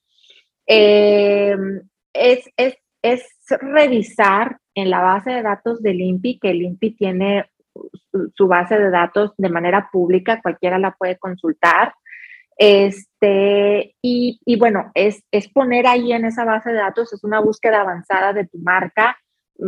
Eh, 0.66 1.56
es, 2.12 2.48
es, 2.56 2.76
es, 3.02 3.26
revisar 3.60 4.58
en 4.74 4.90
la 4.90 5.00
base 5.00 5.30
de 5.30 5.42
datos 5.42 5.82
del 5.82 6.00
INPI, 6.00 6.38
que 6.38 6.50
el 6.50 6.62
INPI 6.62 6.90
tiene 6.96 7.46
su, 8.34 8.46
base 8.46 8.78
de 8.78 8.90
datos 8.90 9.32
de 9.36 9.48
manera 9.48 9.88
pública, 9.90 10.40
cualquiera 10.42 10.78
la 10.78 10.92
puede 10.92 11.18
consultar. 11.18 11.94
Este, 12.58 13.94
y, 14.02 14.40
y 14.44 14.58
bueno, 14.58 14.90
es, 14.94 15.22
es 15.30 15.48
poner 15.48 15.86
ahí 15.86 16.12
en 16.12 16.24
esa 16.24 16.44
base 16.44 16.70
de 16.70 16.78
datos, 16.78 17.12
es 17.12 17.22
una 17.22 17.40
búsqueda 17.40 17.82
avanzada 17.82 18.32
de 18.32 18.48
tu 18.48 18.58
marca, 18.58 19.16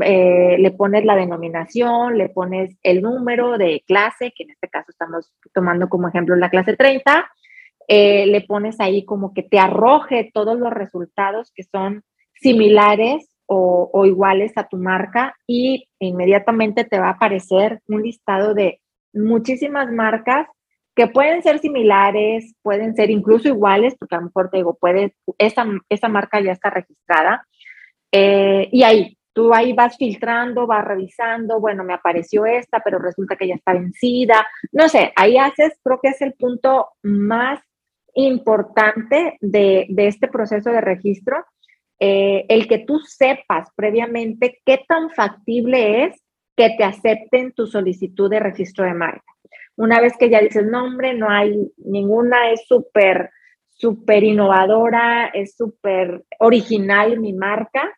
eh, 0.03 0.57
le 0.59 0.70
pones 0.72 1.05
la 1.05 1.14
denominación, 1.14 2.18
le 2.18 2.28
pones 2.28 2.76
el 2.82 3.01
número 3.03 3.59
de 3.59 3.84
clase, 3.86 4.32
que 4.36 4.43
en 4.43 4.51
este 4.51 4.68
caso 4.68 4.86
estamos 4.91 5.32
tomando 5.55 5.88
como 5.88 6.09
ejemplo 6.09 6.34
la 6.34 6.51
clase 6.51 6.76
30, 6.76 7.30
eh, 7.86 8.26
le 8.26 8.41
pones 8.43 8.80
ahí 8.80 9.05
como 9.05 9.34
que 9.34 9.45
te 9.45 9.59
arroje 9.61 10.30
todos 10.34 10.59
los 10.59 10.72
resultados 10.72 11.53
que 11.55 11.62
son 11.62 12.03
similares 12.34 13.28
o, 13.47 13.91
o, 13.93 14.07
iguales 14.07 14.53
a 14.57 14.68
tu 14.68 14.76
marca 14.76 15.34
y 15.47 15.88
inmediatamente 15.99 16.84
te 16.84 16.99
va 17.01 17.09
a 17.09 17.12
aparecer 17.12 17.80
un 17.88 18.03
listado 18.03 18.55
de 18.55 18.80
muchísimas 19.12 19.91
marcas 19.91 20.47
que 21.01 21.07
pueden 21.07 21.42
ser 21.42 21.61
similares, 21.61 22.55
pueden 22.61 22.94
ser 22.94 23.09
incluso 23.09 23.48
iguales, 23.48 23.96
porque 23.98 24.16
a 24.16 24.18
lo 24.18 24.26
mejor 24.26 24.51
te 24.51 24.59
digo, 24.59 24.76
puede, 24.78 25.14
esa, 25.38 25.64
esa 25.88 26.09
marca 26.09 26.42
ya 26.42 26.53
está 26.53 26.68
registrada. 26.68 27.46
Eh, 28.12 28.68
y 28.70 28.82
ahí, 28.82 29.16
tú 29.32 29.55
ahí 29.55 29.72
vas 29.72 29.96
filtrando, 29.96 30.66
vas 30.66 30.84
revisando, 30.84 31.59
bueno, 31.59 31.84
me 31.84 31.94
apareció 31.94 32.44
esta, 32.44 32.80
pero 32.84 32.98
resulta 32.98 33.36
que 33.36 33.48
ya 33.48 33.55
está 33.55 33.72
vencida. 33.72 34.46
No 34.72 34.90
sé, 34.90 35.11
ahí 35.16 35.38
haces, 35.38 35.72
creo 35.82 36.01
que 36.03 36.11
es 36.11 36.20
el 36.20 36.34
punto 36.34 36.88
más 37.03 37.61
importante 38.12 39.38
de, 39.40 39.86
este 39.96 40.28
proceso 40.28 40.68
de 40.68 40.82
registro, 40.82 41.46
eh, 41.98 42.44
el 42.51 42.68
que 42.68 42.80
tú 42.80 42.98
sepas 42.98 43.70
previamente 43.74 44.61
qué 44.66 44.84
tan 44.86 45.09
factible 45.09 46.05
es 46.05 46.22
que 46.55 46.74
te 46.76 46.84
acepten 46.84 47.53
tu 47.53 47.66
solicitud 47.66 48.28
de 48.28 48.40
registro 48.40 48.84
de 48.84 48.92
marca. 48.92 49.32
Una 49.81 49.99
vez 49.99 50.12
que 50.18 50.28
ya 50.28 50.41
dices, 50.41 50.66
nombre, 50.66 51.14
no 51.14 51.31
hay 51.31 51.72
ninguna, 51.78 52.51
es 52.51 52.66
súper, 52.66 53.31
súper 53.70 54.24
innovadora, 54.24 55.28
es 55.28 55.57
súper 55.57 56.22
original 56.39 57.18
mi 57.18 57.33
marca, 57.33 57.91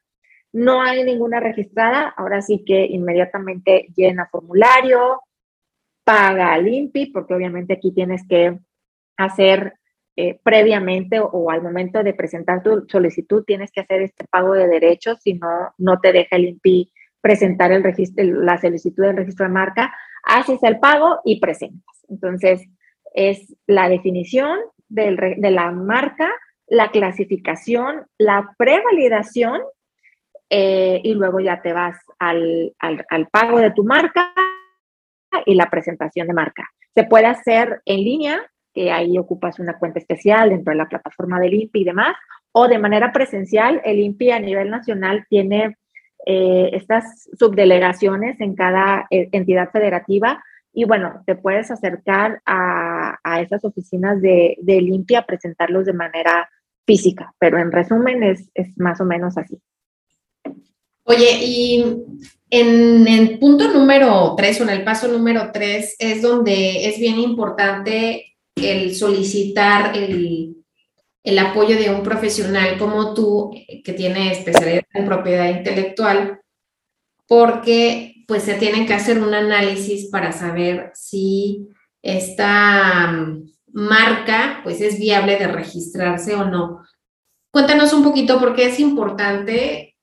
no 0.53 0.80
hay 0.80 1.03
ninguna 1.03 1.41
registrada, 1.41 2.14
ahora 2.16 2.41
sí 2.41 2.62
que 2.64 2.87
inmediatamente 2.87 3.89
llena 3.97 4.28
formulario, 4.30 5.22
paga 6.05 6.53
al 6.53 6.68
INPI, 6.68 7.07
porque 7.07 7.35
obviamente 7.35 7.72
aquí 7.72 7.91
tienes 7.93 8.24
que 8.28 8.61
hacer 9.16 9.74
eh, 10.14 10.39
previamente 10.45 11.18
o, 11.18 11.51
al 11.51 11.62
momento 11.62 12.05
de 12.05 12.14
presentar 12.14 12.62
tu 12.62 12.87
solicitud 12.87 13.43
tienes 13.45 13.72
que 13.72 13.80
hacer 13.80 14.03
este 14.03 14.24
pago 14.30 14.53
de 14.53 14.68
derechos, 14.68 15.18
si 15.20 15.35
no, 15.35 15.74
no 15.78 15.99
te 15.99 16.12
deja 16.12 16.37
el 16.37 16.45
INPI 16.45 16.93
presentar 17.20 17.72
el 17.72 17.83
registro, 17.83 18.24
la 18.24 18.61
solicitud 18.61 19.03
del 19.03 19.16
registro 19.16 19.47
de 19.47 19.53
marca, 19.53 19.93
haces 20.22 20.62
el 20.62 20.78
pago 20.78 21.20
y 21.24 21.40
presentas. 21.40 22.04
Entonces, 22.08 22.68
es 23.14 23.54
la 23.66 23.88
definición 23.88 24.58
de 24.88 25.50
la 25.50 25.70
marca, 25.70 26.30
la 26.66 26.90
clasificación, 26.90 28.06
la 28.18 28.54
prevalidación 28.58 29.60
eh, 30.50 31.00
y 31.02 31.14
luego 31.14 31.40
ya 31.40 31.62
te 31.62 31.72
vas 31.72 31.96
al, 32.18 32.74
al, 32.78 33.04
al 33.08 33.26
pago 33.28 33.58
de 33.58 33.70
tu 33.70 33.84
marca 33.84 34.32
y 35.46 35.54
la 35.54 35.70
presentación 35.70 36.26
de 36.26 36.34
marca. 36.34 36.68
Se 36.94 37.04
puede 37.04 37.26
hacer 37.26 37.80
en 37.86 38.04
línea 38.04 38.42
que 38.74 38.90
ahí 38.90 39.18
ocupas 39.18 39.58
una 39.58 39.78
cuenta 39.78 39.98
especial 39.98 40.50
dentro 40.50 40.72
de 40.72 40.78
la 40.78 40.88
plataforma 40.88 41.38
del 41.40 41.54
INPI 41.54 41.80
y 41.80 41.84
demás, 41.84 42.16
o 42.52 42.68
de 42.68 42.78
manera 42.78 43.12
presencial, 43.12 43.80
el 43.84 43.98
INPI 43.98 44.30
a 44.30 44.40
nivel 44.40 44.70
nacional 44.70 45.26
tiene 45.28 45.76
eh, 46.26 46.70
estas 46.72 47.28
subdelegaciones 47.38 48.40
en 48.40 48.54
cada 48.54 49.06
eh, 49.10 49.28
entidad 49.32 49.70
federativa 49.70 50.42
y 50.72 50.84
bueno, 50.84 51.22
te 51.26 51.34
puedes 51.34 51.70
acercar 51.70 52.40
a, 52.46 53.18
a 53.22 53.40
esas 53.40 53.64
oficinas 53.64 54.22
de, 54.22 54.56
del 54.60 54.88
INPI 54.88 55.16
a 55.16 55.26
presentarlos 55.26 55.84
de 55.84 55.92
manera 55.92 56.48
física, 56.86 57.34
pero 57.38 57.58
en 57.58 57.70
resumen 57.70 58.22
es, 58.22 58.48
es 58.54 58.76
más 58.78 59.00
o 59.00 59.04
menos 59.04 59.36
así. 59.36 59.60
Oye, 61.04 61.38
y 61.42 61.84
en 62.50 63.08
el 63.08 63.38
punto 63.38 63.72
número 63.72 64.34
tres 64.36 64.60
o 64.60 64.64
en 64.64 64.70
el 64.70 64.84
paso 64.84 65.08
número 65.08 65.50
tres 65.52 65.96
es 65.98 66.22
donde 66.22 66.86
es 66.86 66.98
bien 66.98 67.18
importante 67.18 68.36
el 68.56 68.94
solicitar 68.94 69.96
el, 69.96 70.61
apoyo 71.38 71.76
de 71.76 71.90
un 71.90 72.02
profesional 72.02 72.78
como 72.78 73.14
tú, 73.14 73.52
que 73.84 73.92
tiene 73.92 74.32
especialidad 74.32 74.84
en 74.92 75.06
propiedad 75.06 75.48
intelectual, 75.48 76.40
porque 77.26 78.24
pues 78.26 78.42
se 78.42 78.54
tienen 78.54 78.86
que 78.86 78.94
hacer 78.94 79.22
un 79.22 79.34
análisis 79.34 80.10
para 80.10 80.32
saber 80.32 80.90
si 80.94 81.68
esta 82.02 83.12
mm, 83.12 83.50
marca 83.72 84.60
pues 84.64 84.80
es 84.80 84.98
viable 84.98 85.36
de 85.36 85.48
registrarse 85.48 86.34
o 86.34 86.44
no. 86.44 86.82
Cuéntanos 87.50 87.92
un 87.92 88.02
poquito 88.02 88.38
por 88.38 88.54
qué 88.54 88.66
es 88.66 88.80
importante 88.80 89.96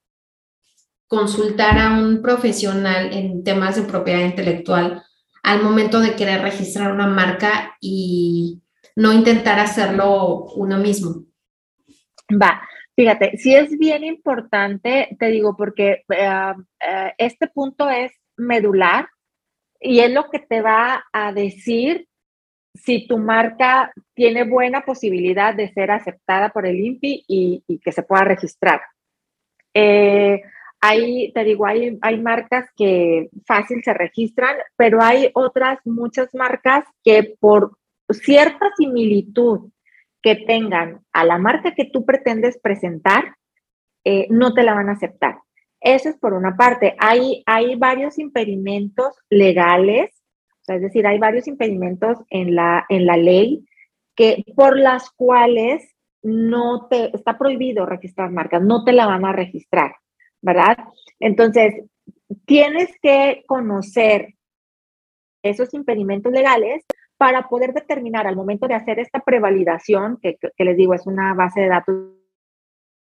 consultar 1.07 1.79
a 1.79 1.99
un 1.99 2.21
profesional 2.21 3.11
en 3.11 3.43
temas 3.43 3.75
de 3.75 3.81
propiedad 3.81 4.21
intelectual 4.21 5.03
al 5.43 5.63
momento 5.63 5.99
de 5.99 6.15
querer 6.15 6.41
registrar 6.41 6.91
una 6.91 7.07
marca 7.07 7.75
y 7.81 8.61
no 8.99 9.13
intentar 9.13 9.57
hacerlo 9.59 10.45
uno 10.55 10.77
mismo. 10.77 11.23
Va, 12.29 12.61
fíjate, 12.97 13.37
si 13.37 13.55
es 13.55 13.77
bien 13.77 14.03
importante, 14.03 15.15
te 15.17 15.27
digo, 15.27 15.55
porque 15.55 16.03
eh, 16.09 16.53
eh, 16.81 17.13
este 17.17 17.47
punto 17.47 17.89
es 17.89 18.11
medular 18.35 19.07
y 19.79 20.01
es 20.01 20.11
lo 20.11 20.29
que 20.29 20.39
te 20.39 20.61
va 20.61 21.05
a 21.13 21.31
decir 21.31 22.09
si 22.73 23.07
tu 23.07 23.17
marca 23.17 23.93
tiene 24.13 24.43
buena 24.43 24.81
posibilidad 24.81 25.55
de 25.55 25.71
ser 25.71 25.91
aceptada 25.91 26.49
por 26.49 26.67
el 26.67 26.79
INPI 26.79 27.23
y, 27.25 27.79
que 27.81 27.93
se 27.93 28.03
pueda 28.03 28.25
registrar. 28.25 28.81
Eh, 29.73 30.41
te 31.33 31.43
digo, 31.45 31.65
hay, 31.65 31.97
hay 32.01 32.21
marcas 32.21 32.69
que 32.75 33.29
fácil 33.45 33.81
se 33.81 33.93
registran, 33.93 34.57
pero 34.75 35.01
hay 35.01 35.31
otras 35.33 35.79
muchas 35.85 36.33
marcas 36.35 36.83
que 37.03 37.35
por 37.39 37.78
cierta 38.09 38.69
similitud 38.77 39.71
que 40.21 40.35
tengan 40.35 41.01
a 41.13 41.23
la 41.25 41.37
marca 41.37 41.73
que 41.75 41.85
tú 41.85 42.05
pretendes 42.05 42.59
presentar, 42.59 43.35
eh, 44.03 44.27
no 44.29 44.53
te 44.53 44.63
la 44.63 44.73
van 44.73 44.89
a 44.89 44.93
aceptar. 44.93 45.39
Eso 45.81 46.09
es 46.09 46.17
por 46.17 46.33
una 46.33 46.57
parte. 46.57 46.95
Hay, 46.99 47.43
hay 47.45 47.75
varios 47.75 48.19
impedimentos 48.19 49.15
legales, 49.29 50.09
o 50.67 50.73
es 50.73 50.81
decir, 50.81 51.07
hay 51.07 51.19
varios 51.19 51.47
impedimentos 51.47 52.17
en 52.29 52.55
la, 52.55 52.85
en 52.89 53.05
la 53.05 53.17
ley 53.17 53.65
que, 54.15 54.43
por 54.55 54.77
las 54.77 55.09
cuales 55.11 55.95
no 56.21 56.87
te 56.89 57.15
está 57.15 57.37
prohibido 57.37 57.85
registrar 57.85 58.29
marcas, 58.29 58.61
no 58.61 58.83
te 58.83 58.91
la 58.91 59.05
van 59.05 59.23
a 59.23 59.31
registrar, 59.31 59.95
¿verdad? 60.41 60.77
Entonces, 61.19 61.85
tienes 62.45 62.89
que 63.01 63.43
conocer 63.47 64.35
esos 65.41 65.73
impedimentos 65.73 66.33
legales 66.33 66.83
para 67.19 67.49
poder 67.49 67.73
determinar 67.73 68.27
al 68.27 68.37
momento 68.37 68.65
de 68.65 68.75
hacer 68.75 68.97
esta 68.97 69.19
prevalidación, 69.19 70.17
que, 70.21 70.37
les 70.57 70.77
digo, 70.77 70.93
es 70.93 71.05
una 71.05 71.33
base 71.33 71.59
de 71.59 71.67
datos 71.67 72.13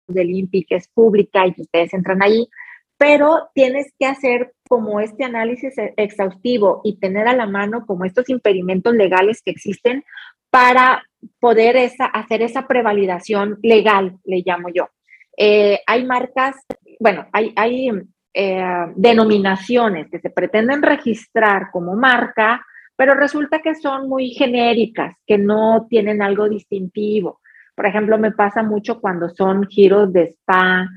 del 0.08 0.30
INPI 0.30 0.64
que 0.64 0.74
es 0.74 0.88
pública 0.88 1.46
y 1.46 1.54
que 1.54 1.62
ustedes 1.62 1.94
entran 1.94 2.20
ahí, 2.20 2.48
pero 2.96 3.48
tienes 3.54 3.92
que 3.96 4.06
hacer 4.06 4.54
como 4.68 4.98
este 4.98 5.22
análisis 5.22 5.78
e-, 5.78 5.94
exhaustivo 5.96 6.80
y 6.82 6.98
tener 6.98 7.28
a 7.28 7.36
la 7.36 7.46
mano 7.46 7.86
como 7.86 8.04
estos 8.04 8.28
impedimentos 8.28 8.92
legales 8.92 9.40
que 9.40 9.52
existen 9.52 10.04
para 10.50 11.04
poder 11.38 11.76
esa, 11.76 12.06
hacer 12.06 12.42
esa 12.42 12.66
prevalidación 12.66 13.60
legal, 13.62 14.18
le 14.24 14.42
llamo 14.44 14.68
yo. 14.68 14.88
Eh, 15.36 15.78
hay 15.86 16.04
marcas, 16.04 16.56
bueno, 16.98 17.24
hay, 17.32 17.52
hay 17.54 17.88
eh, 18.34 18.86
denominaciones 18.96 20.10
que 20.10 20.18
se 20.18 20.30
pretenden 20.30 20.82
registrar 20.82 21.70
como 21.70 21.94
marca, 21.94 22.64
pero 22.98 23.14
resulta 23.14 23.60
que 23.60 23.76
son 23.76 24.08
muy 24.08 24.30
genéricas, 24.30 25.14
que 25.24 25.38
no 25.38 25.86
tienen 25.88 26.20
algo 26.20 26.48
distintivo. 26.48 27.40
Por 27.76 27.86
ejemplo, 27.86 28.18
me 28.18 28.32
pasa 28.32 28.64
mucho 28.64 29.00
cuando 29.00 29.28
son 29.28 29.68
giros 29.68 30.12
de 30.12 30.30
spa, 30.30 30.88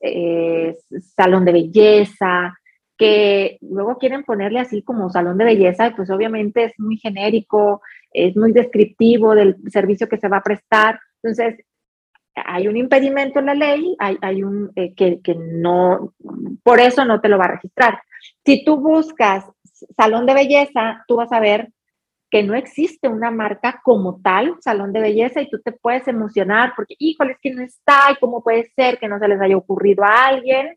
eh, 0.00 0.76
salón 1.16 1.44
de 1.44 1.52
belleza, 1.52 2.56
que 2.96 3.58
luego 3.62 3.98
quieren 3.98 4.22
ponerle 4.22 4.60
así 4.60 4.82
como 4.82 5.10
salón 5.10 5.38
de 5.38 5.46
belleza, 5.46 5.88
y 5.88 5.94
pues 5.94 6.08
obviamente 6.10 6.66
es 6.66 6.78
muy 6.78 6.98
genérico, 6.98 7.82
es 8.12 8.36
muy 8.36 8.52
descriptivo 8.52 9.34
del 9.34 9.56
servicio 9.72 10.08
que 10.08 10.18
se 10.18 10.28
va 10.28 10.36
a 10.36 10.44
prestar. 10.44 11.00
Entonces, 11.20 11.64
hay 12.32 12.68
un 12.68 12.76
impedimento 12.76 13.40
en 13.40 13.46
la 13.46 13.54
ley, 13.54 13.96
hay, 13.98 14.16
hay 14.22 14.44
un 14.44 14.70
eh, 14.76 14.94
que, 14.94 15.20
que 15.20 15.34
no, 15.34 16.14
por 16.62 16.78
eso 16.78 17.04
no 17.04 17.20
te 17.20 17.28
lo 17.28 17.38
va 17.38 17.46
a 17.46 17.52
registrar. 17.56 18.00
Si 18.44 18.64
tú 18.64 18.76
buscas 18.76 19.46
salón 19.96 20.26
de 20.26 20.34
belleza, 20.34 21.04
tú 21.06 21.16
vas 21.16 21.32
a 21.32 21.40
ver 21.40 21.72
que 22.30 22.42
no 22.42 22.54
existe 22.54 23.08
una 23.08 23.30
marca 23.30 23.80
como 23.82 24.20
tal, 24.22 24.54
salón 24.60 24.92
de 24.92 25.00
belleza, 25.00 25.40
y 25.40 25.50
tú 25.50 25.60
te 25.60 25.72
puedes 25.72 26.06
emocionar 26.06 26.74
porque, 26.76 26.94
híjole, 26.98 27.32
es 27.32 27.38
que 27.42 27.52
no 27.52 27.62
está, 27.62 28.12
y 28.12 28.16
cómo 28.20 28.42
puede 28.42 28.70
ser 28.76 28.98
que 28.98 29.08
no 29.08 29.18
se 29.18 29.26
les 29.26 29.40
haya 29.40 29.56
ocurrido 29.56 30.04
a 30.04 30.26
alguien. 30.26 30.76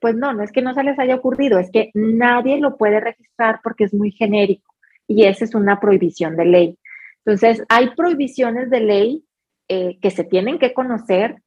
Pues 0.00 0.14
no, 0.14 0.32
no 0.32 0.42
es 0.42 0.52
que 0.52 0.62
no 0.62 0.74
se 0.74 0.84
les 0.84 0.98
haya 0.98 1.16
ocurrido, 1.16 1.58
es 1.58 1.70
que 1.72 1.90
nadie 1.94 2.58
lo 2.58 2.76
puede 2.76 3.00
registrar 3.00 3.60
porque 3.64 3.84
es 3.84 3.94
muy 3.94 4.12
genérico 4.12 4.74
y 5.08 5.24
esa 5.24 5.44
es 5.44 5.54
una 5.54 5.80
prohibición 5.80 6.36
de 6.36 6.44
ley. 6.44 6.78
Entonces, 7.24 7.64
hay 7.68 7.90
prohibiciones 7.96 8.70
de 8.70 8.80
ley 8.80 9.24
eh, 9.68 9.98
que 10.00 10.10
se 10.10 10.22
tienen 10.22 10.58
que 10.58 10.72
conocer 10.72 11.42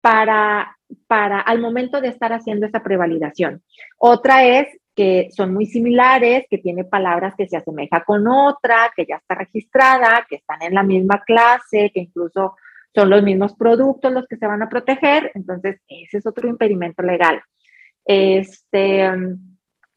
para, 0.00 0.76
para 1.06 1.40
al 1.40 1.60
momento 1.60 2.00
de 2.00 2.08
estar 2.08 2.32
haciendo 2.32 2.66
esa 2.66 2.82
prevalidación. 2.82 3.62
Otra 3.98 4.44
es 4.44 4.66
que 4.94 5.28
son 5.34 5.54
muy 5.54 5.66
similares, 5.66 6.44
que 6.50 6.58
tiene 6.58 6.84
palabras 6.84 7.34
que 7.36 7.48
se 7.48 7.56
asemeja 7.56 8.04
con 8.04 8.26
otra, 8.28 8.92
que 8.94 9.06
ya 9.06 9.16
está 9.16 9.34
registrada, 9.34 10.26
que 10.28 10.36
están 10.36 10.62
en 10.62 10.74
la 10.74 10.82
misma 10.82 11.22
clase, 11.24 11.90
que 11.94 12.00
incluso 12.00 12.56
son 12.94 13.08
los 13.08 13.22
mismos 13.22 13.54
productos 13.54 14.12
los 14.12 14.26
que 14.26 14.36
se 14.36 14.46
van 14.46 14.62
a 14.62 14.68
proteger. 14.68 15.30
Entonces, 15.34 15.80
ese 15.88 16.18
es 16.18 16.26
otro 16.26 16.48
impedimento 16.48 17.02
legal. 17.02 17.40
Este, 18.04 19.10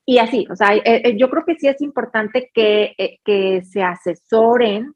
y 0.05 0.19
así, 0.19 0.47
o 0.49 0.55
sea, 0.55 0.75
eh, 0.75 0.81
eh, 0.85 1.17
yo 1.17 1.29
creo 1.29 1.43
que 1.45 1.55
sí 1.55 1.67
es 1.67 1.81
importante 1.81 2.51
que, 2.53 2.93
eh, 2.97 3.17
que 3.25 3.63
se 3.63 3.81
asesoren 3.81 4.93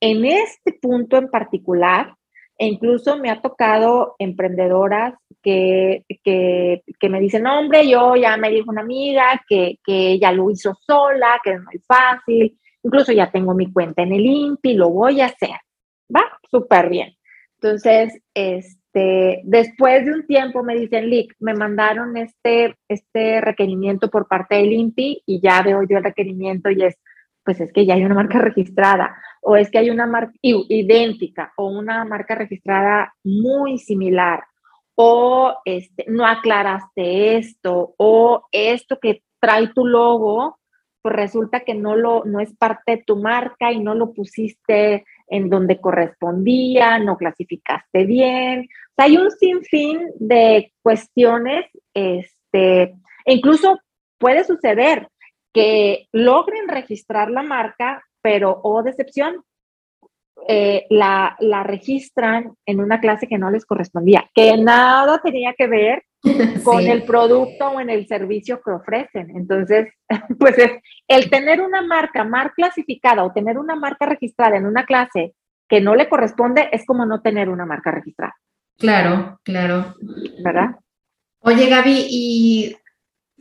en 0.00 0.24
este 0.24 0.74
punto 0.80 1.16
en 1.16 1.28
particular, 1.28 2.14
e 2.60 2.66
incluso 2.66 3.16
me 3.16 3.30
ha 3.30 3.40
tocado 3.40 4.16
emprendedoras 4.18 5.14
que, 5.42 6.04
que, 6.22 7.08
me 7.08 7.18
dicen, 7.18 7.46
hombre, 7.46 7.88
yo 7.88 8.16
ya 8.16 8.36
me 8.36 8.50
dijo 8.50 8.70
una 8.70 8.82
amiga 8.82 9.40
que, 9.48 9.78
que 9.82 10.10
ella 10.10 10.30
lo 10.30 10.50
hizo 10.50 10.74
sola, 10.86 11.40
que 11.42 11.52
es 11.52 11.62
muy 11.62 11.80
fácil, 11.88 12.60
incluso 12.82 13.12
ya 13.12 13.30
tengo 13.30 13.54
mi 13.54 13.72
cuenta 13.72 14.02
en 14.02 14.12
el 14.12 14.26
INPI, 14.26 14.74
lo 14.74 14.90
voy 14.90 15.22
a 15.22 15.26
hacer. 15.26 15.56
Va, 16.14 16.38
súper 16.50 16.90
bien. 16.90 17.14
Entonces, 17.54 18.20
este, 18.34 19.40
después 19.44 20.04
de 20.04 20.12
un 20.12 20.26
tiempo 20.26 20.62
me 20.62 20.76
dicen, 20.76 21.08
Lick, 21.08 21.34
me 21.38 21.54
mandaron 21.54 22.14
este, 22.18 22.76
este 22.88 23.40
requerimiento 23.40 24.10
por 24.10 24.28
parte 24.28 24.56
del 24.56 24.74
INPI 24.74 25.22
y 25.24 25.40
ya 25.40 25.62
veo 25.62 25.82
yo 25.88 25.96
el 25.96 26.04
requerimiento 26.04 26.68
y 26.68 26.82
es, 26.82 26.98
pues 27.44 27.60
es 27.60 27.72
que 27.72 27.86
ya 27.86 27.94
hay 27.94 28.04
una 28.04 28.14
marca 28.14 28.38
registrada 28.38 29.16
o 29.42 29.56
es 29.56 29.70
que 29.70 29.78
hay 29.78 29.90
una 29.90 30.06
marca 30.06 30.32
idéntica 30.42 31.52
o 31.56 31.66
una 31.66 32.04
marca 32.04 32.34
registrada 32.34 33.14
muy 33.24 33.78
similar 33.78 34.44
o 34.94 35.56
este, 35.64 36.04
no 36.08 36.26
aclaraste 36.26 37.38
esto 37.38 37.94
o 37.96 38.44
esto 38.52 38.98
que 39.00 39.22
trae 39.40 39.68
tu 39.68 39.86
logo, 39.86 40.58
pues 41.00 41.14
resulta 41.14 41.60
que 41.60 41.74
no, 41.74 41.96
lo, 41.96 42.24
no 42.26 42.40
es 42.40 42.54
parte 42.54 42.96
de 42.96 43.04
tu 43.04 43.16
marca 43.16 43.72
y 43.72 43.80
no 43.80 43.94
lo 43.94 44.12
pusiste 44.12 45.06
en 45.28 45.48
donde 45.48 45.80
correspondía, 45.80 46.98
no 46.98 47.16
clasificaste 47.16 48.04
bien. 48.04 48.60
O 48.60 48.94
sea, 48.96 49.06
hay 49.06 49.16
un 49.16 49.30
sinfín 49.30 50.00
de 50.18 50.72
cuestiones, 50.82 51.64
este, 51.94 52.82
e 53.24 53.34
incluso 53.34 53.78
puede 54.18 54.44
suceder 54.44 55.08
que 55.52 56.08
logren 56.12 56.68
registrar 56.68 57.30
la 57.30 57.42
marca, 57.42 58.04
pero, 58.22 58.50
o 58.50 58.78
oh, 58.78 58.82
decepción, 58.82 59.42
eh, 60.48 60.86
la, 60.90 61.36
la, 61.40 61.62
registran 61.62 62.54
en 62.64 62.80
una 62.80 62.98
clase 63.00 63.26
que 63.26 63.38
no 63.38 63.50
les 63.50 63.66
correspondía, 63.66 64.28
que 64.34 64.56
nada 64.56 65.20
tenía 65.22 65.54
que 65.56 65.66
ver 65.66 66.02
con 66.64 66.80
el 66.86 67.02
producto 67.04 67.68
o 67.68 67.80
en 67.80 67.90
el 67.90 68.06
servicio 68.06 68.60
que 68.62 68.70
ofrecen. 68.70 69.30
Entonces, 69.36 69.92
pues 70.38 70.58
es 70.58 70.72
el 71.08 71.28
tener 71.30 71.60
una 71.60 71.82
marca 71.82 72.24
mal 72.24 72.52
clasificada 72.52 73.22
o 73.24 73.32
tener 73.32 73.58
una 73.58 73.76
marca 73.76 74.06
registrada 74.06 74.56
en 74.56 74.66
una 74.66 74.84
clase 74.84 75.34
que 75.68 75.80
no 75.80 75.94
le 75.94 76.08
corresponde 76.08 76.68
es 76.72 76.84
como 76.84 77.06
no 77.06 77.20
tener 77.20 77.48
una 77.48 77.64
marca 77.64 77.92
registrada. 77.92 78.34
Claro, 78.76 79.38
claro. 79.44 79.94
¿Verdad? 80.42 80.76
Oye, 81.40 81.68
Gaby, 81.68 82.06
y 82.10 82.76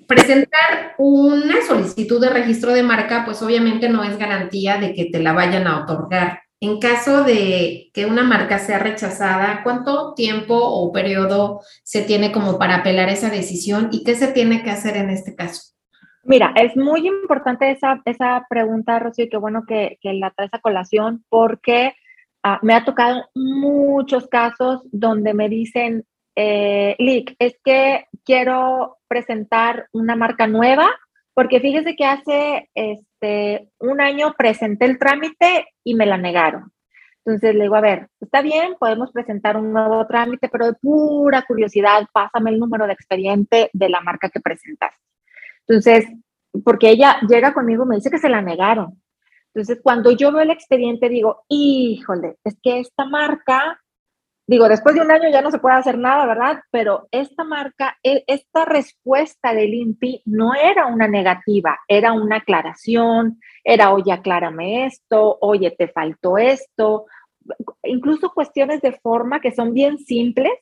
presentar 0.10 0.96
una 0.98 1.62
solicitud 1.62 2.20
de 2.20 2.32
registro 2.32 2.74
de 2.74 2.82
marca, 2.82 3.24
pues 3.26 3.44
obviamente 3.44 3.90
no 3.90 4.04
es 4.04 4.18
garantía 4.18 4.80
de 4.80 4.94
que 4.96 5.06
te 5.06 5.22
la 5.22 5.34
vayan 5.34 5.68
a 5.68 5.84
otorgar. 5.84 6.42
En 6.60 6.80
caso 6.80 7.24
de 7.24 7.92
que 7.94 8.08
una 8.08 8.24
marca 8.24 8.58
sea 8.58 8.80
rechazada, 8.80 9.62
¿cuánto 9.64 10.16
tiempo 10.16 10.56
o 10.58 10.92
periodo 10.92 11.62
se 11.84 12.02
tiene 12.02 12.32
como 12.32 12.58
para 12.58 12.78
apelar 12.78 13.08
esa 13.10 13.30
decisión 13.30 13.90
y 13.92 14.04
qué 14.04 14.16
se 14.16 14.34
tiene 14.34 14.64
que 14.64 14.72
hacer 14.72 14.98
en 14.98 15.12
este 15.12 15.36
caso? 15.36 15.76
Mira, 16.24 16.54
es 16.56 16.76
muy 16.76 17.08
importante 17.08 17.70
esa, 17.70 18.02
esa 18.04 18.46
pregunta, 18.50 18.98
Rocío, 18.98 19.26
y 19.26 19.30
qué 19.30 19.38
bueno 19.38 19.64
que, 19.68 20.00
que 20.02 20.14
la 20.14 20.32
traes 20.32 20.54
a 20.54 20.60
colación, 20.60 21.24
porque 21.30 21.94
ah, 22.42 22.60
me 22.64 22.74
ha 22.74 22.84
tocado 22.84 23.26
muchos 23.36 24.28
casos 24.28 24.82
donde 24.92 25.36
me 25.36 25.50
dicen, 25.50 26.04
eh, 26.42 27.36
es 27.38 27.60
que 27.66 28.06
quiero 28.24 28.98
presentar 29.10 29.90
una 29.92 30.16
marca 30.16 30.48
nueva, 30.48 30.88
porque 31.34 31.60
fíjese 31.60 31.98
que 31.98 32.06
hace 32.06 32.70
este, 32.74 33.70
un 33.80 34.00
año 34.00 34.34
presenté 34.38 34.86
el 34.86 34.98
trámite 34.98 35.68
y 35.84 35.96
me 35.96 36.06
la 36.06 36.18
negaron. 36.18 36.72
Entonces 37.26 37.56
le 37.56 37.64
digo, 37.64 37.76
a 37.76 37.82
ver, 37.82 38.08
está 38.22 38.42
bien, 38.42 38.76
podemos 38.80 39.12
presentar 39.12 39.58
un 39.58 39.74
nuevo 39.74 40.08
trámite, 40.08 40.48
pero 40.48 40.68
de 40.68 40.74
pura 40.76 41.42
curiosidad, 41.42 42.08
pásame 42.14 42.52
el 42.52 42.60
número 42.60 42.88
de 42.88 42.94
expediente 42.94 43.70
de 43.74 43.90
la 43.90 44.00
marca 44.00 44.30
que 44.30 44.40
presentaste. 44.40 45.04
Entonces, 45.68 46.06
porque 46.64 46.90
ella 46.90 47.20
llega 47.28 47.54
conmigo 47.54 47.84
y 47.84 47.88
me 47.88 47.96
dice 47.96 48.10
que 48.10 48.18
se 48.18 48.30
la 48.30 48.42
negaron. 48.42 49.02
Entonces, 49.54 49.82
cuando 49.84 50.12
yo 50.12 50.32
veo 50.32 50.44
el 50.44 50.52
expediente, 50.52 51.10
digo, 51.10 51.44
híjole, 51.50 52.38
es 52.46 52.58
que 52.64 52.80
esta 52.80 53.04
marca 53.04 53.78
digo, 54.50 54.68
después 54.68 54.96
de 54.96 55.02
un 55.02 55.12
año 55.12 55.30
ya 55.32 55.44
no 55.44 55.52
se 55.52 55.60
puede 55.60 55.76
hacer 55.76 56.00
nada, 56.00 56.26
¿verdad? 56.26 56.64
Pero 56.72 57.08
esta 57.12 57.44
marca, 57.44 57.96
e, 58.02 58.24
esta 58.26 58.66
respuesta 58.66 59.54
del 59.54 59.76
INPI 59.76 60.24
no 60.26 60.56
era 60.56 60.88
una 60.88 61.08
negativa, 61.08 61.78
era 61.88 62.14
una 62.14 62.38
aclaración, 62.38 63.40
era, 63.64 63.94
oye, 63.94 64.12
aclárame 64.12 64.88
esto, 64.88 65.38
oye, 65.42 65.70
te 65.70 65.88
faltó 65.88 66.40
esto, 66.40 67.06
incluso 67.84 68.32
cuestiones 68.34 68.82
de 68.82 68.94
forma 68.94 69.40
que 69.40 69.52
son 69.52 69.72
bien 69.72 70.00
simples 70.00 70.54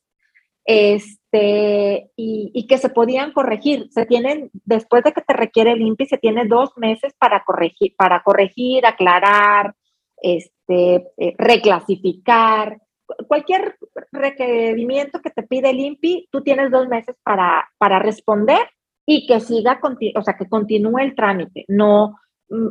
este, 0.65 2.11
y, 2.17 2.67
que 2.67 2.77
se 2.77 2.89
podían 2.89 3.31
corregir. 3.31 3.87
Se 3.91 4.05
tienen, 4.05 4.49
después 4.65 5.01
de 5.05 5.13
que 5.13 5.21
te 5.21 5.33
requiere 5.33 5.71
el 5.71 5.81
INPI, 5.81 6.07
se 6.07 6.17
tiene 6.17 6.45
dos 6.45 6.71
meses 6.75 7.13
para 7.17 7.41
corregir, 7.45 7.95
para 7.97 8.21
corregir, 8.21 8.85
aclarar, 8.85 9.75
este, 10.21 11.07
eh, 11.15 11.35
reclasificar 11.37 12.79
cualquier 13.27 13.77
requerimiento 14.11 15.21
que 15.21 15.29
te 15.29 15.43
pide 15.43 15.69
el 15.69 15.79
INPI, 15.79 16.29
tú 16.31 16.41
tienes 16.41 16.71
dos 16.71 16.87
meses 16.87 17.15
para, 17.23 17.69
para 17.77 17.99
responder 17.99 18.67
y 19.05 19.25
que 19.25 19.39
siga, 19.39 19.79
o 20.15 20.21
sea, 20.21 20.35
que 20.35 20.49
continúe 20.49 20.99
el 20.99 21.15
trámite. 21.15 21.65
No, 21.69 22.19
mm, 22.49 22.69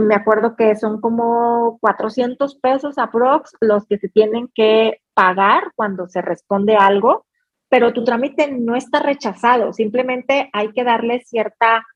me 0.00 0.14
acuerdo 0.14 0.54
que 0.54 0.76
son 0.76 1.00
como 1.00 1.78
400 1.80 2.56
pesos 2.56 2.98
aprox 2.98 3.56
los 3.60 3.86
que 3.86 3.98
se 3.98 4.08
tienen 4.08 4.48
que 4.54 5.00
pagar 5.14 5.72
cuando 5.74 6.06
se 6.06 6.20
responde 6.20 6.76
algo, 6.76 7.26
pero 7.70 7.92
tu 7.92 8.04
trámite 8.04 8.52
no 8.52 8.76
está 8.76 9.00
rechazado, 9.00 9.72
simplemente 9.72 10.50
hay 10.52 10.72
que 10.72 10.84
darle 10.84 11.20
cierta, 11.20 11.86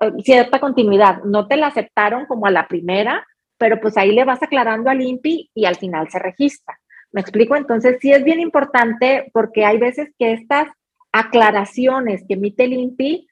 eh, 0.00 0.12
cierta 0.22 0.60
continuidad. 0.60 1.22
No 1.24 1.46
te 1.46 1.56
la 1.56 1.66
aceptaron 1.66 2.26
como 2.26 2.46
a 2.46 2.50
la 2.50 2.68
primera, 2.68 3.26
pero 3.58 3.78
pues 3.80 3.98
ahí 3.98 4.12
le 4.12 4.24
vas 4.24 4.42
aclarando 4.42 4.88
al 4.88 5.02
INPI 5.02 5.50
y 5.54 5.66
al 5.66 5.76
final 5.76 6.08
se 6.08 6.18
registra. 6.18 6.79
¿Me 7.12 7.20
explico? 7.20 7.56
Entonces, 7.56 7.98
sí 8.00 8.12
es 8.12 8.22
bien 8.24 8.40
importante 8.40 9.30
porque 9.32 9.64
hay 9.64 9.78
veces 9.78 10.10
que 10.18 10.32
estas 10.32 10.68
aclaraciones 11.12 12.22
que 12.28 12.34
emite 12.34 12.64
el 12.64 12.74
INPI 12.74 13.26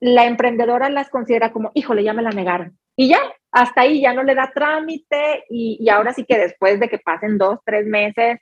la 0.00 0.26
emprendedora 0.26 0.88
las 0.90 1.08
considera 1.08 1.52
como, 1.52 1.70
híjole, 1.74 2.04
ya 2.04 2.12
me 2.12 2.22
la 2.22 2.30
negaron. 2.30 2.78
Y 2.96 3.08
ya, 3.08 3.18
hasta 3.50 3.82
ahí 3.82 4.00
ya 4.00 4.12
no 4.12 4.22
le 4.22 4.34
da 4.34 4.50
trámite 4.54 5.44
y, 5.50 5.88
ahora 5.88 6.12
sí 6.12 6.24
que 6.24 6.38
después 6.38 6.80
de 6.80 6.88
que 6.88 6.98
pasen 6.98 7.38
dos, 7.38 7.58
tres 7.64 7.86
meses, 7.86 8.38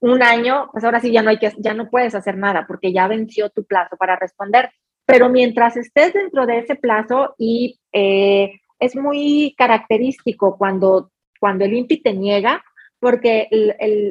un 0.00 0.22
año, 0.22 0.68
pues 0.72 0.84
ahora 0.84 1.00
sí 1.00 1.10
ya 1.10 1.22
no 1.22 1.30
hay 1.30 1.38
que, 1.38 1.52
ya 1.58 1.74
no 1.74 1.90
puedes 1.90 2.14
hacer 2.14 2.36
nada 2.36 2.66
porque 2.66 2.92
ya 2.92 3.08
venció 3.08 3.50
tu 3.50 3.64
plazo 3.64 3.96
para 3.96 4.16
responder. 4.16 4.70
Pero 5.04 5.28
mientras 5.28 5.76
estés 5.76 6.12
dentro 6.12 6.46
de 6.46 6.58
ese 6.58 6.76
plazo 6.76 7.34
y 7.38 7.80
eh, 7.92 8.60
es 8.78 8.94
muy 8.94 9.54
característico 9.58 10.56
cuando, 10.56 11.10
cuando 11.40 11.64
el 11.64 11.72
INPI 11.72 12.02
te 12.02 12.12
niega, 12.12 12.62
porque 13.00 13.48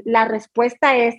la 0.06 0.26
respuesta 0.26 0.96
es, 0.96 1.16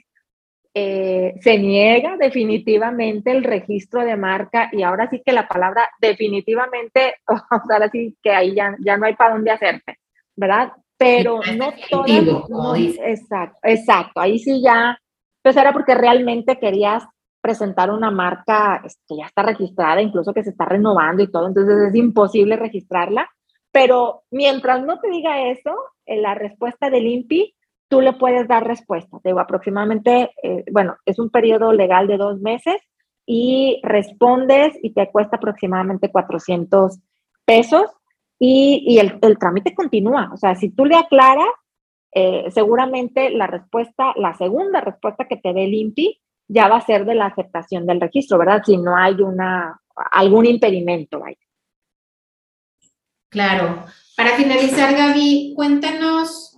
eh, 0.75 1.35
se 1.41 1.59
niega 1.59 2.16
definitivamente 2.16 3.31
el 3.31 3.43
registro 3.43 4.05
de 4.05 4.16
marca 4.16 4.69
y 4.73 4.83
ahora 4.83 5.09
sí 5.11 5.23
que 5.25 5.33
la 5.33 5.49
palabra 5.49 5.89
definitivamente, 6.01 7.16
ahora 7.71 7.89
sí 7.91 8.16
que 8.23 8.31
ahí 8.31 8.55
ya, 8.55 8.77
ya 8.81 8.97
no 8.97 9.07
hay 9.07 9.14
para 9.14 9.35
dónde 9.35 9.51
hacerte, 9.51 9.99
¿verdad? 10.37 10.73
Pero 10.97 11.41
no 11.57 11.73
todo. 11.91 12.75
exacto, 12.77 13.59
exacto, 13.62 14.21
ahí 14.21 14.39
sí 14.39 14.61
ya, 14.62 14.99
pues 15.43 15.57
era 15.57 15.73
porque 15.73 15.95
realmente 15.95 16.59
querías 16.59 17.05
presentar 17.41 17.91
una 17.91 18.11
marca 18.11 18.81
que 18.83 18.89
este, 18.89 19.16
ya 19.16 19.27
está 19.27 19.43
registrada, 19.43 20.03
incluso 20.03 20.35
que 20.35 20.43
se 20.43 20.51
está 20.51 20.64
renovando 20.64 21.23
y 21.23 21.31
todo, 21.31 21.47
entonces 21.49 21.89
es 21.89 21.95
imposible 21.95 22.57
registrarla. 22.57 23.29
Pero 23.71 24.25
mientras 24.31 24.85
no 24.85 24.99
te 24.99 25.09
diga 25.09 25.51
eso, 25.51 25.75
en 26.07 26.23
la 26.23 26.35
respuesta 26.35 26.91
del 26.91 27.07
INPI 27.07 27.55
tú 27.89 28.01
le 28.01 28.12
puedes 28.12 28.47
dar 28.47 28.66
respuesta. 28.66 29.18
Te 29.22 29.30
digo, 29.30 29.41
aproximadamente, 29.41 30.30
eh, 30.43 30.64
bueno, 30.70 30.97
es 31.05 31.18
un 31.18 31.30
periodo 31.30 31.72
legal 31.72 32.07
de 32.07 32.16
dos 32.16 32.41
meses 32.41 32.76
y 33.26 33.80
respondes 33.82 34.74
y 34.82 34.91
te 34.93 35.11
cuesta 35.11 35.36
aproximadamente 35.36 36.11
400 36.11 36.99
pesos 37.45 37.91
y, 38.39 38.99
el, 38.99 39.39
trámite 39.39 39.74
continúa. 39.74 40.30
O 40.32 40.36
sea, 40.36 40.55
si 40.55 40.70
tú 40.70 40.84
le 40.84 40.97
aclaras, 40.97 41.49
eh, 42.12 42.47
seguramente 42.51 43.30
la 43.30 43.47
respuesta, 43.47 44.12
la 44.16 44.34
segunda 44.36 44.80
respuesta 44.80 45.26
que 45.26 45.36
te 45.36 45.53
dé 45.53 45.64
el 45.64 45.74
INPI 45.74 46.20
ya 46.47 46.68
va 46.68 46.76
a 46.76 46.86
ser 46.86 47.05
de 47.05 47.14
la 47.14 47.26
aceptación 47.26 47.86
del 47.86 48.01
registro, 48.01 48.39
¿verdad? 48.39 48.62
Si 48.64 48.76
no 48.76 48.97
hay 48.97 49.14
una, 49.20 49.78
algún 50.12 50.47
impedimento. 50.47 51.22
ahí. 51.24 51.36
Claro. 53.30 53.84
Para 54.16 54.30
finalizar, 54.30 54.95
Gaby, 54.95 55.53
cuéntanos 55.55 56.58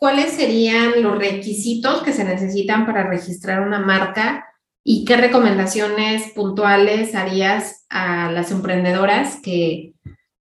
¿cuáles 0.00 0.32
serían 0.32 1.02
los 1.02 1.18
requisitos 1.18 2.02
que 2.02 2.14
se 2.14 2.24
necesitan 2.24 2.86
para 2.86 3.06
registrar 3.06 3.60
una 3.60 3.78
marca 3.78 4.46
y 4.82 5.04
qué 5.04 5.18
recomendaciones 5.18 6.32
puntuales 6.32 7.14
harías 7.14 7.84
a 7.90 8.32
las 8.32 8.50
emprendedoras 8.50 9.38
que, 9.42 9.92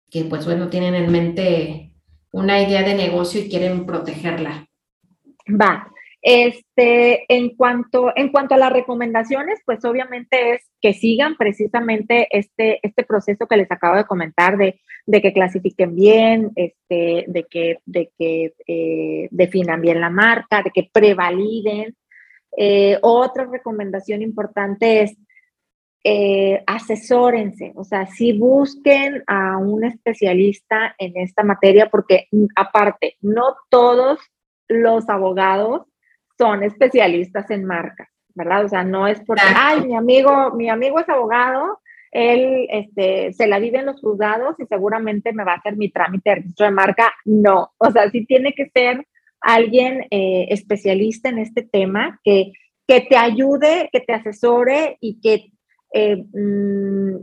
que 0.10 0.24
pues 0.24 0.45
bueno, 0.45 0.70
tienen 0.70 0.95
en 0.95 1.12
mente 1.12 1.93
una 2.32 2.62
idea 2.62 2.84
de 2.84 2.95
negocio 2.95 3.41
y 3.41 3.49
quieren 3.49 3.86
protegerla? 3.86 4.68
Va, 5.49 5.91
este, 6.22 7.26
en 7.34 7.55
cuanto, 7.55 8.11
en 8.15 8.30
cuanto 8.30 8.53
a 8.53 8.57
las 8.57 8.72
recomendaciones, 8.72 9.59
pues 9.65 9.84
obviamente 9.86 10.53
es 10.53 10.69
que 10.80 10.93
sigan 10.93 11.36
precisamente 11.36 12.28
este, 12.30 12.80
este 12.84 13.03
proceso 13.03 13.47
que 13.47 13.57
les 13.57 13.72
acabo 13.72 13.97
de 13.97 14.05
comentar 14.05 14.57
de, 14.57 14.80
que 15.07 15.34
clasifiquen 15.34 15.95
bien, 15.95 16.51
este, 16.55 17.26
de 17.28 17.47
que, 17.49 17.80
de 17.86 18.11
que 18.17 18.53
eh, 18.67 19.28
definan 19.32 19.82
bien 19.82 19.99
la 19.99 20.11
marca, 20.11 20.61
de 20.61 20.69
que 20.69 20.89
prevaliden. 20.93 21.95
Eh, 22.55 22.99
otra 23.01 23.45
recomendación 23.45 24.22
importante 24.22 25.01
es 25.01 25.17
eh, 26.03 26.63
asesórense, 26.65 27.74
o 27.76 27.84
sea, 27.84 28.07
si 28.07 28.34
busquen 28.38 29.24
a 29.28 29.57
un 29.57 29.84
especialista 29.84 30.95
en 30.97 31.15
esta 31.15 31.43
materia, 31.43 31.89
porque 31.89 32.28
mm, 32.32 32.45
aparte, 32.55 33.17
no 33.22 33.55
todos 33.69 34.19
los 34.67 35.09
abogados 35.09 35.91
son 36.38 36.64
especialistas 36.64 37.50
en 37.52 37.66
marcas, 37.66 38.10
¿verdad? 38.34 38.66
O 38.66 38.70
sea, 38.70 38.84
no 38.84 39.08
es 39.08 39.22
porque, 39.22 39.44
ay, 39.56 39.82
mi 39.82 39.96
amigo, 39.96 40.52
mi 40.52 40.70
amigo 40.70 41.00
es 41.00 41.10
abogado, 41.10 41.80
él 42.12 42.68
este, 42.70 43.32
se 43.34 43.48
la 43.48 43.60
vive 43.60 43.80
en 43.80 43.86
los 43.86 44.02
juzgados 44.02 44.60
y 44.60 44.66
seguramente 44.66 45.32
me 45.34 45.46
va 45.46 45.54
a 45.54 45.58
hacer 45.58 45.78
mi 45.78 45.90
trámite 45.90 46.30
de 46.30 46.36
registro 46.38 46.66
de 46.66 46.72
marca. 46.74 47.14
No, 47.26 47.72
o 47.78 47.92
sea, 47.92 48.10
sí 48.10 48.26
tiene 48.26 48.54
que 48.54 48.70
ser 48.70 49.08
alguien 49.40 50.06
eh, 50.12 50.48
especialista 50.50 51.30
en 51.30 51.40
este 51.40 51.64
tema 51.64 52.20
que, 52.24 52.52
que 52.86 53.02
te 53.02 53.16
ayude, 53.16 53.90
que 53.92 54.02
te 54.02 54.14
asesore 54.14 54.98
y 55.00 55.22
que, 55.22 55.52
eh, 55.94 56.18
mm, 56.18 57.16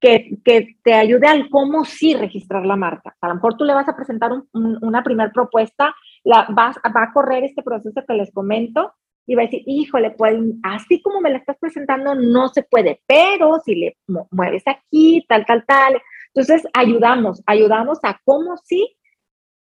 que, 0.00 0.38
que, 0.44 0.76
te 0.84 0.94
ayude 0.94 1.26
al 1.26 1.50
cómo 1.50 1.84
sí 1.84 2.14
registrar 2.14 2.64
la 2.64 2.76
marca. 2.76 3.16
A 3.20 3.28
lo 3.28 3.34
mejor 3.34 3.56
tú 3.56 3.64
le 3.64 3.74
vas 3.74 3.88
a 3.88 3.96
presentar 3.96 4.30
una 4.52 5.02
primera 5.02 5.32
propuesta 5.32 5.94
la, 6.28 6.46
va, 6.56 6.74
va 6.94 7.02
a 7.04 7.12
correr 7.12 7.44
este 7.44 7.62
proceso 7.62 8.04
que 8.06 8.14
les 8.14 8.30
comento 8.32 8.92
y 9.26 9.34
va 9.34 9.42
a 9.42 9.44
decir, 9.46 9.62
híjole, 9.66 10.10
pues 10.10 10.36
así 10.62 11.00
como 11.00 11.20
me 11.20 11.30
la 11.30 11.38
estás 11.38 11.56
presentando 11.58 12.14
no 12.14 12.48
se 12.48 12.62
puede, 12.62 13.00
pero 13.06 13.60
si 13.64 13.74
le 13.74 13.96
mueves 14.30 14.62
aquí, 14.66 15.24
tal, 15.26 15.46
tal, 15.46 15.64
tal. 15.66 16.00
Entonces, 16.34 16.66
ayudamos, 16.74 17.42
ayudamos 17.46 17.98
a 18.02 18.20
cómo 18.24 18.56
sí 18.58 18.96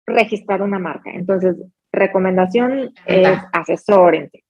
registrar 0.06 0.62
una 0.62 0.78
marca. 0.78 1.10
Entonces, 1.10 1.56
recomendación 1.92 2.92
es 3.06 3.38
asesórense. 3.52 4.44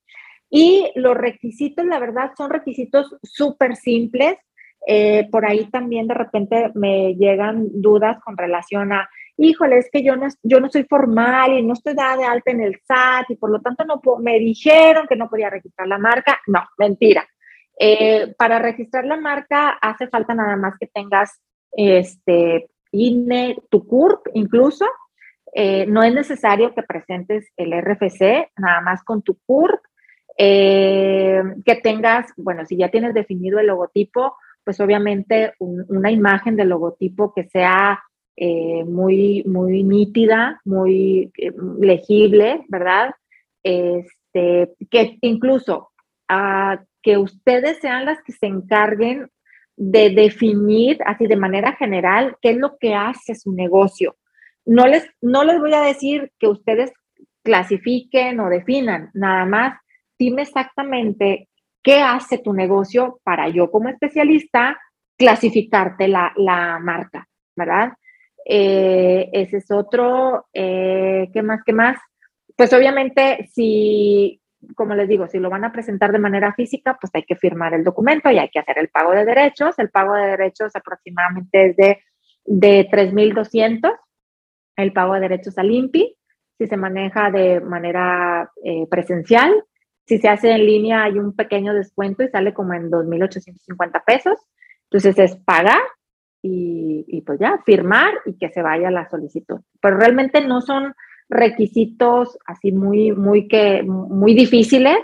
Y 0.49 0.91
los 0.95 1.15
requisitos, 1.15 1.85
la 1.85 1.99
verdad, 1.99 2.31
son 2.37 2.51
requisitos 2.51 3.15
súper 3.23 3.75
simples. 3.75 4.37
Eh, 4.85 5.27
por 5.31 5.45
ahí 5.45 5.65
también 5.71 6.07
de 6.07 6.13
repente 6.13 6.71
me 6.75 7.15
llegan 7.15 7.69
dudas 7.71 8.17
con 8.23 8.37
relación 8.37 8.91
a 8.93 9.09
híjole, 9.37 9.79
es 9.79 9.89
que 9.91 10.03
yo 10.03 10.15
no, 10.15 10.27
yo 10.43 10.59
no 10.59 10.69
soy 10.69 10.83
formal 10.83 11.53
y 11.53 11.63
no 11.63 11.73
estoy 11.73 11.93
dada 11.93 12.17
de 12.17 12.25
alta 12.25 12.51
en 12.51 12.61
el 12.61 12.79
SAT 12.85 13.29
y 13.29 13.35
por 13.35 13.49
lo 13.49 13.61
tanto 13.61 13.83
no 13.85 14.01
me 14.19 14.39
dijeron 14.39 15.07
que 15.07 15.15
no 15.15 15.29
podía 15.29 15.49
registrar 15.49 15.87
la 15.87 15.97
marca. 15.97 16.39
No, 16.47 16.61
mentira. 16.77 17.27
Eh, 17.79 18.33
para 18.37 18.59
registrar 18.59 19.05
la 19.05 19.17
marca 19.17 19.69
hace 19.81 20.07
falta 20.07 20.35
nada 20.35 20.55
más 20.55 20.75
que 20.79 20.87
tengas 20.87 21.41
este 21.71 22.69
INE, 22.91 23.57
tu 23.69 23.87
CURP 23.87 24.27
incluso. 24.33 24.85
Eh, 25.55 25.85
no 25.87 26.03
es 26.03 26.13
necesario 26.13 26.73
que 26.73 26.83
presentes 26.83 27.51
el 27.57 27.73
RFC, 27.73 28.51
nada 28.57 28.81
más 28.81 29.03
con 29.03 29.21
tu 29.21 29.37
CURP. 29.45 29.81
Eh, 30.37 31.43
que 31.63 31.75
tengas, 31.75 32.33
bueno, 32.37 32.65
si 32.65 32.75
ya 32.75 32.89
tienes 32.89 33.13
definido 33.13 33.59
el 33.59 33.67
logotipo, 33.67 34.35
pues 34.63 34.79
obviamente 34.79 35.53
una 35.59 36.09
imagen 36.09 36.55
del 36.55 36.69
logotipo 36.69 37.33
que 37.33 37.43
sea 37.49 38.01
eh, 38.35 38.83
muy, 38.85 39.43
muy 39.45 39.83
nítida, 39.83 40.59
muy 40.65 41.31
eh, 41.37 41.51
legible, 41.79 42.65
¿verdad? 42.67 43.11
Este, 43.63 44.73
que 44.89 45.17
incluso 45.21 45.91
a 46.27 46.83
que 47.01 47.17
ustedes 47.17 47.77
sean 47.79 48.05
las 48.05 48.21
que 48.23 48.31
se 48.31 48.47
encarguen 48.47 49.29
de 49.75 50.09
definir 50.09 50.99
así 51.05 51.27
de 51.27 51.35
manera 51.35 51.73
general 51.73 52.37
qué 52.41 52.51
es 52.51 52.57
lo 52.57 52.77
que 52.77 52.95
hace 52.95 53.35
su 53.35 53.51
negocio. 53.51 54.15
No 54.65 54.87
les, 54.87 55.07
no 55.21 55.43
les 55.43 55.59
voy 55.59 55.73
a 55.73 55.81
decir 55.81 56.31
que 56.39 56.47
ustedes 56.47 56.91
clasifiquen 57.43 58.39
o 58.39 58.49
definan, 58.49 59.11
nada 59.13 59.45
más 59.45 59.77
dime 60.17 60.43
exactamente 60.43 61.49
qué 61.83 61.99
hace 61.99 62.37
tu 62.37 62.53
negocio 62.53 63.19
para 63.23 63.49
yo 63.49 63.69
como 63.69 63.89
especialista 63.89 64.79
clasificarte 65.17 66.07
la, 66.07 66.31
la 66.37 66.79
marca, 66.79 67.27
¿verdad? 67.55 67.93
Eh, 68.45 69.29
ese 69.33 69.57
es 69.57 69.71
otro. 69.71 70.47
Eh, 70.53 71.29
¿Qué 71.33 71.41
más? 71.41 71.61
¿Qué 71.65 71.73
más? 71.73 71.97
Pues 72.55 72.73
obviamente, 72.73 73.49
si, 73.51 74.41
como 74.75 74.95
les 74.95 75.07
digo, 75.07 75.27
si 75.27 75.39
lo 75.39 75.49
van 75.49 75.65
a 75.65 75.71
presentar 75.71 76.11
de 76.11 76.19
manera 76.19 76.53
física, 76.53 76.97
pues 76.99 77.11
hay 77.15 77.23
que 77.23 77.35
firmar 77.35 77.73
el 77.73 77.83
documento 77.83 78.29
y 78.29 78.37
hay 78.37 78.49
que 78.49 78.59
hacer 78.59 78.77
el 78.79 78.89
pago 78.89 79.11
de 79.11 79.25
derechos. 79.25 79.77
El 79.79 79.89
pago 79.89 80.13
de 80.15 80.27
derechos 80.27 80.75
aproximadamente 80.75 81.69
es 81.69 81.75
de, 81.77 81.99
de 82.45 82.89
3.200, 82.89 83.91
el 84.77 84.93
pago 84.93 85.13
de 85.13 85.21
derechos 85.21 85.57
al 85.57 85.71
INPI, 85.71 86.15
si 86.57 86.67
se 86.67 86.77
maneja 86.77 87.31
de 87.31 87.59
manera 87.61 88.51
eh, 88.63 88.85
presencial. 88.89 89.51
Si 90.05 90.17
se 90.17 90.27
hace 90.27 90.51
en 90.51 90.65
línea 90.65 91.03
hay 91.03 91.17
un 91.17 91.33
pequeño 91.33 91.73
descuento 91.73 92.23
y 92.23 92.29
sale 92.29 92.53
como 92.53 92.73
en 92.73 92.91
2.850 92.91 94.03
pesos. 94.05 94.37
Entonces 94.89 95.17
es 95.17 95.35
pagar 95.37 95.79
y, 96.45 97.21
pues 97.25 97.39
ya, 97.39 97.61
firmar 97.65 98.13
y 98.25 98.37
que 98.37 98.49
se 98.49 98.61
vaya 98.61 98.91
la 98.91 99.09
solicitud. 99.09 99.61
Pero 99.81 99.97
realmente 99.97 100.45
no 100.45 100.59
son 100.59 100.93
requisitos 101.29 102.37
así 102.45 102.73
muy, 102.73 103.13
muy, 103.13 103.47
que, 103.47 103.81
muy 103.83 104.33
difíciles. 104.33 104.97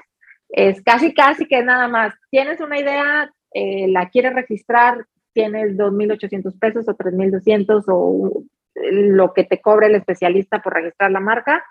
Es 0.49 0.81
casi, 0.81 1.13
casi 1.13 1.45
que 1.47 1.63
nada 1.63 1.87
más, 1.87 2.13
tienes 2.29 2.59
una 2.59 2.77
idea, 2.77 3.31
eh, 3.53 3.87
la 3.87 4.09
quieres 4.09 4.33
registrar, 4.33 5.05
tienes 5.31 5.77
2.800 5.77 6.59
pesos 6.59 6.89
o 6.89 6.97
3.200 6.97 7.83
o 7.87 8.43
lo 8.75 9.33
que 9.33 9.45
te 9.45 9.61
cobre 9.61 9.87
el 9.87 9.95
especialista 9.95 10.61
por 10.61 10.73
registrar 10.73 11.11
la 11.11 11.19
marca, 11.21 11.63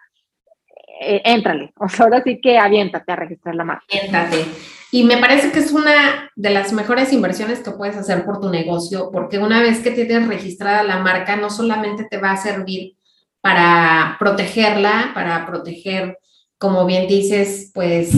eh, 1.01 1.23
éntrale. 1.25 1.73
O 1.81 1.89
sea, 1.89 2.07
ahora 2.07 2.23
sí 2.25 2.41
que 2.41 2.59
aviéntate 2.59 3.13
a 3.13 3.17
registrar 3.17 3.55
la 3.55 3.65
marca. 3.65 3.85
Aviéntate. 3.91 4.45
Y 4.91 5.05
me 5.05 5.19
parece 5.19 5.53
que 5.53 5.59
es 5.59 5.73
una 5.73 6.31
de 6.35 6.51
las 6.51 6.73
mejores 6.73 7.13
inversiones 7.13 7.61
que 7.61 7.73
puedes 7.73 7.97
hacer 7.97 8.25
por 8.25 8.41
tu 8.41 8.49
negocio, 8.49 9.11
porque 9.13 9.39
una 9.39 9.61
vez 9.61 9.81
que 9.81 9.91
tienes 9.91 10.27
registrada 10.27 10.83
la 10.83 10.99
marca, 10.99 11.37
no 11.37 11.51
solamente 11.51 12.05
te 12.05 12.17
va 12.17 12.33
a 12.33 12.37
servir 12.39 12.97
para 13.43 14.17
protegerla, 14.19 15.13
para 15.15 15.45
proteger, 15.47 16.19
como 16.57 16.87
bien 16.87 17.07
dices, 17.07 17.71
pues, 17.75 18.11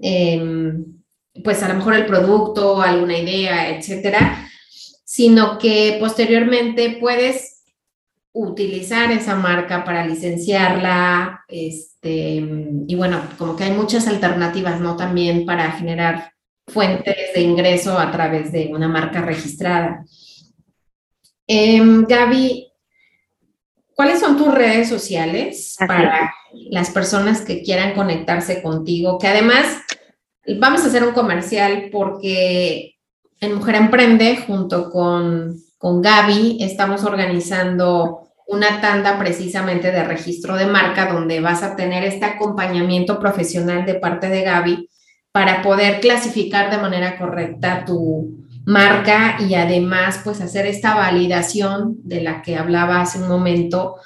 em, 0.00 0.84
pues 1.42 1.62
a 1.62 1.68
lo 1.68 1.74
mejor 1.74 1.94
el 1.94 2.06
producto, 2.06 2.80
alguna 2.80 3.18
idea, 3.18 3.76
etcétera, 3.76 4.48
sino 5.04 5.58
que 5.58 5.96
posteriormente 6.00 6.98
puedes 7.00 7.53
utilizar 8.34 9.12
esa 9.12 9.36
marca 9.36 9.84
para 9.84 10.04
licenciarla, 10.04 11.44
este, 11.46 12.44
y 12.86 12.94
bueno, 12.96 13.22
como 13.38 13.54
que 13.54 13.62
hay 13.62 13.70
muchas 13.70 14.08
alternativas, 14.08 14.80
¿no? 14.80 14.96
También 14.96 15.46
para 15.46 15.70
generar 15.70 16.32
fuentes 16.66 17.14
de 17.32 17.40
ingreso 17.40 17.96
a 17.96 18.10
través 18.10 18.50
de 18.50 18.70
una 18.72 18.88
marca 18.88 19.22
registrada. 19.22 20.04
Em, 21.46 22.04
Gaby, 22.06 22.72
¿cuáles 23.94 24.18
son 24.18 24.36
tus 24.36 24.52
redes 24.52 24.88
sociales 24.88 25.76
para 25.86 26.34
las 26.70 26.90
personas 26.90 27.42
que 27.42 27.62
quieran 27.62 27.94
conectarse 27.94 28.62
contigo? 28.62 29.16
Que 29.18 29.28
además, 29.28 29.78
vamos 30.58 30.82
a 30.82 30.88
hacer 30.88 31.04
un 31.04 31.12
comercial 31.12 31.88
porque 31.92 32.96
en 33.40 33.54
Mujer 33.54 33.76
Emprende, 33.76 34.38
junto 34.44 34.90
con, 34.90 35.54
con 35.78 36.02
Gaby, 36.02 36.58
estamos 36.60 37.04
organizando 37.04 38.23
una 38.46 38.80
tanda 38.80 39.18
precisamente 39.18 39.90
de 39.90 40.04
registro 40.04 40.56
de 40.56 40.66
marca 40.66 41.12
donde 41.12 41.40
vas 41.40 41.62
a 41.62 41.76
tener 41.76 42.04
este 42.04 42.24
acompañamiento 42.24 43.18
profesional 43.18 43.86
de 43.86 43.94
parte 43.94 44.28
de 44.28 44.42
Gaby 44.42 44.88
para 45.32 45.62
poder 45.62 46.00
clasificar 46.00 46.70
de 46.70 46.78
manera 46.78 47.18
correcta 47.18 47.84
tu 47.84 48.44
marca 48.66 49.36
y 49.40 49.54
además 49.54 50.20
pues 50.24 50.40
hacer 50.40 50.66
esta 50.66 50.94
validación 50.94 51.96
de 52.02 52.22
la 52.22 52.42
que 52.42 52.56
hablaba 52.56 53.00
hace 53.00 53.18
un 53.18 53.28
momento 53.28 53.96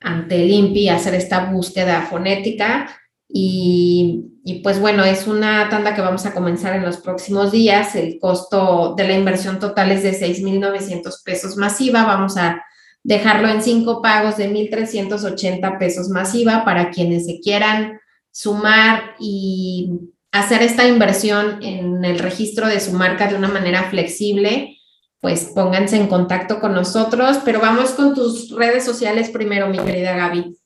ante 0.00 0.42
el 0.42 0.50
INPI, 0.50 0.88
hacer 0.88 1.14
esta 1.14 1.46
búsqueda 1.46 2.02
fonética 2.02 2.88
y, 3.28 4.26
y, 4.44 4.60
pues 4.60 4.78
bueno, 4.78 5.04
es 5.04 5.26
una 5.26 5.68
tanda 5.68 5.94
que 5.94 6.00
vamos 6.00 6.26
a 6.26 6.32
comenzar 6.32 6.76
en 6.76 6.84
los 6.84 6.98
próximos 6.98 7.50
días. 7.50 7.96
El 7.96 8.20
costo 8.20 8.94
de 8.96 9.08
la 9.08 9.14
inversión 9.14 9.58
total 9.58 9.90
es 9.90 10.04
de 10.04 10.12
6.900 10.12 11.24
pesos 11.24 11.56
masiva. 11.56 12.04
Vamos 12.04 12.36
a 12.36 12.62
dejarlo 13.06 13.48
en 13.48 13.62
cinco 13.62 14.02
pagos 14.02 14.36
de 14.36 14.48
1.380 14.48 15.78
pesos 15.78 16.08
masiva 16.08 16.64
para 16.64 16.90
quienes 16.90 17.24
se 17.26 17.38
quieran 17.38 18.00
sumar 18.32 19.14
y 19.20 20.10
hacer 20.32 20.62
esta 20.62 20.88
inversión 20.88 21.62
en 21.62 22.04
el 22.04 22.18
registro 22.18 22.66
de 22.66 22.80
su 22.80 22.92
marca 22.92 23.28
de 23.28 23.36
una 23.36 23.46
manera 23.46 23.84
flexible, 23.84 24.76
pues 25.20 25.52
pónganse 25.54 25.96
en 25.96 26.08
contacto 26.08 26.58
con 26.58 26.74
nosotros, 26.74 27.38
pero 27.44 27.60
vamos 27.60 27.92
con 27.92 28.12
tus 28.12 28.50
redes 28.50 28.84
sociales 28.84 29.30
primero, 29.30 29.68
mi 29.68 29.78
querida 29.78 30.16
Gaby. 30.16 30.56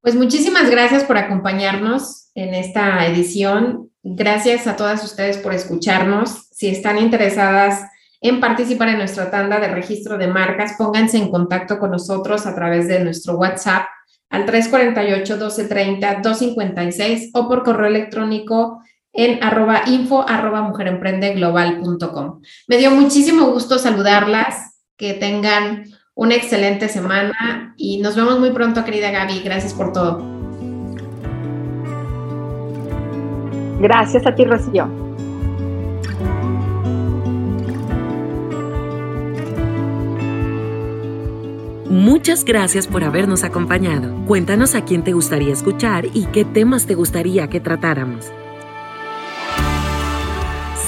Pues 0.00 0.14
muchísimas 0.16 0.68
gracias 0.68 1.04
por 1.04 1.16
acompañarnos 1.16 2.32
en 2.34 2.54
esta 2.54 3.06
edición. 3.06 3.90
Gracias 4.02 4.66
a 4.66 4.74
todas 4.76 5.04
ustedes 5.04 5.38
por 5.38 5.54
escucharnos. 5.54 6.48
Si 6.50 6.68
están 6.68 6.98
interesadas 6.98 7.88
en 8.20 8.40
participar 8.40 8.88
en 8.88 8.98
nuestra 8.98 9.30
tanda 9.30 9.60
de 9.60 9.68
registro 9.68 10.18
de 10.18 10.26
marcas, 10.26 10.74
pónganse 10.76 11.18
en 11.18 11.30
contacto 11.30 11.78
con 11.78 11.92
nosotros 11.92 12.46
a 12.46 12.54
través 12.54 12.88
de 12.88 13.04
nuestro 13.04 13.36
WhatsApp 13.36 13.86
al 14.28 14.44
348-1230-256 14.46 17.30
o 17.34 17.48
por 17.48 17.62
correo 17.62 17.86
electrónico 17.86 18.82
en 19.12 19.42
arroba 19.42 19.82
info 19.86 20.24
arroba 20.28 20.62
mujeremprendeglobal.com. 20.62 22.40
Me 22.68 22.78
dio 22.78 22.90
muchísimo 22.90 23.50
gusto 23.50 23.78
saludarlas, 23.78 24.80
que 24.96 25.14
tengan 25.14 25.84
una 26.14 26.34
excelente 26.34 26.88
semana 26.88 27.74
y 27.76 28.00
nos 28.00 28.16
vemos 28.16 28.38
muy 28.38 28.50
pronto, 28.50 28.84
querida 28.84 29.10
Gaby. 29.10 29.40
Gracias 29.40 29.74
por 29.74 29.92
todo. 29.92 30.22
Gracias 33.80 34.26
a 34.26 34.34
ti, 34.34 34.44
Rocío. 34.44 34.86
Muchas 41.90 42.44
gracias 42.44 42.86
por 42.86 43.04
habernos 43.04 43.44
acompañado. 43.44 44.14
Cuéntanos 44.24 44.74
a 44.74 44.84
quién 44.84 45.04
te 45.04 45.12
gustaría 45.12 45.52
escuchar 45.52 46.06
y 46.14 46.24
qué 46.26 46.44
temas 46.44 46.86
te 46.86 46.94
gustaría 46.94 47.48
que 47.48 47.60
tratáramos. 47.60 48.32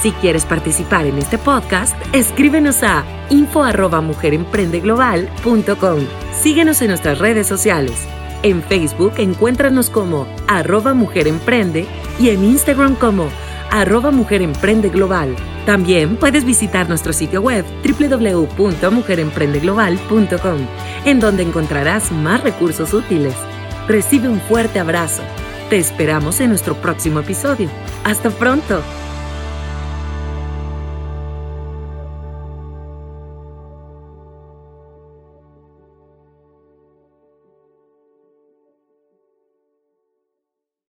Si 0.05 0.11
quieres 0.11 0.45
participar 0.45 1.07
en 1.07 1.17
este 1.17 1.39
podcast, 1.39 1.95
escríbenos 2.13 2.83
a 2.83 3.03
info@mujeremprendeglobal.com. 3.31 5.99
Síguenos 6.31 6.83
en 6.83 6.89
nuestras 6.89 7.17
redes 7.17 7.47
sociales. 7.47 8.07
En 8.43 8.61
Facebook 8.61 9.13
encuéntranos 9.17 9.89
como 9.89 10.27
arroba 10.47 10.93
mujeremprende 10.93 11.87
y 12.19 12.29
en 12.29 12.43
Instagram 12.43 12.93
como 12.93 13.29
arroba 13.71 14.11
mujeremprendeglobal. 14.11 15.35
También 15.65 16.17
puedes 16.17 16.45
visitar 16.45 16.87
nuestro 16.87 17.11
sitio 17.11 17.41
web 17.41 17.65
www.mujeremprendeglobal.com, 17.83 20.67
en 21.05 21.19
donde 21.19 21.41
encontrarás 21.41 22.11
más 22.11 22.43
recursos 22.43 22.93
útiles. 22.93 23.33
Recibe 23.87 24.29
un 24.29 24.39
fuerte 24.39 24.77
abrazo. 24.77 25.23
Te 25.71 25.79
esperamos 25.79 26.41
en 26.41 26.49
nuestro 26.49 26.75
próximo 26.75 27.21
episodio. 27.21 27.69
Hasta 28.03 28.29
pronto. 28.29 28.83